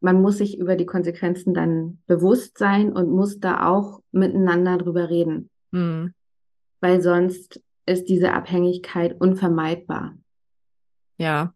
man 0.00 0.22
muss 0.22 0.38
sich 0.38 0.60
über 0.60 0.76
die 0.76 0.86
Konsequenzen 0.86 1.52
dann 1.52 1.98
bewusst 2.06 2.58
sein 2.58 2.92
und 2.92 3.10
muss 3.10 3.40
da 3.40 3.66
auch 3.68 4.00
miteinander 4.12 4.78
drüber 4.78 5.10
reden. 5.10 5.50
Mhm. 5.72 6.14
Weil 6.80 7.00
sonst 7.00 7.60
ist 7.84 8.08
diese 8.08 8.32
Abhängigkeit 8.32 9.20
unvermeidbar. 9.20 10.14
Ja, 11.18 11.52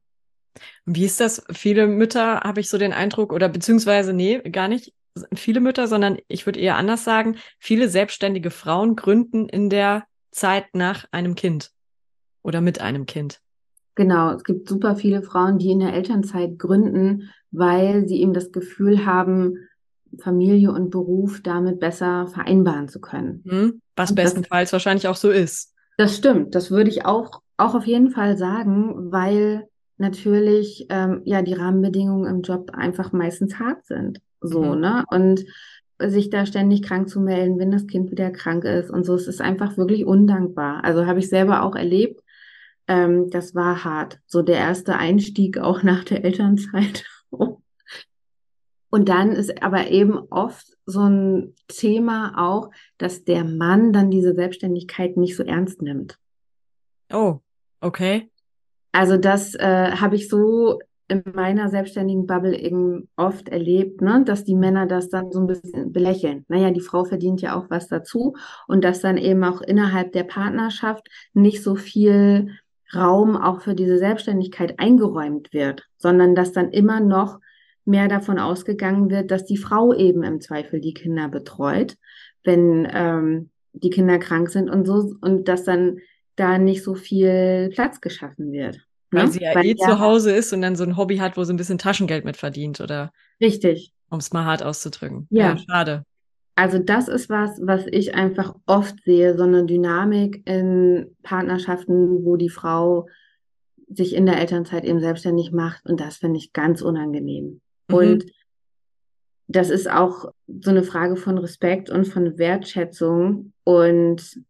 wie 0.84 1.04
ist 1.04 1.20
das? 1.20 1.42
Viele 1.50 1.86
Mütter, 1.86 2.40
habe 2.40 2.60
ich 2.60 2.68
so 2.68 2.78
den 2.78 2.92
Eindruck, 2.92 3.32
oder 3.32 3.48
beziehungsweise, 3.48 4.12
nee, 4.12 4.38
gar 4.50 4.68
nicht. 4.68 4.92
viele 5.34 5.60
Mütter, 5.60 5.88
sondern 5.88 6.18
ich 6.28 6.46
würde 6.46 6.60
eher 6.60 6.76
anders 6.76 7.04
sagen, 7.04 7.36
viele 7.58 7.88
selbstständige 7.88 8.50
Frauen 8.50 8.96
gründen 8.96 9.48
in 9.48 9.68
der 9.68 10.04
Zeit 10.30 10.74
nach 10.74 11.06
einem 11.10 11.34
Kind 11.34 11.72
oder 12.42 12.60
mit 12.60 12.80
einem 12.80 13.06
Kind. 13.06 13.40
Genau, 13.96 14.32
es 14.32 14.44
gibt 14.44 14.68
super 14.68 14.96
viele 14.96 15.22
Frauen, 15.22 15.58
die 15.58 15.70
in 15.70 15.80
der 15.80 15.92
Elternzeit 15.92 16.58
gründen, 16.58 17.30
weil 17.50 18.06
sie 18.08 18.20
eben 18.20 18.32
das 18.32 18.52
Gefühl 18.52 19.04
haben, 19.04 19.56
Familie 20.18 20.72
und 20.72 20.90
Beruf 20.90 21.40
damit 21.42 21.80
besser 21.80 22.26
vereinbaren 22.28 22.88
zu 22.88 23.00
können. 23.00 23.44
Hm, 23.46 23.82
was 23.96 24.14
bestenfalls 24.14 24.72
wahrscheinlich 24.72 25.08
auch 25.08 25.16
so 25.16 25.30
ist. 25.30 25.74
Das 25.98 26.16
stimmt, 26.16 26.54
das 26.54 26.70
würde 26.70 26.90
ich 26.90 27.04
auch, 27.04 27.42
auch 27.56 27.74
auf 27.74 27.86
jeden 27.86 28.10
Fall 28.10 28.36
sagen, 28.36 29.12
weil 29.12 29.68
natürlich 30.00 30.86
ähm, 30.88 31.22
ja 31.24 31.42
die 31.42 31.54
Rahmenbedingungen 31.54 32.26
im 32.26 32.42
Job 32.42 32.72
einfach 32.72 33.12
meistens 33.12 33.58
hart 33.58 33.86
sind. 33.86 34.20
So, 34.40 34.62
mhm. 34.62 34.80
ne? 34.80 35.04
Und 35.10 35.44
sich 36.02 36.30
da 36.30 36.46
ständig 36.46 36.82
krank 36.82 37.08
zu 37.08 37.20
melden, 37.20 37.58
wenn 37.58 37.70
das 37.70 37.86
Kind 37.86 38.10
wieder 38.10 38.30
krank 38.30 38.64
ist 38.64 38.90
und 38.90 39.04
so, 39.04 39.14
es 39.14 39.26
ist 39.26 39.40
einfach 39.40 39.76
wirklich 39.76 40.06
undankbar. 40.06 40.82
Also 40.82 41.06
habe 41.06 41.18
ich 41.18 41.28
selber 41.28 41.62
auch 41.62 41.76
erlebt, 41.76 42.22
ähm, 42.88 43.30
das 43.30 43.54
war 43.54 43.84
hart. 43.84 44.18
So 44.26 44.42
der 44.42 44.56
erste 44.56 44.96
Einstieg 44.96 45.58
auch 45.58 45.82
nach 45.84 46.04
der 46.04 46.24
Elternzeit. 46.24 47.04
Und 48.92 49.08
dann 49.08 49.30
ist 49.30 49.62
aber 49.62 49.88
eben 49.88 50.18
oft 50.30 50.66
so 50.84 51.00
ein 51.00 51.54
Thema 51.68 52.32
auch, 52.36 52.70
dass 52.98 53.24
der 53.24 53.44
Mann 53.44 53.92
dann 53.92 54.10
diese 54.10 54.34
Selbstständigkeit 54.34 55.16
nicht 55.16 55.36
so 55.36 55.44
ernst 55.44 55.80
nimmt. 55.80 56.18
Oh, 57.12 57.38
okay. 57.80 58.30
Also 58.92 59.16
das 59.16 59.54
äh, 59.54 59.92
habe 59.92 60.16
ich 60.16 60.28
so 60.28 60.80
in 61.10 61.22
meiner 61.34 61.68
selbstständigen 61.68 62.26
Bubble 62.26 62.56
eben 62.56 63.08
oft 63.16 63.48
erlebt, 63.48 64.00
ne, 64.00 64.22
dass 64.24 64.44
die 64.44 64.54
Männer 64.54 64.86
das 64.86 65.08
dann 65.08 65.32
so 65.32 65.40
ein 65.40 65.46
bisschen 65.48 65.92
belächeln. 65.92 66.44
Naja, 66.48 66.70
die 66.70 66.80
Frau 66.80 67.04
verdient 67.04 67.42
ja 67.42 67.56
auch 67.56 67.68
was 67.68 67.88
dazu 67.88 68.36
und 68.68 68.84
dass 68.84 69.00
dann 69.00 69.16
eben 69.16 69.42
auch 69.42 69.60
innerhalb 69.60 70.12
der 70.12 70.24
Partnerschaft 70.24 71.08
nicht 71.34 71.62
so 71.62 71.74
viel 71.74 72.50
Raum 72.94 73.36
auch 73.36 73.60
für 73.60 73.74
diese 73.74 73.98
Selbstständigkeit 73.98 74.78
eingeräumt 74.78 75.52
wird, 75.52 75.84
sondern 75.96 76.34
dass 76.34 76.52
dann 76.52 76.70
immer 76.70 77.00
noch 77.00 77.40
mehr 77.84 78.08
davon 78.08 78.38
ausgegangen 78.38 79.10
wird, 79.10 79.30
dass 79.30 79.44
die 79.44 79.56
Frau 79.56 79.92
eben 79.92 80.22
im 80.22 80.40
Zweifel 80.40 80.80
die 80.80 80.94
Kinder 80.94 81.28
betreut, 81.28 81.96
wenn 82.44 82.88
ähm, 82.92 83.50
die 83.72 83.90
Kinder 83.90 84.18
krank 84.18 84.50
sind 84.50 84.70
und 84.70 84.86
so 84.86 85.12
und 85.20 85.48
dass 85.48 85.64
dann 85.64 85.98
da 86.40 86.58
nicht 86.58 86.82
so 86.82 86.94
viel 86.94 87.70
Platz 87.72 88.00
geschaffen 88.00 88.52
wird. 88.52 88.76
Ne? 89.12 89.20
Weil 89.20 89.30
sie 89.30 89.42
ja 89.42 89.54
Weil 89.54 89.66
eh 89.66 89.76
zu 89.76 89.98
Hause 89.98 90.32
ist 90.32 90.52
und 90.52 90.62
dann 90.62 90.76
so 90.76 90.84
ein 90.84 90.96
Hobby 90.96 91.18
hat, 91.18 91.36
wo 91.36 91.44
sie 91.44 91.52
ein 91.52 91.56
bisschen 91.56 91.78
Taschengeld 91.78 92.24
mit 92.24 92.36
verdient, 92.36 92.80
oder? 92.80 93.12
Richtig. 93.40 93.92
Um 94.08 94.18
es 94.18 94.32
mal 94.32 94.44
hart 94.44 94.62
auszudrücken. 94.62 95.26
Ja. 95.30 95.50
ja, 95.50 95.58
schade. 95.58 96.04
Also 96.56 96.78
das 96.78 97.08
ist 97.08 97.30
was, 97.30 97.58
was 97.62 97.86
ich 97.90 98.14
einfach 98.14 98.54
oft 98.66 99.02
sehe, 99.04 99.36
so 99.36 99.44
eine 99.44 99.64
Dynamik 99.64 100.42
in 100.46 101.16
Partnerschaften, 101.22 102.24
wo 102.24 102.36
die 102.36 102.50
Frau 102.50 103.06
sich 103.88 104.14
in 104.14 104.26
der 104.26 104.38
Elternzeit 104.38 104.84
eben 104.84 105.00
selbstständig 105.00 105.52
macht 105.52 105.86
und 105.86 106.00
das 106.00 106.18
finde 106.18 106.38
ich 106.38 106.52
ganz 106.52 106.82
unangenehm. 106.82 107.60
Mhm. 107.88 107.94
Und 107.94 108.26
das 109.48 109.70
ist 109.70 109.90
auch 109.90 110.26
so 110.46 110.70
eine 110.70 110.84
Frage 110.84 111.16
von 111.16 111.36
Respekt 111.38 111.90
und 111.90 112.06
von 112.06 112.38
Wertschätzung. 112.38 113.52
Und 113.64 114.40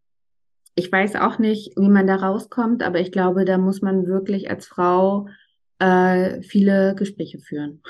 ich 0.80 0.90
weiß 0.90 1.16
auch 1.16 1.38
nicht, 1.38 1.76
wie 1.76 1.90
man 1.90 2.06
da 2.06 2.16
rauskommt, 2.16 2.82
aber 2.82 3.00
ich 3.00 3.12
glaube, 3.12 3.44
da 3.44 3.58
muss 3.58 3.82
man 3.82 4.06
wirklich 4.06 4.48
als 4.48 4.66
Frau 4.66 5.28
äh, 5.78 6.40
viele 6.40 6.94
Gespräche 6.94 7.38
führen. 7.38 7.82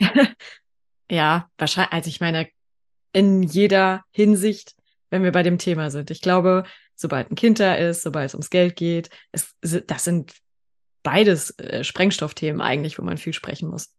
ja, 1.10 1.50
wahrscheinlich, 1.58 1.92
also 1.92 2.08
ich 2.08 2.20
meine, 2.20 2.48
in 3.12 3.42
jeder 3.42 4.04
Hinsicht, 4.10 4.74
wenn 5.10 5.22
wir 5.22 5.32
bei 5.32 5.42
dem 5.42 5.58
Thema 5.58 5.90
sind. 5.90 6.10
Ich 6.10 6.22
glaube, 6.22 6.64
sobald 6.94 7.30
ein 7.30 7.34
Kind 7.34 7.60
da 7.60 7.74
ist, 7.74 8.02
sobald 8.02 8.28
es 8.28 8.34
ums 8.34 8.48
Geld 8.48 8.74
geht, 8.74 9.10
es, 9.32 9.54
das 9.60 10.04
sind 10.04 10.32
beides 11.02 11.58
äh, 11.58 11.84
Sprengstoffthemen 11.84 12.62
eigentlich, 12.62 12.98
wo 12.98 13.02
man 13.02 13.18
viel 13.18 13.34
sprechen 13.34 13.68
muss. 13.68 13.94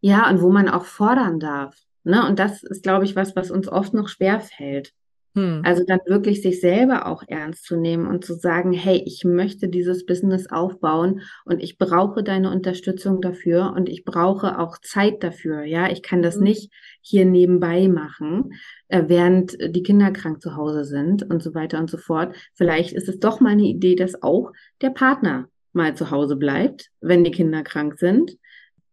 Ja, 0.00 0.30
und 0.30 0.40
wo 0.40 0.50
man 0.50 0.70
auch 0.70 0.86
fordern 0.86 1.40
darf. 1.40 1.76
Ne? 2.04 2.26
Und 2.26 2.38
das 2.38 2.62
ist, 2.62 2.82
glaube 2.82 3.04
ich, 3.04 3.16
was, 3.16 3.36
was 3.36 3.50
uns 3.50 3.68
oft 3.68 3.92
noch 3.92 4.08
schwer 4.08 4.40
fällt. 4.40 4.94
Hm. 5.38 5.62
Also 5.64 5.84
dann 5.86 6.00
wirklich 6.06 6.42
sich 6.42 6.60
selber 6.60 7.06
auch 7.06 7.22
ernst 7.28 7.64
zu 7.64 7.76
nehmen 7.76 8.08
und 8.08 8.24
zu 8.24 8.34
sagen, 8.34 8.72
hey, 8.72 9.00
ich 9.06 9.22
möchte 9.22 9.68
dieses 9.68 10.04
Business 10.04 10.50
aufbauen 10.50 11.20
und 11.44 11.62
ich 11.62 11.78
brauche 11.78 12.24
deine 12.24 12.50
Unterstützung 12.50 13.20
dafür 13.20 13.72
und 13.76 13.88
ich 13.88 14.04
brauche 14.04 14.58
auch 14.58 14.78
Zeit 14.78 15.22
dafür. 15.22 15.62
Ja, 15.62 15.88
ich 15.92 16.02
kann 16.02 16.22
das 16.22 16.38
mhm. 16.38 16.42
nicht 16.44 16.72
hier 17.00 17.24
nebenbei 17.24 17.86
machen, 17.86 18.54
äh, 18.88 19.04
während 19.06 19.56
die 19.60 19.84
Kinder 19.84 20.10
krank 20.10 20.42
zu 20.42 20.56
Hause 20.56 20.84
sind 20.84 21.22
und 21.30 21.40
so 21.40 21.54
weiter 21.54 21.78
und 21.78 21.88
so 21.88 21.98
fort. 21.98 22.34
Vielleicht 22.54 22.92
ist 22.92 23.08
es 23.08 23.20
doch 23.20 23.38
mal 23.38 23.50
eine 23.50 23.66
Idee, 23.66 23.94
dass 23.94 24.20
auch 24.24 24.52
der 24.82 24.90
Partner 24.90 25.48
mal 25.72 25.94
zu 25.94 26.10
Hause 26.10 26.34
bleibt, 26.34 26.90
wenn 27.00 27.22
die 27.22 27.30
Kinder 27.30 27.62
krank 27.62 28.00
sind 28.00 28.36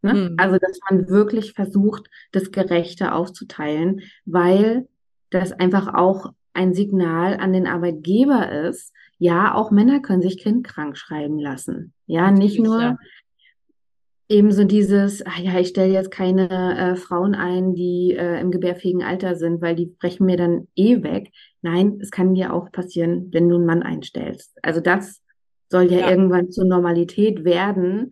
Ne? 0.06 0.14
Mhm. 0.14 0.36
Also, 0.38 0.58
dass 0.60 0.78
man 0.88 1.10
wirklich 1.10 1.54
versucht, 1.54 2.10
das 2.32 2.52
gerechter 2.52 3.16
aufzuteilen, 3.16 4.02
weil 4.26 4.88
das 5.30 5.52
einfach 5.52 5.94
auch 5.94 6.32
ein 6.54 6.74
Signal 6.74 7.38
an 7.38 7.54
den 7.54 7.68
Arbeitgeber 7.68 8.52
ist. 8.52 8.94
Ja, 9.18 9.54
auch 9.54 9.72
Männer 9.72 10.02
können 10.02 10.22
sich 10.22 10.38
kindkrank 10.38 10.98
schreiben 10.98 11.40
lassen. 11.40 11.94
Ja, 12.06 12.32
Natürlich, 12.32 12.58
nicht 12.58 12.66
nur 12.66 12.82
ja. 12.82 12.98
ebenso 14.30 14.64
dieses, 14.64 15.26
ach 15.26 15.38
ja, 15.38 15.60
ich 15.60 15.70
stelle 15.70 15.94
jetzt 15.94 16.12
keine 16.12 16.78
äh, 16.78 16.96
Frauen 16.96 17.36
ein, 17.36 17.76
die 17.76 18.14
äh, 18.14 18.40
im 18.40 18.52
gebärfähigen 18.52 19.04
Alter 19.04 19.36
sind, 19.36 19.62
weil 19.62 19.76
die 19.76 19.88
brechen 19.88 20.26
mir 20.26 20.38
dann 20.38 20.68
eh 20.76 21.04
weg. 21.04 21.32
Nein, 21.62 22.00
es 22.02 22.12
kann 22.12 22.36
dir 22.36 22.54
auch 22.54 22.72
passieren, 22.72 23.30
wenn 23.32 23.50
du 23.50 23.56
einen 23.56 23.66
Mann 23.66 23.84
einstellst. 23.84 24.58
Also 24.62 24.82
das 24.82 25.22
soll 25.70 25.92
ja, 25.92 26.00
ja. 26.00 26.10
irgendwann 26.10 26.52
zur 26.52 26.66
Normalität 26.66 27.44
werden 27.44 28.12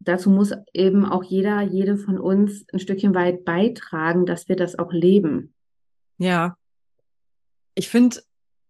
dazu 0.00 0.30
muss 0.30 0.52
eben 0.72 1.04
auch 1.04 1.24
jeder, 1.24 1.60
jede 1.62 1.96
von 1.96 2.18
uns 2.18 2.66
ein 2.72 2.78
Stückchen 2.78 3.14
weit 3.14 3.44
beitragen, 3.44 4.26
dass 4.26 4.48
wir 4.48 4.56
das 4.56 4.78
auch 4.78 4.92
leben. 4.92 5.54
Ja. 6.18 6.56
Ich 7.74 7.88
finde 7.88 8.20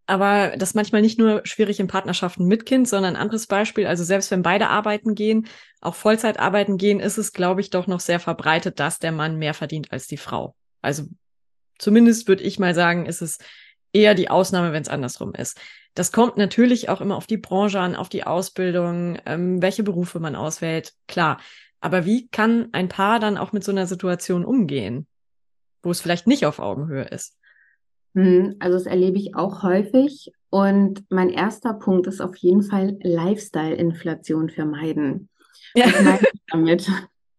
aber 0.08 0.56
das 0.56 0.72
manchmal 0.72 1.02
nicht 1.02 1.18
nur 1.18 1.42
schwierig 1.44 1.80
in 1.80 1.86
Partnerschaften 1.86 2.46
mit 2.46 2.64
Kind, 2.64 2.88
sondern 2.88 3.14
ein 3.14 3.20
anderes 3.20 3.46
Beispiel. 3.46 3.86
Also 3.86 4.04
selbst 4.04 4.30
wenn 4.30 4.40
beide 4.40 4.68
arbeiten 4.68 5.14
gehen, 5.14 5.46
auch 5.82 5.94
Vollzeit 5.94 6.38
arbeiten 6.38 6.78
gehen, 6.78 6.98
ist 6.98 7.18
es, 7.18 7.34
glaube 7.34 7.60
ich, 7.60 7.68
doch 7.68 7.86
noch 7.86 8.00
sehr 8.00 8.18
verbreitet, 8.18 8.80
dass 8.80 8.98
der 8.98 9.12
Mann 9.12 9.36
mehr 9.36 9.52
verdient 9.52 9.92
als 9.92 10.06
die 10.06 10.16
Frau. 10.16 10.54
Also 10.80 11.04
zumindest 11.78 12.26
würde 12.26 12.42
ich 12.42 12.58
mal 12.58 12.74
sagen, 12.74 13.04
ist 13.04 13.20
es 13.20 13.36
eher 13.92 14.14
die 14.14 14.30
Ausnahme, 14.30 14.72
wenn 14.72 14.82
es 14.82 14.88
andersrum 14.88 15.34
ist. 15.34 15.60
Das 15.92 16.10
kommt 16.10 16.38
natürlich 16.38 16.88
auch 16.88 17.02
immer 17.02 17.16
auf 17.16 17.26
die 17.26 17.36
Branche 17.36 17.80
an, 17.80 17.94
auf 17.94 18.08
die 18.08 18.24
Ausbildung, 18.24 19.18
ähm, 19.26 19.60
welche 19.60 19.82
Berufe 19.82 20.20
man 20.20 20.36
auswählt, 20.36 20.94
klar. 21.06 21.38
Aber 21.80 22.06
wie 22.06 22.28
kann 22.28 22.68
ein 22.72 22.88
Paar 22.88 23.20
dann 23.20 23.36
auch 23.36 23.52
mit 23.52 23.62
so 23.62 23.72
einer 23.72 23.86
Situation 23.86 24.44
umgehen, 24.44 25.06
wo 25.82 25.90
es 25.90 26.00
vielleicht 26.00 26.26
nicht 26.26 26.46
auf 26.46 26.60
Augenhöhe 26.60 27.04
ist? 27.04 27.37
Hm, 28.14 28.56
also 28.58 28.76
das 28.78 28.86
erlebe 28.86 29.18
ich 29.18 29.34
auch 29.34 29.62
häufig. 29.62 30.32
Und 30.50 31.04
mein 31.10 31.28
erster 31.28 31.74
Punkt 31.74 32.06
ist 32.06 32.20
auf 32.20 32.36
jeden 32.36 32.62
Fall 32.62 32.98
Lifestyle-Inflation 33.02 34.50
vermeiden. 34.50 35.28
Ja. 35.74 35.86
Was 35.86 36.02
meine 36.02 36.20
ich 36.32 36.40
damit? 36.50 36.90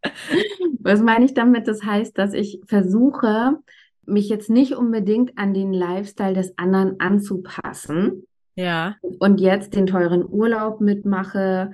Was 0.81 1.01
meine 1.01 1.25
ich 1.25 1.33
damit? 1.33 1.67
Das 1.67 1.83
heißt, 1.83 2.17
dass 2.17 2.33
ich 2.33 2.61
versuche, 2.67 3.57
mich 4.05 4.29
jetzt 4.29 4.49
nicht 4.49 4.75
unbedingt 4.75 5.37
an 5.37 5.53
den 5.53 5.73
Lifestyle 5.73 6.33
des 6.33 6.57
anderen 6.57 6.99
anzupassen. 6.99 8.25
Ja. 8.55 8.95
Und 9.19 9.39
jetzt 9.39 9.75
den 9.75 9.87
teuren 9.87 10.25
Urlaub 10.27 10.81
mitmache, 10.81 11.71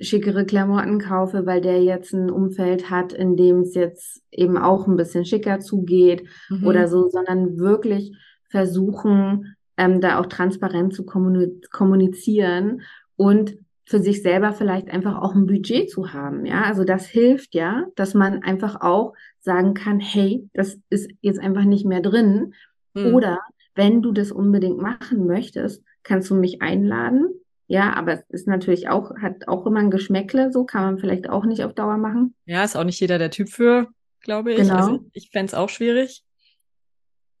schickere 0.00 0.44
Klamotten 0.44 0.98
kaufe, 0.98 1.46
weil 1.46 1.60
der 1.60 1.82
jetzt 1.82 2.12
ein 2.12 2.30
Umfeld 2.30 2.90
hat, 2.90 3.12
in 3.12 3.36
dem 3.36 3.60
es 3.60 3.74
jetzt 3.74 4.22
eben 4.30 4.56
auch 4.56 4.86
ein 4.86 4.96
bisschen 4.96 5.24
schicker 5.24 5.60
zugeht 5.60 6.24
mhm. 6.48 6.66
oder 6.66 6.88
so, 6.88 7.08
sondern 7.08 7.58
wirklich 7.58 8.16
versuchen, 8.48 9.56
ähm, 9.76 10.00
da 10.00 10.18
auch 10.18 10.26
transparent 10.26 10.94
zu 10.94 11.04
kommunizieren 11.04 12.82
und 13.16 13.56
für 13.86 14.00
sich 14.00 14.22
selber 14.22 14.52
vielleicht 14.52 14.88
einfach 14.88 15.20
auch 15.20 15.34
ein 15.34 15.46
Budget 15.46 15.90
zu 15.90 16.12
haben. 16.12 16.46
Ja, 16.46 16.62
also 16.62 16.84
das 16.84 17.06
hilft 17.06 17.54
ja, 17.54 17.86
dass 17.96 18.14
man 18.14 18.42
einfach 18.42 18.80
auch 18.80 19.12
sagen 19.40 19.74
kann, 19.74 20.00
hey, 20.00 20.48
das 20.54 20.78
ist 20.88 21.10
jetzt 21.20 21.38
einfach 21.38 21.64
nicht 21.64 21.84
mehr 21.84 22.00
drin. 22.00 22.54
Mhm. 22.94 23.14
Oder 23.14 23.40
wenn 23.74 24.00
du 24.00 24.12
das 24.12 24.32
unbedingt 24.32 24.78
machen 24.78 25.26
möchtest, 25.26 25.82
kannst 26.02 26.30
du 26.30 26.34
mich 26.34 26.62
einladen. 26.62 27.28
Ja, 27.66 27.94
aber 27.94 28.12
es 28.12 28.24
ist 28.28 28.46
natürlich 28.46 28.88
auch, 28.88 29.16
hat 29.16 29.48
auch 29.48 29.66
immer 29.66 29.80
ein 29.80 29.90
Geschmäckle, 29.90 30.52
so 30.52 30.64
kann 30.64 30.82
man 30.82 30.98
vielleicht 30.98 31.28
auch 31.28 31.44
nicht 31.44 31.64
auf 31.64 31.72
Dauer 31.72 31.96
machen. 31.96 32.34
Ja, 32.44 32.62
ist 32.62 32.76
auch 32.76 32.84
nicht 32.84 33.00
jeder 33.00 33.18
der 33.18 33.30
Typ 33.30 33.48
für, 33.48 33.88
glaube 34.20 34.52
ich. 34.52 34.58
Genau. 34.58 34.76
Also 34.76 35.06
ich 35.12 35.30
fände 35.30 35.46
es 35.46 35.54
auch 35.54 35.70
schwierig. 35.70 36.22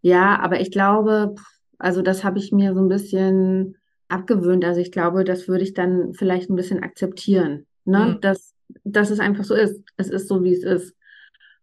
Ja, 0.00 0.38
aber 0.40 0.60
ich 0.60 0.70
glaube, 0.70 1.34
also 1.78 2.02
das 2.02 2.24
habe 2.24 2.38
ich 2.38 2.52
mir 2.52 2.74
so 2.74 2.80
ein 2.80 2.88
bisschen 2.88 3.76
abgewöhnt. 4.08 4.64
Also 4.64 4.80
ich 4.80 4.92
glaube, 4.92 5.24
das 5.24 5.48
würde 5.48 5.64
ich 5.64 5.74
dann 5.74 6.14
vielleicht 6.14 6.50
ein 6.50 6.56
bisschen 6.56 6.82
akzeptieren, 6.82 7.66
ne? 7.84 8.14
Mhm. 8.14 8.20
Dass, 8.20 8.54
dass 8.84 9.10
es 9.10 9.20
einfach 9.20 9.44
so 9.44 9.54
ist. 9.54 9.82
Es 9.96 10.08
ist 10.08 10.28
so, 10.28 10.42
wie 10.42 10.52
es 10.52 10.62
ist. 10.62 10.94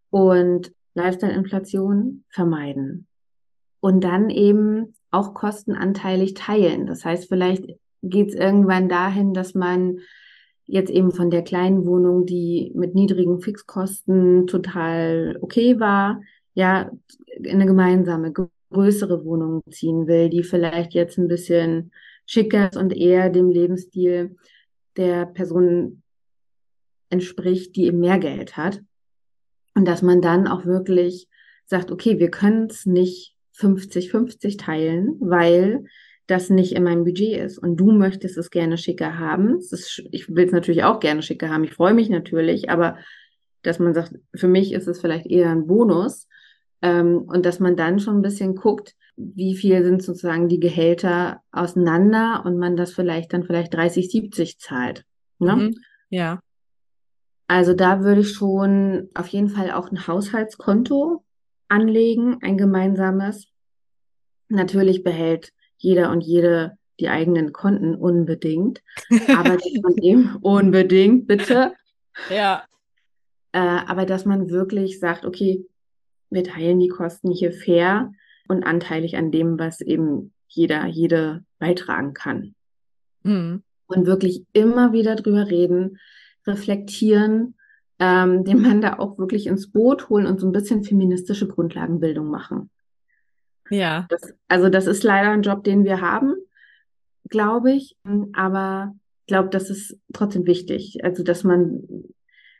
Und 0.10 0.72
Lifestyle-Inflation 0.94 2.26
vermeiden. 2.30 3.08
Und 3.80 4.04
dann 4.04 4.30
eben 4.30 4.96
auch 5.10 5.34
kostenanteilig 5.34 6.36
teilen. 6.36 6.86
Das 6.86 7.04
heißt, 7.06 7.28
vielleicht 7.28 7.66
geht 8.02 8.30
es 8.30 8.36
irgendwann 8.36 8.90
dahin, 8.90 9.34
dass 9.34 9.54
man 9.54 10.00
jetzt 10.66 10.90
eben 10.90 11.12
von 11.12 11.30
der 11.30 11.44
kleinen 11.44 11.86
Wohnung, 11.86 12.26
die 12.26 12.72
mit 12.76 12.96
niedrigen 12.96 13.42
Fixkosten 13.42 14.48
total 14.48 15.38
okay 15.42 15.80
war, 15.80 16.22
ja, 16.54 16.92
in 17.38 17.56
eine 17.56 17.66
gemeinsame, 17.66 18.32
größere 18.72 19.26
Wohnung 19.26 19.62
ziehen 19.70 20.08
will, 20.08 20.30
die 20.30 20.44
vielleicht 20.44 20.94
jetzt 20.94 21.18
ein 21.18 21.28
bisschen 21.28 21.92
schicker 22.26 22.70
ist 22.70 22.78
und 22.78 22.96
eher 22.96 23.30
dem 23.30 23.50
Lebensstil 23.50 24.38
der 24.96 25.26
Person 25.26 26.04
entspricht, 27.10 27.76
die 27.76 27.86
eben 27.86 28.00
mehr 28.00 28.20
Geld 28.20 28.56
hat. 28.56 28.82
Und 29.76 29.88
dass 29.88 30.02
man 30.02 30.22
dann 30.22 30.48
auch 30.48 30.66
wirklich 30.66 31.28
sagt, 31.66 31.92
okay, 31.92 32.20
wir 32.20 32.32
können 32.32 32.68
es 32.70 32.86
nicht 32.86 33.36
50-50 33.58 34.58
teilen, 34.58 35.18
weil 35.20 35.86
das 36.32 36.50
nicht 36.50 36.72
in 36.72 36.84
meinem 36.84 37.04
Budget 37.04 37.38
ist 37.38 37.58
und 37.58 37.76
du 37.76 37.92
möchtest 37.92 38.38
es 38.38 38.50
gerne 38.50 38.78
schicker 38.78 39.20
haben. 39.20 39.58
Ist, 39.58 40.02
ich 40.12 40.34
will 40.34 40.46
es 40.46 40.54
natürlich 40.54 40.84
auch 40.84 41.02
gerne 41.02 41.22
schicker 41.22 41.50
haben. 41.50 41.66
Ich 41.66 41.74
freue 41.74 41.94
mich 41.94 42.10
natürlich, 42.10 42.70
aber 42.70 42.98
dass 43.64 43.80
man 43.80 43.94
sagt, 43.94 44.16
für 44.34 44.48
mich 44.48 44.72
ist 44.72 44.88
es 44.88 45.02
vielleicht 45.02 45.26
eher 45.26 45.50
ein 45.50 45.68
Bonus 45.68 46.28
ähm, 46.82 47.24
und 47.28 47.46
dass 47.46 47.60
man 47.60 47.76
dann 47.76 48.00
schon 48.00 48.18
ein 48.18 48.22
bisschen 48.22 48.56
guckt, 48.56 48.96
wie 49.18 49.56
viel 49.56 49.84
sind 49.84 50.02
sozusagen 50.02 50.48
die 50.48 50.62
Gehälter 50.62 51.42
auseinander 51.52 52.44
und 52.46 52.58
man 52.58 52.78
das 52.78 52.94
vielleicht 52.94 53.34
dann 53.34 53.44
vielleicht 53.44 53.74
30, 53.74 54.10
70 54.10 54.58
zahlt. 54.58 55.04
Ne? 55.38 55.56
Mhm, 55.56 55.76
ja. 56.10 56.40
Also 57.48 57.74
da 57.74 58.02
würde 58.04 58.22
ich 58.22 58.32
schon 58.32 59.10
auf 59.14 59.28
jeden 59.28 59.50
Fall 59.50 59.72
auch 59.72 59.92
ein 59.92 60.08
Haushaltskonto 60.08 61.26
anlegen, 61.68 62.38
ein 62.42 62.58
gemeinsames. 62.58 63.48
Natürlich 64.48 65.04
behält 65.04 65.52
jeder 65.82 66.12
und 66.12 66.22
jede 66.22 66.78
die 67.00 67.10
eigenen 67.10 67.52
Konten 67.52 67.96
unbedingt. 67.96 68.82
Aber 69.28 69.58
dass 69.58 69.74
man 69.82 69.98
eben 69.98 70.36
unbedingt, 70.42 71.28
bitte. 71.28 71.74
Ja. 72.30 72.64
Äh, 73.54 73.60
aber 73.60 74.06
dass 74.06 74.26
man 74.26 74.50
wirklich 74.50 75.00
sagt, 75.00 75.26
okay, 75.26 75.66
wir 76.30 76.44
teilen 76.44 76.80
die 76.80 76.88
Kosten 76.88 77.32
hier 77.32 77.52
fair 77.52 78.14
und 78.48 78.64
anteilig 78.64 79.18
an 79.18 79.32
dem, 79.32 79.60
was 79.60 79.82
eben 79.82 80.34
jeder, 80.48 80.86
jede 80.86 81.44
beitragen 81.60 82.14
kann. 82.14 82.56
Mhm. 83.24 83.64
Und 83.88 84.06
wirklich 84.06 84.46
immer 84.54 84.94
wieder 84.94 85.16
drüber 85.16 85.50
reden, 85.50 85.98
reflektieren, 86.48 87.56
ähm, 88.00 88.46
den 88.46 88.62
Mann 88.62 88.82
da 88.82 89.00
auch 89.00 89.18
wirklich 89.18 89.48
ins 89.48 89.72
Boot 89.72 90.10
holen 90.10 90.26
und 90.26 90.40
so 90.40 90.48
ein 90.48 90.54
bisschen 90.54 90.84
feministische 90.84 91.48
Grundlagenbildung 91.48 92.28
machen. 92.28 92.70
Ja. 93.72 94.06
Das, 94.10 94.34
also 94.48 94.70
das 94.70 94.86
ist 94.86 95.04
leider 95.04 95.32
ein 95.32 95.42
Job, 95.42 95.64
den 95.64 95.84
wir 95.86 96.02
haben, 96.02 96.36
glaube 97.30 97.72
ich. 97.72 97.96
Aber 98.34 98.94
ich 99.22 99.28
glaube, 99.28 99.50
das 99.50 99.70
ist 99.70 99.98
trotzdem 100.14 100.46
wichtig. 100.46 101.00
Also, 101.04 101.24
dass 101.24 101.44
man 101.44 101.84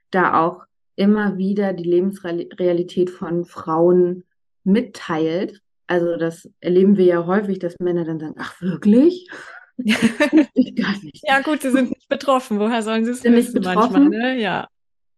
da 0.10 0.42
auch 0.42 0.64
immer 0.96 1.38
wieder 1.38 1.74
die 1.74 1.84
Lebensrealität 1.84 3.10
von 3.10 3.46
Frauen 3.46 4.24
mitteilt. 4.64 5.62
Also 5.88 6.16
das 6.18 6.50
erleben 6.60 6.98
wir 6.98 7.06
ja 7.06 7.26
häufig, 7.26 7.60
dass 7.60 7.80
Männer 7.80 8.06
dann 8.06 8.20
sagen, 8.20 8.36
ach 8.38 8.62
wirklich? 8.62 9.28
ich 9.78 10.76
gar 10.76 10.96
nicht. 11.02 11.24
Ja 11.28 11.42
gut, 11.42 11.62
sie 11.62 11.72
sind 11.72 11.90
nicht 11.90 12.08
betroffen. 12.08 12.60
Woher 12.60 12.84
sollen 12.84 13.04
sie 13.06 13.12
es 13.12 13.24
wissen 13.24 13.62
manchmal? 13.64 14.10
Ne? 14.10 14.40
Ja. 14.40 14.68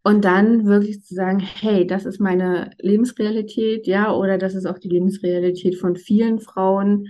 Und 0.05 0.25
dann 0.25 0.65
wirklich 0.65 1.01
zu 1.03 1.15
sagen, 1.15 1.39
hey, 1.39 1.87
das 1.87 2.05
ist 2.05 2.19
meine 2.19 2.71
Lebensrealität, 2.79 3.87
ja, 3.87 4.13
oder 4.13 4.37
das 4.37 4.53
ist 4.53 4.65
auch 4.65 4.77
die 4.77 4.89
Lebensrealität 4.89 5.77
von 5.77 5.95
vielen 5.95 6.39
Frauen, 6.39 7.07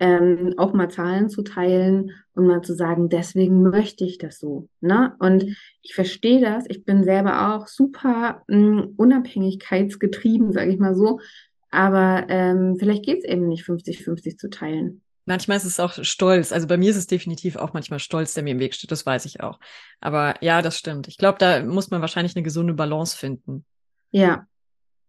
ähm, 0.00 0.54
auch 0.56 0.72
mal 0.72 0.90
Zahlen 0.90 1.28
zu 1.28 1.42
teilen 1.42 2.10
und 2.34 2.48
mal 2.48 2.62
zu 2.62 2.74
sagen, 2.74 3.08
deswegen 3.08 3.62
möchte 3.62 4.04
ich 4.04 4.18
das 4.18 4.40
so. 4.40 4.68
Ne? 4.80 5.14
Und 5.20 5.44
ich 5.82 5.94
verstehe 5.94 6.40
das. 6.40 6.64
Ich 6.68 6.84
bin 6.84 7.04
selber 7.04 7.54
auch 7.54 7.68
super 7.68 8.42
mh, 8.48 8.56
hm, 8.56 8.94
unabhängigkeitsgetrieben, 8.96 10.52
sage 10.52 10.72
ich 10.72 10.80
mal 10.80 10.96
so. 10.96 11.20
Aber 11.70 12.26
ähm, 12.28 12.76
vielleicht 12.76 13.04
geht 13.04 13.18
es 13.18 13.24
eben 13.24 13.46
nicht 13.46 13.64
50-50 13.64 14.36
zu 14.36 14.50
teilen. 14.50 15.02
Manchmal 15.24 15.56
ist 15.56 15.64
es 15.64 15.78
auch 15.78 15.92
Stolz. 16.02 16.52
Also 16.52 16.66
bei 16.66 16.76
mir 16.76 16.90
ist 16.90 16.96
es 16.96 17.06
definitiv 17.06 17.56
auch 17.56 17.72
manchmal 17.72 18.00
Stolz, 18.00 18.34
der 18.34 18.42
mir 18.42 18.50
im 18.50 18.58
Weg 18.58 18.74
steht. 18.74 18.90
Das 18.90 19.06
weiß 19.06 19.24
ich 19.24 19.40
auch. 19.40 19.60
Aber 20.00 20.34
ja, 20.40 20.62
das 20.62 20.78
stimmt. 20.78 21.08
Ich 21.08 21.16
glaube, 21.16 21.38
da 21.38 21.62
muss 21.62 21.90
man 21.90 22.00
wahrscheinlich 22.00 22.34
eine 22.36 22.42
gesunde 22.42 22.74
Balance 22.74 23.16
finden. 23.16 23.64
Ja, 24.10 24.46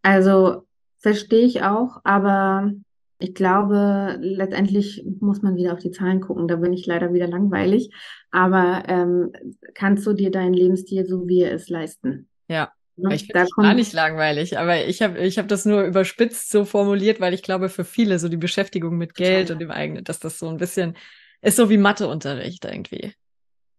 also 0.04 0.68
verstehe 1.00 1.46
ich 1.46 1.64
auch, 1.64 2.02
aber 2.04 2.72
ich 3.20 3.34
glaube, 3.34 4.18
letztendlich 4.20 5.06
muss 5.20 5.42
man 5.42 5.56
wieder 5.56 5.74
auf 5.74 5.80
die 5.80 5.92
Zahlen 5.92 6.20
gucken. 6.20 6.48
Da 6.48 6.58
bin 6.58 6.74
ich 6.74 6.86
leider 6.86 7.14
wieder 7.14 7.28
langweilig. 7.28 7.90
Aber 8.32 8.84
ähm, 8.88 9.32
kannst 9.74 10.06
du 10.06 10.14
dir 10.14 10.30
deinen 10.30 10.54
Lebensstil 10.54 11.06
so 11.06 11.28
wie 11.28 11.42
er 11.42 11.52
ist 11.52 11.70
leisten? 11.70 12.28
Ja? 12.50 12.72
Ich 12.96 13.22
finde 13.22 13.34
das 13.34 13.52
gar 13.52 13.74
nicht 13.74 13.92
langweilig, 13.94 14.60
aber 14.60 14.86
ich 14.86 15.02
habe 15.02 15.18
ich 15.20 15.40
hab 15.40 15.48
das 15.48 15.66
nur 15.66 15.84
überspitzt 15.84 16.52
so 16.52 16.64
formuliert, 16.64 17.20
weil 17.20 17.34
ich 17.34 17.42
glaube, 17.42 17.70
für 17.70 17.86
viele 17.86 18.20
so 18.20 18.30
die 18.30 18.38
Beschäftigung 18.38 18.98
mit 18.98 19.16
Geld 19.16 19.50
und 19.50 19.60
dem 19.60 19.72
eigenen, 19.72 20.04
dass 20.04 20.20
das 20.20 20.38
so 20.38 20.48
ein 20.48 20.58
bisschen 20.58 20.96
ist 21.42 21.58
so 21.58 21.70
wie 21.70 21.78
Matheunterricht 21.78 22.66
irgendwie. 22.66 23.14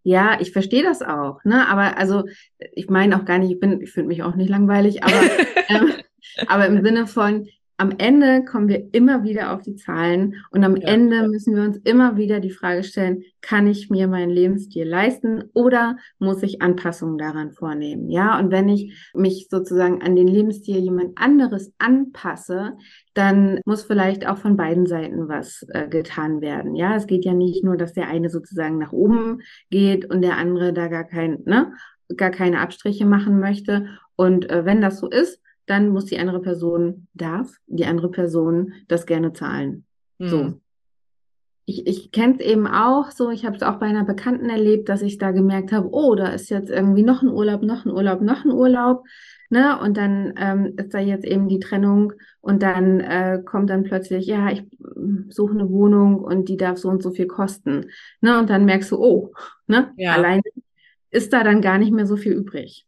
Ja, 0.03 0.39
ich 0.39 0.53
verstehe 0.53 0.83
das 0.83 1.01
auch, 1.01 1.43
ne? 1.45 1.67
Aber 1.69 1.97
also 1.97 2.25
ich 2.73 2.91
meine 2.91 3.17
auch 3.17 3.25
gar 3.25 3.39
nicht, 3.39 3.53
ich 3.53 3.61
bin, 3.61 3.81
ich 3.81 3.91
finde 3.91 4.09
mich 4.09 4.23
auch 4.23 4.35
nicht 4.35 4.51
langweilig, 4.51 5.03
aber, 5.03 5.15
ähm, 5.69 5.93
aber 6.47 6.67
im 6.67 6.85
Sinne 6.85 7.07
von, 7.07 7.49
am 7.77 7.93
Ende 7.99 8.45
kommen 8.45 8.69
wir 8.69 8.89
immer 8.93 9.25
wieder 9.25 9.53
auf 9.53 9.63
die 9.63 9.75
Zahlen 9.75 10.37
und 10.51 10.63
am 10.63 10.77
ja. 10.77 10.89
Ende 10.89 11.29
müssen 11.29 11.57
wir 11.57 11.65
uns 11.65 11.77
immer 11.79 12.17
wieder 12.17 12.39
die 12.39 12.51
Frage 12.51 12.85
stellen, 12.85 13.25
kann 13.41 13.67
ich 13.67 13.91
mir 13.91 14.07
meinen 14.07 14.31
Lebensstil 14.31 14.87
leisten 14.87 15.45
oder 15.55 15.97
muss 16.19 16.43
ich 16.43 16.63
Anpassungen 16.63 17.19
daran 17.19 17.51
vornehmen? 17.51 18.11
Ja, 18.11 18.39
und 18.39 18.53
wenn 18.53 18.69
ich 18.69 19.11
mich 19.13 19.49
sozusagen 19.51 20.03
an 20.03 20.15
den 20.15 20.29
Lebensstil 20.29 20.79
jemand 20.79 21.19
anderes 21.19 21.73
anpasse, 21.79 22.75
dann 23.13 23.61
muss 23.65 23.83
vielleicht 23.83 24.27
auch 24.27 24.39
von 24.39 24.57
beiden 24.57 24.87
Seiten 24.87 25.29
was 25.29 25.67
äh, 25.71 25.89
getan 25.89 26.41
werden. 26.41 26.77
Ja, 26.77 26.95
es 26.95 27.07
geht 27.07 27.25
ja 27.25 27.35
nicht 27.35 27.65
nur, 27.65 27.77
dass 27.77 27.93
der 27.93 28.09
eine 28.09 28.31
sozusagen 28.31 28.79
nach 28.79 28.93
oben 28.93 29.43
geht 29.71 30.09
und 30.11 30.23
der 30.23 30.39
andere 30.39 30.73
da 30.73 30.87
gar 30.87 31.05
kein, 31.05 31.43
ne, 31.45 31.73
gar 32.17 32.31
keine 32.31 32.61
Abstriche 32.61 33.05
machen 33.05 33.41
möchte. 33.41 33.89
Und 34.17 34.49
äh, 34.49 34.65
wenn 34.65 34.81
das 34.81 35.01
so 35.01 35.09
ist, 35.09 35.41
dann 35.67 35.89
muss 35.89 36.07
die 36.07 36.19
andere 36.19 36.41
Person, 36.41 37.09
darf 37.15 37.51
die 37.67 37.87
andere 37.87 38.11
Person 38.11 38.73
das 38.89 39.07
gerne 39.07 39.33
zahlen. 39.33 39.85
Mhm. 40.19 40.29
So. 40.29 40.61
Ich, 41.67 41.87
ich 41.87 42.13
kenne 42.13 42.35
es 42.35 42.41
eben 42.41 42.67
auch 42.67 43.11
so, 43.11 43.31
ich 43.31 43.47
habe 43.47 43.57
es 43.57 43.63
auch 43.63 43.77
bei 43.77 43.87
einer 43.87 44.05
Bekannten 44.05 44.51
erlebt, 44.51 44.91
dass 44.91 45.01
ich 45.01 45.17
da 45.17 45.31
gemerkt 45.31 45.73
habe, 45.73 45.89
oh, 45.93 46.15
da 46.15 46.29
ist 46.29 46.51
jetzt 46.51 46.69
irgendwie 46.69 47.03
noch 47.03 47.23
ein 47.23 47.31
Urlaub, 47.31 47.63
noch 47.63 47.87
ein 47.87 47.91
Urlaub, 47.91 48.21
noch 48.21 48.45
ein 48.45 48.51
Urlaub. 48.51 49.05
Ne? 49.49 49.79
Und 49.79 49.97
dann 49.97 50.35
ähm, 50.37 50.75
ist 50.77 50.93
da 50.93 50.99
jetzt 50.99 51.25
eben 51.25 51.49
die 51.49 51.61
Trennung 51.61 52.13
und 52.41 52.63
dann 52.63 53.01
äh, 53.01 53.41
kommt 53.43 53.71
dann 53.71 53.85
plötzlich, 53.85 54.27
ja, 54.27 54.51
ich 54.51 54.65
suche 55.31 55.55
eine 55.55 55.71
Wohnung 55.71 56.19
und 56.19 56.49
die 56.51 56.59
darf 56.59 56.77
so 56.77 56.89
und 56.91 57.03
so 57.03 57.13
viel 57.13 57.27
kosten. 57.27 57.91
Ne? 58.21 58.39
Und 58.39 58.51
dann 58.51 58.67
merkst 58.67 58.91
du, 58.91 58.99
oh, 58.99 59.33
ne? 59.67 59.93
Ja. 59.97 60.15
alleine 60.15 60.43
ist 61.11 61.33
da 61.33 61.45
dann 61.45 61.63
gar 61.63 61.79
nicht 61.79 61.93
mehr 61.93 62.07
so 62.07 62.17
viel 62.17 62.33
übrig. 62.33 62.87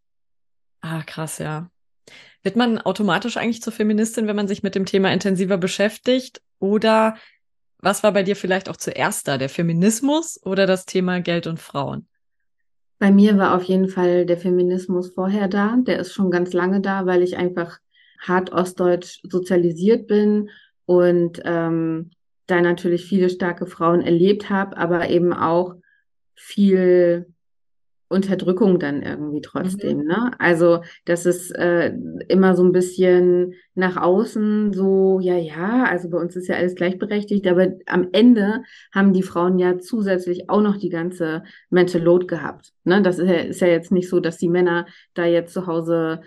Ah, 0.80 1.02
krass, 1.02 1.38
ja. 1.38 1.70
Wird 2.42 2.56
man 2.56 2.78
automatisch 2.78 3.36
eigentlich 3.36 3.62
zur 3.62 3.72
Feministin, 3.72 4.26
wenn 4.26 4.36
man 4.36 4.48
sich 4.48 4.62
mit 4.62 4.74
dem 4.74 4.86
Thema 4.86 5.12
intensiver 5.12 5.58
beschäftigt? 5.58 6.40
Oder 6.58 7.16
was 7.78 8.02
war 8.02 8.12
bei 8.12 8.22
dir 8.22 8.36
vielleicht 8.36 8.68
auch 8.68 8.76
zuerst 8.76 9.28
da, 9.28 9.38
der 9.38 9.48
Feminismus 9.48 10.40
oder 10.44 10.66
das 10.66 10.86
Thema 10.86 11.20
Geld 11.20 11.46
und 11.46 11.60
Frauen? 11.60 12.06
Bei 12.98 13.10
mir 13.10 13.36
war 13.36 13.54
auf 13.54 13.64
jeden 13.64 13.88
Fall 13.88 14.24
der 14.24 14.38
Feminismus 14.38 15.12
vorher 15.12 15.48
da. 15.48 15.76
Der 15.76 15.98
ist 15.98 16.14
schon 16.14 16.30
ganz 16.30 16.52
lange 16.52 16.80
da, 16.80 17.04
weil 17.04 17.22
ich 17.22 17.36
einfach 17.36 17.78
hart 18.20 18.52
ostdeutsch 18.52 19.20
sozialisiert 19.22 20.06
bin 20.06 20.48
und 20.86 21.42
ähm, 21.44 22.10
da 22.46 22.60
natürlich 22.60 23.04
viele 23.04 23.28
starke 23.28 23.66
Frauen 23.66 24.00
erlebt 24.00 24.48
habe, 24.48 24.76
aber 24.76 25.10
eben 25.10 25.32
auch 25.32 25.74
viel 26.34 27.26
Unterdrückung 28.08 28.78
dann 28.78 29.02
irgendwie 29.02 29.40
trotzdem, 29.40 29.98
mhm. 29.98 30.06
ne? 30.06 30.30
Also, 30.38 30.82
das 31.04 31.26
ist 31.26 31.50
äh, 31.50 31.92
immer 32.28 32.54
so 32.54 32.62
ein 32.62 32.72
bisschen 32.72 33.54
nach 33.74 33.96
außen 33.96 34.72
so, 34.72 35.20
ja, 35.20 35.36
ja, 35.36 35.84
also 35.84 36.10
bei 36.10 36.18
uns 36.18 36.36
ist 36.36 36.48
ja 36.48 36.56
alles 36.56 36.74
gleichberechtigt, 36.74 37.46
aber 37.46 37.68
am 37.86 38.08
Ende 38.12 38.62
haben 38.94 39.12
die 39.12 39.22
Frauen 39.22 39.58
ja 39.58 39.78
zusätzlich 39.78 40.48
auch 40.48 40.60
noch 40.60 40.76
die 40.76 40.90
ganze 40.90 41.42
Mental 41.70 42.02
Load 42.02 42.26
gehabt, 42.26 42.72
ne? 42.84 43.02
Das 43.02 43.18
ist 43.18 43.28
ja, 43.28 43.36
ist 43.36 43.60
ja 43.60 43.68
jetzt 43.68 43.92
nicht 43.92 44.08
so, 44.08 44.20
dass 44.20 44.36
die 44.36 44.48
Männer 44.48 44.86
da 45.14 45.24
jetzt 45.24 45.52
zu 45.52 45.66
Hause 45.66 46.20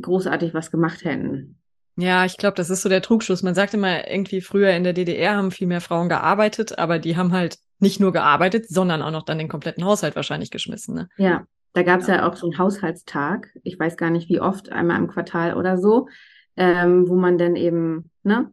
großartig 0.00 0.54
was 0.54 0.70
gemacht 0.70 1.04
hätten. 1.04 1.58
Ja, 1.96 2.24
ich 2.26 2.36
glaube, 2.36 2.56
das 2.56 2.70
ist 2.70 2.82
so 2.82 2.88
der 2.88 3.02
Trugschluss. 3.02 3.42
Man 3.42 3.54
sagt 3.54 3.74
immer, 3.74 4.08
irgendwie 4.08 4.42
früher 4.42 4.70
in 4.70 4.84
der 4.84 4.92
DDR 4.92 5.36
haben 5.36 5.50
viel 5.50 5.66
mehr 5.66 5.80
Frauen 5.80 6.08
gearbeitet, 6.08 6.78
aber 6.78 6.98
die 6.98 7.16
haben 7.16 7.32
halt 7.32 7.58
nicht 7.78 8.00
nur 8.00 8.12
gearbeitet, 8.12 8.68
sondern 8.68 9.02
auch 9.02 9.10
noch 9.10 9.24
dann 9.24 9.38
den 9.38 9.48
kompletten 9.48 9.84
Haushalt 9.84 10.16
wahrscheinlich 10.16 10.50
geschmissen. 10.50 10.94
Ne? 10.94 11.08
Ja, 11.16 11.46
da 11.72 11.82
gab 11.82 12.00
es 12.00 12.06
ja. 12.06 12.16
ja. 12.16 12.28
auch 12.28 12.36
so 12.36 12.46
einen 12.46 12.58
Haushaltstag. 12.58 13.48
Ich 13.62 13.78
weiß 13.78 13.96
gar 13.96 14.10
nicht, 14.10 14.28
wie 14.28 14.40
oft, 14.40 14.70
einmal 14.70 14.98
im 14.98 15.08
Quartal 15.08 15.56
oder 15.56 15.78
so. 15.78 16.08
ähm, 16.56 17.08
wo 17.08 17.14
man 17.14 17.38
dann 17.38 17.54
eben, 17.54 18.10
ne? 18.22 18.52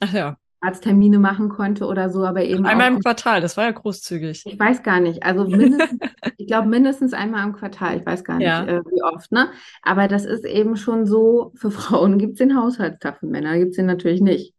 Ach 0.00 0.12
ja. 0.12 0.36
Arzttermine 0.62 1.18
machen 1.18 1.48
konnte 1.48 1.86
oder 1.86 2.08
so, 2.08 2.24
aber 2.24 2.42
eben. 2.44 2.64
Einmal 2.64 2.88
im 2.88 3.00
Quartal, 3.00 3.40
das 3.40 3.56
war 3.56 3.64
ja 3.64 3.72
großzügig. 3.72 4.44
Ich 4.46 4.58
weiß 4.58 4.82
gar 4.82 5.00
nicht. 5.00 5.22
Also 5.24 5.44
mindestens, 5.46 5.98
ich 6.38 6.46
glaube 6.46 6.68
mindestens 6.68 7.12
einmal 7.12 7.44
im 7.46 7.52
Quartal. 7.52 7.98
Ich 7.98 8.06
weiß 8.06 8.22
gar 8.24 8.38
nicht, 8.38 8.46
Ja. 8.46 8.64
äh, 8.64 8.80
wie 8.84 9.02
oft, 9.02 9.30
ne? 9.32 9.50
Aber 9.82 10.06
das 10.08 10.24
ist 10.24 10.44
eben 10.44 10.76
schon 10.76 11.04
so, 11.04 11.52
für 11.56 11.70
Frauen 11.70 12.18
gibt 12.18 12.34
es 12.34 12.38
den 12.38 12.56
Haushaltstag, 12.56 13.18
für 13.18 13.26
Männer 13.26 13.58
gibt 13.58 13.70
es 13.70 13.76
den 13.76 13.86
natürlich 13.86 14.20
nicht. 14.20 14.54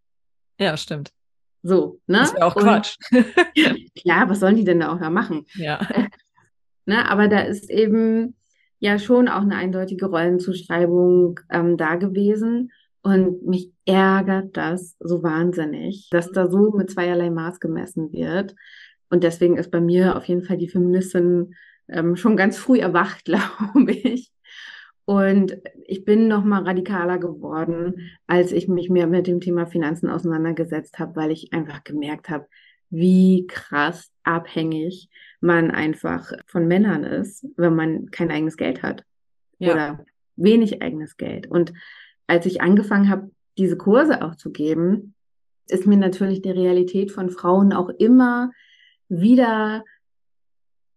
Ja, 0.59 0.75
stimmt. 0.77 1.11
So, 1.63 1.99
ne? 2.07 2.17
Das 2.19 2.33
wäre 2.33 2.45
auch 2.45 2.55
Und 2.57 2.63
Quatsch. 2.63 2.97
Klar, 4.01 4.29
was 4.29 4.41
sollen 4.41 4.57
die 4.57 4.65
denn 4.65 4.81
da 4.81 4.93
auch 4.93 4.99
da 4.99 5.09
machen? 5.09 5.45
Ja. 5.55 5.79
Ne? 6.85 7.09
Aber 7.09 7.29
da 7.29 7.39
ist 7.39 7.69
eben 7.69 8.35
ja 8.79 8.99
schon 8.99 9.29
auch 9.29 9.43
eine 9.43 9.55
eindeutige 9.55 10.07
Rollenzuschreibung 10.07 11.39
ähm, 11.49 11.77
da 11.77 11.95
gewesen. 11.95 12.73
Und 13.03 13.45
mich 13.45 13.69
ärgert 13.85 14.55
das 14.55 14.95
so 14.99 15.21
wahnsinnig, 15.23 16.07
dass 16.11 16.31
da 16.31 16.49
so 16.49 16.71
mit 16.71 16.89
zweierlei 16.89 17.29
Maß 17.29 17.59
gemessen 17.59 18.13
wird. 18.13 18.55
Und 19.09 19.23
deswegen 19.23 19.57
ist 19.57 19.71
bei 19.71 19.81
mir 19.81 20.15
auf 20.15 20.25
jeden 20.25 20.41
Fall 20.43 20.57
die 20.57 20.69
Feministin 20.69 21.53
ähm, 21.89 22.15
schon 22.15 22.37
ganz 22.37 22.57
früh 22.57 22.79
erwacht, 22.79 23.25
glaube 23.25 23.91
ich. 23.91 24.31
Und 25.05 25.57
ich 25.85 26.05
bin 26.05 26.29
noch 26.29 26.45
mal 26.45 26.63
radikaler 26.63 27.17
geworden, 27.17 28.09
als 28.25 28.53
ich 28.53 28.69
mich 28.69 28.89
mehr 28.89 29.05
mit 29.05 29.27
dem 29.27 29.41
Thema 29.41 29.65
Finanzen 29.67 30.09
auseinandergesetzt 30.09 30.97
habe, 30.97 31.17
weil 31.17 31.31
ich 31.31 31.51
einfach 31.51 31.83
gemerkt 31.83 32.29
habe, 32.29 32.47
wie 32.89 33.45
krass 33.47 34.11
abhängig 34.23 35.09
man 35.41 35.71
einfach 35.71 36.31
von 36.45 36.67
Männern 36.69 37.03
ist, 37.03 37.45
wenn 37.57 37.75
man 37.75 38.11
kein 38.11 38.31
eigenes 38.31 38.55
Geld 38.55 38.81
hat 38.81 39.03
Ja. 39.59 39.73
oder 39.73 40.05
wenig 40.37 40.81
eigenes 40.81 41.17
Geld. 41.17 41.47
Und 41.47 41.73
als 42.33 42.47
ich 42.47 42.61
angefangen 42.61 43.09
habe, 43.09 43.29
diese 43.59 43.77
Kurse 43.77 44.23
auch 44.23 44.35
zu 44.35 44.51
geben, 44.51 45.13
ist 45.67 45.85
mir 45.85 45.97
natürlich 45.97 46.41
die 46.41 46.49
Realität 46.49 47.11
von 47.11 47.29
Frauen 47.29 47.73
auch 47.73 47.89
immer 47.89 48.51
wieder 49.07 49.83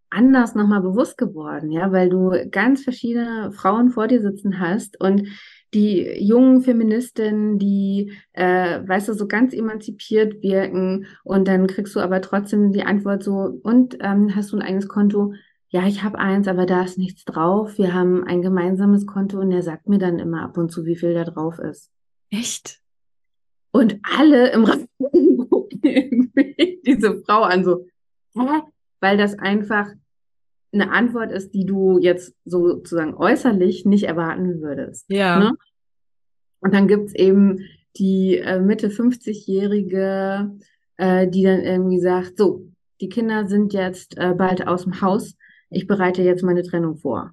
anders 0.09 0.55
nochmal 0.55 0.81
bewusst 0.81 1.15
geworden, 1.17 1.71
ja, 1.71 1.91
weil 1.91 2.09
du 2.09 2.31
ganz 2.49 2.83
verschiedene 2.83 3.51
Frauen 3.51 3.91
vor 3.91 4.07
dir 4.07 4.19
sitzen 4.21 4.59
hast 4.59 4.99
und 4.99 5.27
die 5.75 6.25
jungen 6.25 6.63
Feministinnen, 6.63 7.59
die, 7.59 8.13
äh, 8.33 8.79
weißt 8.87 9.09
du, 9.09 9.13
so 9.13 9.27
ganz 9.27 9.53
emanzipiert 9.53 10.41
wirken 10.41 11.05
und 11.23 11.47
dann 11.47 11.67
kriegst 11.67 11.95
du 11.95 11.99
aber 11.99 12.21
trotzdem 12.21 12.71
die 12.71 12.83
Antwort 12.83 13.21
so, 13.21 13.59
und 13.61 13.97
ähm, 13.99 14.35
hast 14.35 14.53
du 14.53 14.57
ein 14.57 14.63
eigenes 14.63 14.87
Konto? 14.87 15.33
Ja, 15.69 15.85
ich 15.85 16.03
habe 16.03 16.17
eins, 16.17 16.47
aber 16.47 16.65
da 16.65 16.83
ist 16.83 16.97
nichts 16.97 17.25
drauf. 17.25 17.77
Wir 17.77 17.93
haben 17.93 18.23
ein 18.23 18.41
gemeinsames 18.41 19.05
Konto 19.05 19.39
und 19.39 19.49
der 19.49 19.63
sagt 19.63 19.89
mir 19.89 19.97
dann 19.97 20.19
immer 20.19 20.43
ab 20.43 20.57
und 20.57 20.71
zu, 20.71 20.85
wie 20.85 20.95
viel 20.95 21.13
da 21.13 21.25
drauf 21.25 21.59
ist. 21.59 21.91
Echt? 22.29 22.79
Und 23.71 23.99
alle 24.01 24.51
im 24.51 24.63
Raum 24.65 24.87
gucken 25.49 25.81
irgendwie 25.83 26.81
diese 26.85 27.21
Frau 27.23 27.41
an, 27.41 27.65
so, 27.65 27.85
hä? 28.35 28.61
Weil 29.01 29.17
das 29.17 29.37
einfach 29.37 29.87
eine 30.71 30.91
Antwort 30.91 31.31
ist, 31.31 31.53
die 31.53 31.65
du 31.65 31.99
jetzt 31.99 32.33
sozusagen 32.45 33.13
äußerlich 33.13 33.85
nicht 33.85 34.03
erwarten 34.05 34.61
würdest. 34.61 35.05
Ja. 35.09 35.39
Ne? 35.39 35.51
Und 36.59 36.73
dann 36.73 36.87
gibt's 36.87 37.13
eben 37.13 37.59
die 37.97 38.37
äh, 38.37 38.59
Mitte 38.59 38.89
50-Jährige, 38.89 40.57
äh, 40.97 41.27
die 41.27 41.43
dann 41.43 41.61
irgendwie 41.61 41.99
sagt, 41.99 42.37
so, 42.37 42.67
die 43.01 43.09
Kinder 43.09 43.47
sind 43.47 43.73
jetzt 43.73 44.17
äh, 44.17 44.33
bald 44.33 44.67
aus 44.67 44.83
dem 44.83 45.01
Haus, 45.01 45.35
ich 45.69 45.87
bereite 45.87 46.21
jetzt 46.21 46.43
meine 46.43 46.63
Trennung 46.63 46.97
vor. 46.97 47.31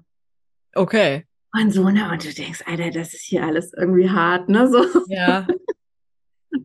Okay. 0.73 1.25
Und 1.53 1.71
so, 1.71 1.89
ne, 1.89 2.09
und 2.11 2.23
du 2.23 2.33
denkst, 2.33 2.63
Alter, 2.65 2.91
das 2.91 3.13
ist 3.13 3.23
hier 3.23 3.45
alles 3.45 3.73
irgendwie 3.73 4.09
hart, 4.09 4.49
ne, 4.49 4.67
so. 4.67 4.83
Ja. 5.07 5.47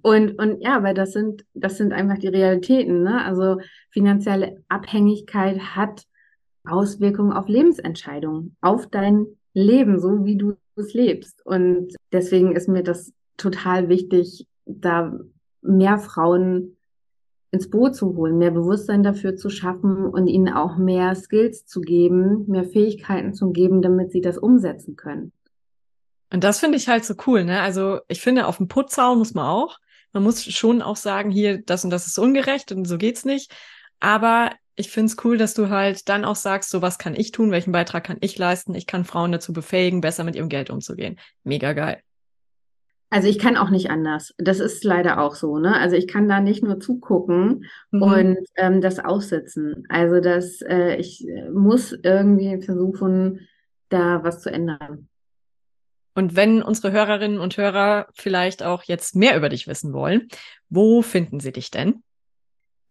Und, 0.02 0.38
und 0.38 0.62
ja, 0.62 0.82
weil 0.84 0.94
das 0.94 1.12
sind, 1.12 1.44
das 1.52 1.76
sind 1.76 1.92
einfach 1.92 2.16
die 2.16 2.28
Realitäten, 2.28 3.02
ne? 3.02 3.24
Also 3.24 3.60
finanzielle 3.90 4.62
Abhängigkeit 4.68 5.58
hat 5.58 6.04
Auswirkungen 6.64 7.32
auf 7.32 7.48
Lebensentscheidungen, 7.48 8.56
auf 8.60 8.86
dein 8.86 9.26
Leben, 9.52 9.98
so 9.98 10.24
wie 10.24 10.36
du 10.36 10.56
es 10.76 10.94
lebst. 10.94 11.44
Und 11.44 11.94
deswegen 12.12 12.54
ist 12.54 12.68
mir 12.68 12.82
das 12.82 13.12
total 13.36 13.88
wichtig, 13.88 14.46
da 14.64 15.18
mehr 15.62 15.98
Frauen 15.98 16.76
ins 17.52 17.68
Boot 17.68 17.96
zu 17.96 18.16
holen, 18.16 18.38
mehr 18.38 18.52
Bewusstsein 18.52 19.02
dafür 19.02 19.36
zu 19.36 19.50
schaffen 19.50 20.06
und 20.06 20.28
ihnen 20.28 20.52
auch 20.52 20.76
mehr 20.76 21.14
Skills 21.14 21.66
zu 21.66 21.80
geben, 21.80 22.44
mehr 22.46 22.64
Fähigkeiten 22.64 23.34
zu 23.34 23.50
geben, 23.50 23.82
damit 23.82 24.12
sie 24.12 24.20
das 24.20 24.38
umsetzen 24.38 24.96
können. 24.96 25.32
Und 26.32 26.44
das 26.44 26.60
finde 26.60 26.76
ich 26.78 26.88
halt 26.88 27.04
so 27.04 27.14
cool, 27.26 27.44
ne? 27.44 27.60
Also 27.60 28.00
ich 28.06 28.20
finde, 28.20 28.46
auf 28.46 28.58
dem 28.58 28.68
Putz 28.68 28.96
hauen 28.96 29.18
muss 29.18 29.34
man 29.34 29.46
auch. 29.46 29.78
Man 30.12 30.22
muss 30.22 30.44
schon 30.44 30.80
auch 30.80 30.96
sagen, 30.96 31.30
hier, 31.30 31.60
das 31.62 31.84
und 31.84 31.90
das 31.90 32.06
ist 32.06 32.18
ungerecht 32.18 32.70
und 32.70 32.84
so 32.84 32.98
geht's 32.98 33.24
nicht. 33.24 33.52
Aber 33.98 34.52
ich 34.76 34.90
finde 34.90 35.12
es 35.12 35.24
cool, 35.24 35.36
dass 35.36 35.54
du 35.54 35.68
halt 35.68 36.08
dann 36.08 36.24
auch 36.24 36.36
sagst, 36.36 36.70
so 36.70 36.82
was 36.82 36.98
kann 36.98 37.14
ich 37.14 37.32
tun, 37.32 37.50
welchen 37.50 37.72
Beitrag 37.72 38.04
kann 38.04 38.18
ich 38.20 38.38
leisten? 38.38 38.74
Ich 38.74 38.86
kann 38.86 39.04
Frauen 39.04 39.32
dazu 39.32 39.52
befähigen, 39.52 40.00
besser 40.00 40.24
mit 40.24 40.36
ihrem 40.36 40.48
Geld 40.48 40.70
umzugehen. 40.70 41.18
Mega 41.42 41.72
geil. 41.72 42.00
Also 43.12 43.26
ich 43.28 43.40
kann 43.40 43.56
auch 43.56 43.70
nicht 43.70 43.90
anders. 43.90 44.34
Das 44.38 44.60
ist 44.60 44.84
leider 44.84 45.20
auch 45.20 45.34
so, 45.34 45.58
ne? 45.58 45.76
Also 45.76 45.96
ich 45.96 46.06
kann 46.06 46.28
da 46.28 46.40
nicht 46.40 46.62
nur 46.62 46.78
zugucken 46.78 47.64
Mhm. 47.90 48.02
und 48.02 48.38
ähm, 48.56 48.80
das 48.80 49.00
aussitzen. 49.00 49.84
Also 49.88 50.20
das, 50.20 50.60
äh, 50.62 50.94
ich 50.96 51.26
äh, 51.28 51.50
muss 51.50 51.92
irgendwie 52.04 52.62
versuchen, 52.62 53.48
da 53.88 54.22
was 54.22 54.40
zu 54.40 54.52
ändern. 54.52 55.08
Und 56.14 56.36
wenn 56.36 56.62
unsere 56.62 56.92
Hörerinnen 56.92 57.40
und 57.40 57.56
Hörer 57.56 58.06
vielleicht 58.14 58.62
auch 58.62 58.84
jetzt 58.84 59.16
mehr 59.16 59.36
über 59.36 59.48
dich 59.48 59.66
wissen 59.66 59.92
wollen, 59.92 60.28
wo 60.68 61.02
finden 61.02 61.40
sie 61.40 61.52
dich 61.52 61.70
denn? 61.70 62.02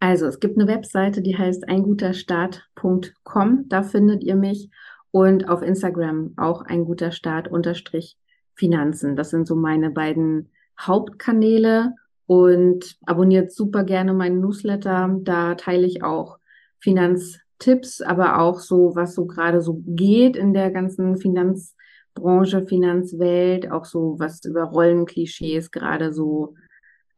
Also 0.00 0.26
es 0.26 0.40
gibt 0.40 0.58
eine 0.58 0.68
Webseite, 0.68 1.22
die 1.22 1.36
heißt 1.36 1.68
einguterstart.com. 1.68 3.68
Da 3.68 3.82
findet 3.82 4.24
ihr 4.24 4.36
mich 4.36 4.70
und 5.10 5.48
auf 5.48 5.62
Instagram 5.62 6.34
auch 6.36 6.62
ein 6.62 6.84
guter 6.84 7.12
Start 7.12 7.48
unterstrich 7.48 8.16
Finanzen. 8.60 9.16
Das 9.16 9.30
sind 9.30 9.48
so 9.48 9.56
meine 9.56 9.90
beiden 9.90 10.50
Hauptkanäle 10.78 11.94
und 12.26 12.96
abonniert 13.06 13.50
super 13.50 13.82
gerne 13.82 14.12
meinen 14.12 14.40
Newsletter. 14.40 15.18
Da 15.22 15.54
teile 15.56 15.86
ich 15.86 16.04
auch 16.04 16.38
Finanztipps, 16.78 18.02
aber 18.02 18.38
auch 18.38 18.60
so, 18.60 18.94
was 18.94 19.14
so 19.14 19.26
gerade 19.26 19.62
so 19.62 19.82
geht 19.86 20.36
in 20.36 20.52
der 20.52 20.70
ganzen 20.70 21.16
Finanzbranche, 21.16 22.66
Finanzwelt, 22.66 23.70
auch 23.72 23.86
so 23.86 24.16
was 24.18 24.44
über 24.44 24.64
Rollenklischees 24.64 25.70
gerade 25.70 26.12
so 26.12 26.54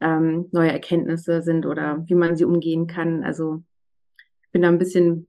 ähm, 0.00 0.48
neue 0.52 0.72
Erkenntnisse 0.72 1.42
sind 1.42 1.66
oder 1.66 2.04
wie 2.06 2.14
man 2.14 2.36
sie 2.36 2.44
umgehen 2.44 2.86
kann. 2.86 3.24
Also 3.24 3.62
ich 4.44 4.52
bin 4.52 4.62
da 4.62 4.68
ein 4.68 4.78
bisschen 4.78 5.26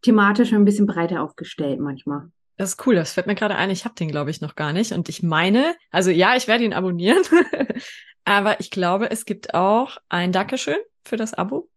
thematisch 0.00 0.52
ein 0.52 0.64
bisschen 0.64 0.86
breiter 0.86 1.22
aufgestellt 1.22 1.80
manchmal. 1.80 2.30
Das 2.58 2.70
ist 2.70 2.86
cool, 2.86 2.96
das 2.96 3.12
fällt 3.12 3.28
mir 3.28 3.36
gerade 3.36 3.54
ein. 3.54 3.70
Ich 3.70 3.84
habe 3.84 3.94
den, 3.94 4.10
glaube 4.10 4.30
ich, 4.30 4.40
noch 4.40 4.56
gar 4.56 4.72
nicht. 4.72 4.92
Und 4.92 5.08
ich 5.08 5.22
meine, 5.22 5.76
also 5.92 6.10
ja, 6.10 6.36
ich 6.36 6.48
werde 6.48 6.64
ihn 6.64 6.74
abonnieren. 6.74 7.22
Aber 8.24 8.60
ich 8.60 8.70
glaube, 8.70 9.10
es 9.10 9.24
gibt 9.24 9.54
auch 9.54 9.96
ein 10.08 10.32
Dankeschön 10.32 10.78
für 11.04 11.16
das 11.16 11.34
Abo. 11.34 11.68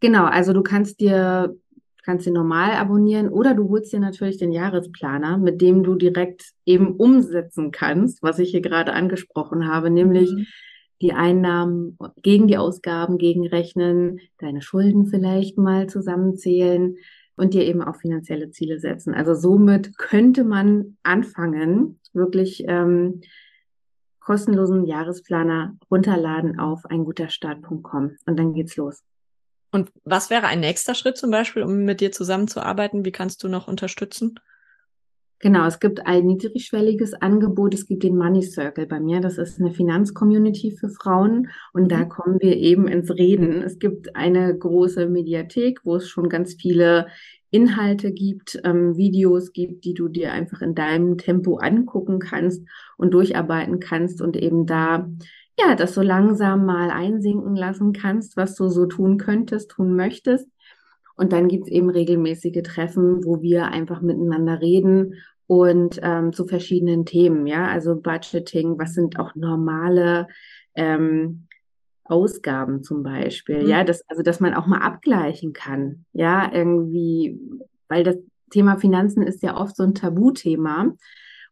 Genau, 0.00 0.26
also 0.26 0.52
du 0.52 0.62
kannst 0.62 1.00
dir 1.00 1.56
kannst 2.04 2.26
dir 2.26 2.32
normal 2.32 2.72
abonnieren 2.72 3.28
oder 3.28 3.52
du 3.54 3.68
holst 3.68 3.92
dir 3.92 4.00
natürlich 4.00 4.38
den 4.38 4.52
Jahresplaner, 4.52 5.36
mit 5.36 5.60
dem 5.60 5.82
du 5.82 5.94
direkt 5.94 6.52
eben 6.64 6.96
umsetzen 6.96 7.70
kannst, 7.70 8.22
was 8.22 8.38
ich 8.38 8.50
hier 8.50 8.62
gerade 8.62 8.94
angesprochen 8.94 9.68
habe, 9.68 9.90
nämlich 9.90 10.30
Mhm. 10.30 10.46
die 11.02 11.12
Einnahmen 11.12 11.98
gegen 12.22 12.46
die 12.46 12.56
Ausgaben 12.56 13.18
gegenrechnen, 13.18 14.20
deine 14.38 14.62
Schulden 14.62 15.06
vielleicht 15.06 15.58
mal 15.58 15.86
zusammenzählen 15.86 16.96
und 17.38 17.54
dir 17.54 17.64
eben 17.64 17.82
auch 17.82 17.96
finanzielle 17.96 18.50
Ziele 18.50 18.78
setzen. 18.78 19.14
Also 19.14 19.34
somit 19.34 19.96
könnte 19.96 20.44
man 20.44 20.96
anfangen, 21.02 22.00
wirklich 22.12 22.64
ähm, 22.66 23.22
kostenlosen 24.20 24.84
Jahresplaner 24.84 25.76
runterladen 25.90 26.58
auf 26.58 26.84
einguterstart.com 26.84 28.16
und 28.26 28.38
dann 28.38 28.52
geht's 28.52 28.76
los. 28.76 29.02
Und 29.70 29.90
was 30.04 30.30
wäre 30.30 30.46
ein 30.46 30.60
nächster 30.60 30.94
Schritt 30.94 31.16
zum 31.16 31.30
Beispiel, 31.30 31.62
um 31.62 31.84
mit 31.84 32.00
dir 32.00 32.12
zusammenzuarbeiten? 32.12 33.04
Wie 33.04 33.12
kannst 33.12 33.42
du 33.42 33.48
noch 33.48 33.68
unterstützen? 33.68 34.38
Genau, 35.40 35.66
es 35.66 35.78
gibt 35.78 36.04
ein 36.04 36.26
niedrigschwelliges 36.26 37.14
Angebot. 37.14 37.72
Es 37.72 37.86
gibt 37.86 38.02
den 38.02 38.16
Money 38.16 38.42
Circle 38.42 38.86
bei 38.86 38.98
mir. 38.98 39.20
Das 39.20 39.38
ist 39.38 39.60
eine 39.60 39.70
Finanzcommunity 39.70 40.72
für 40.72 40.88
Frauen 40.88 41.48
und 41.72 41.92
da 41.92 42.04
Mhm. 42.04 42.08
kommen 42.08 42.38
wir 42.40 42.56
eben 42.56 42.88
ins 42.88 43.10
Reden. 43.10 43.62
Es 43.62 43.78
gibt 43.78 44.16
eine 44.16 44.56
große 44.58 45.06
Mediathek, 45.08 45.80
wo 45.84 45.96
es 45.96 46.08
schon 46.08 46.28
ganz 46.28 46.54
viele 46.54 47.06
Inhalte 47.50 48.12
gibt, 48.12 48.60
ähm, 48.64 48.96
Videos 48.96 49.52
gibt, 49.52 49.84
die 49.84 49.94
du 49.94 50.08
dir 50.08 50.32
einfach 50.32 50.60
in 50.60 50.74
deinem 50.74 51.16
Tempo 51.18 51.56
angucken 51.58 52.18
kannst 52.18 52.62
und 52.96 53.14
durcharbeiten 53.14 53.78
kannst 53.80 54.20
und 54.20 54.36
eben 54.36 54.66
da 54.66 55.08
ja, 55.60 55.74
das 55.74 55.94
so 55.94 56.02
langsam 56.02 56.66
mal 56.66 56.90
einsinken 56.90 57.56
lassen 57.56 57.92
kannst, 57.92 58.36
was 58.36 58.54
du 58.54 58.68
so 58.68 58.86
tun 58.86 59.18
könntest, 59.18 59.70
tun 59.72 59.96
möchtest. 59.96 60.48
Und 61.18 61.32
dann 61.32 61.48
gibt's 61.48 61.68
eben 61.68 61.90
regelmäßige 61.90 62.62
Treffen, 62.62 63.24
wo 63.24 63.42
wir 63.42 63.66
einfach 63.66 64.00
miteinander 64.00 64.60
reden 64.60 65.14
und 65.48 65.98
ähm, 66.02 66.32
zu 66.32 66.46
verschiedenen 66.46 67.04
Themen, 67.04 67.46
ja, 67.46 67.66
also 67.66 68.00
Budgeting, 68.00 68.78
was 68.78 68.94
sind 68.94 69.18
auch 69.18 69.34
normale 69.34 70.28
ähm, 70.74 71.48
Ausgaben 72.04 72.82
zum 72.82 73.02
Beispiel, 73.02 73.64
mhm. 73.64 73.68
ja, 73.68 73.84
das, 73.84 74.02
also 74.08 74.22
dass 74.22 74.40
man 74.40 74.54
auch 74.54 74.66
mal 74.66 74.80
abgleichen 74.80 75.52
kann, 75.52 76.04
ja, 76.12 76.50
irgendwie, 76.52 77.40
weil 77.88 78.04
das 78.04 78.16
Thema 78.50 78.78
Finanzen 78.78 79.22
ist 79.22 79.42
ja 79.42 79.56
oft 79.56 79.76
so 79.76 79.82
ein 79.82 79.94
Tabuthema. 79.94 80.94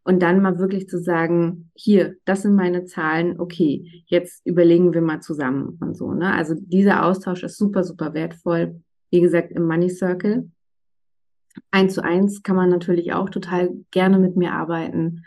Und 0.05 0.23
dann 0.23 0.41
mal 0.41 0.61
wirklich 0.61 0.89
zu 0.89 1.01
sagen, 1.01 1.73
hier, 1.75 2.15
das 2.25 2.43
sind 2.43 2.55
meine 2.55 2.85
Zahlen, 2.85 3.41
okay, 3.41 4.05
jetzt 4.07 4.47
überlegen 4.47 4.95
wir 4.95 5.01
mal 5.01 5.21
zusammen 5.21 5.79
und 5.81 5.97
so. 5.97 6.13
Ne? 6.13 6.33
Also 6.33 6.55
dieser 6.57 7.05
Austausch 7.05 7.43
ist 7.43 7.59
super, 7.59 7.83
super 7.83 8.15
wertvoll. 8.15 8.81
Wie 9.11 9.21
gesagt, 9.21 9.53
im 9.53 9.67
Money 9.67 9.91
Circle. 9.91 10.51
Eins 11.71 11.95
zu 11.95 12.05
eins 12.05 12.43
kann 12.43 12.57
man 12.57 12.69
natürlich 12.69 13.13
auch 13.13 13.31
total 13.31 13.71
gerne 13.91 14.19
mit 14.19 14.37
mir 14.37 14.53
arbeiten. 14.53 15.25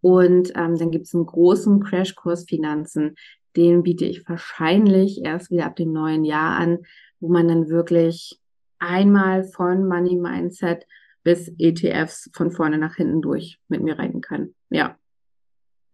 Und 0.00 0.52
ähm, 0.56 0.78
dann 0.78 0.90
gibt 0.90 1.06
es 1.06 1.14
einen 1.14 1.26
großen 1.26 1.80
Crashkurs 1.80 2.44
Finanzen, 2.44 3.16
den 3.56 3.82
biete 3.82 4.04
ich 4.04 4.28
wahrscheinlich 4.28 5.24
erst 5.24 5.50
wieder 5.50 5.66
ab 5.66 5.76
dem 5.76 5.92
neuen 5.92 6.24
Jahr 6.24 6.56
an, 6.56 6.78
wo 7.18 7.28
man 7.28 7.48
dann 7.48 7.68
wirklich 7.68 8.40
einmal 8.78 9.44
von 9.44 9.88
Money 9.88 10.16
Mindset 10.16 10.86
bis 11.24 11.52
ETFs 11.58 12.30
von 12.32 12.52
vorne 12.52 12.78
nach 12.78 12.94
hinten 12.94 13.20
durch 13.20 13.58
mit 13.68 13.82
mir 13.82 13.98
reiten 13.98 14.20
kann. 14.20 14.54
Ja. 14.70 14.96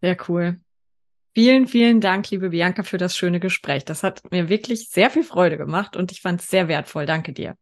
Sehr 0.03 0.17
cool. 0.29 0.61
Vielen, 1.35 1.67
vielen 1.67 2.01
Dank, 2.01 2.31
liebe 2.31 2.51
Bianca, 2.51 2.85
für 2.85 2.97
das 2.97 3.17
schöne 3.17 3.41
Gespräch. 3.41 3.85
Das 3.85 4.05
hat 4.05 4.23
mir 4.31 4.49
wirklich 4.49 4.89
sehr 4.89 5.11
viel 5.11 5.25
Freude 5.25 5.57
gemacht 5.57 5.97
und 5.97 6.13
ich 6.13 6.21
fand 6.21 6.41
es 6.41 6.49
sehr 6.49 6.69
wertvoll. 6.69 7.07
Danke 7.07 7.33
dir. 7.33 7.57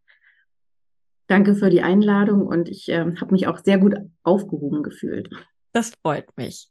Danke 1.26 1.54
für 1.54 1.70
die 1.70 1.80
Einladung 1.80 2.46
und 2.46 2.68
ich 2.68 2.90
äh, 2.90 2.98
habe 2.98 3.32
mich 3.32 3.46
auch 3.46 3.58
sehr 3.58 3.78
gut 3.78 3.94
aufgehoben 4.22 4.82
gefühlt. 4.82 5.30
Das 5.72 5.92
freut 6.02 6.36
mich. 6.36 6.68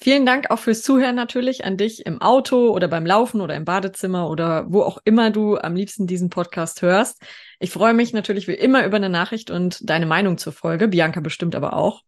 Vielen 0.00 0.24
Dank 0.24 0.50
auch 0.50 0.60
fürs 0.60 0.82
Zuhören 0.82 1.16
natürlich 1.16 1.64
an 1.64 1.76
dich 1.76 2.06
im 2.06 2.22
Auto 2.22 2.70
oder 2.70 2.86
beim 2.86 3.04
Laufen 3.04 3.40
oder 3.40 3.56
im 3.56 3.64
Badezimmer 3.64 4.30
oder 4.30 4.72
wo 4.72 4.82
auch 4.82 4.98
immer 5.04 5.30
du 5.30 5.58
am 5.58 5.74
liebsten 5.74 6.06
diesen 6.06 6.30
Podcast 6.30 6.80
hörst. 6.80 7.20
Ich 7.58 7.70
freue 7.70 7.92
mich 7.92 8.12
natürlich 8.12 8.46
wie 8.46 8.54
immer 8.54 8.86
über 8.86 8.96
eine 8.96 9.10
Nachricht 9.10 9.50
und 9.50 9.90
deine 9.90 10.06
Meinung 10.06 10.38
zur 10.38 10.52
Folge. 10.52 10.86
Bianca 10.88 11.20
bestimmt 11.20 11.56
aber 11.56 11.74
auch. 11.74 12.02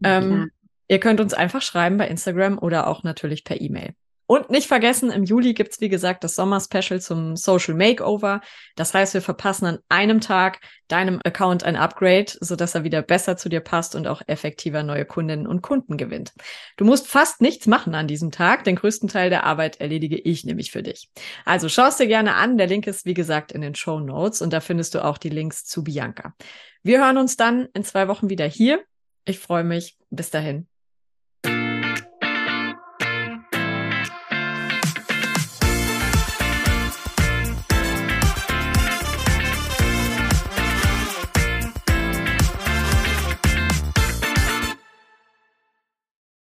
Ja. 0.00 0.18
Ähm, 0.18 0.50
ihr 0.88 1.00
könnt 1.00 1.20
uns 1.20 1.34
einfach 1.34 1.62
schreiben 1.62 1.96
bei 1.96 2.08
Instagram 2.08 2.58
oder 2.58 2.86
auch 2.86 3.02
natürlich 3.02 3.44
per 3.44 3.60
E-Mail. 3.60 3.94
Und 4.28 4.50
nicht 4.50 4.66
vergessen, 4.66 5.10
im 5.10 5.22
Juli 5.22 5.54
gibt's 5.54 5.80
wie 5.80 5.88
gesagt, 5.88 6.24
das 6.24 6.34
Sommer-Special 6.34 7.00
zum 7.00 7.36
Social 7.36 7.74
Makeover. 7.74 8.40
Das 8.74 8.92
heißt, 8.92 9.14
wir 9.14 9.22
verpassen 9.22 9.66
an 9.66 9.78
einem 9.88 10.20
Tag 10.20 10.58
deinem 10.88 11.20
Account 11.24 11.62
ein 11.62 11.76
Upgrade, 11.76 12.32
sodass 12.40 12.74
er 12.74 12.82
wieder 12.82 13.02
besser 13.02 13.36
zu 13.36 13.48
dir 13.48 13.60
passt 13.60 13.94
und 13.94 14.08
auch 14.08 14.22
effektiver 14.26 14.82
neue 14.82 15.04
Kundinnen 15.04 15.46
und 15.46 15.62
Kunden 15.62 15.96
gewinnt. 15.96 16.32
Du 16.76 16.84
musst 16.84 17.06
fast 17.06 17.40
nichts 17.40 17.68
machen 17.68 17.94
an 17.94 18.08
diesem 18.08 18.32
Tag. 18.32 18.64
Den 18.64 18.74
größten 18.74 19.08
Teil 19.08 19.30
der 19.30 19.44
Arbeit 19.44 19.80
erledige 19.80 20.18
ich 20.18 20.44
nämlich 20.44 20.72
für 20.72 20.82
dich. 20.82 21.08
Also 21.44 21.68
schau 21.68 21.86
es 21.86 21.96
dir 21.96 22.08
gerne 22.08 22.34
an. 22.34 22.58
Der 22.58 22.66
Link 22.66 22.88
ist, 22.88 23.06
wie 23.06 23.14
gesagt, 23.14 23.52
in 23.52 23.60
den 23.60 23.76
Show 23.76 24.00
Notes 24.00 24.42
und 24.42 24.52
da 24.52 24.58
findest 24.58 24.96
du 24.96 25.04
auch 25.04 25.18
die 25.18 25.30
Links 25.30 25.64
zu 25.64 25.84
Bianca. 25.84 26.34
Wir 26.82 26.98
hören 26.98 27.18
uns 27.18 27.36
dann 27.36 27.68
in 27.74 27.84
zwei 27.84 28.08
Wochen 28.08 28.28
wieder 28.28 28.46
hier. 28.46 28.82
Ich 29.24 29.38
freue 29.38 29.64
mich. 29.64 29.96
Bis 30.10 30.30
dahin. 30.30 30.66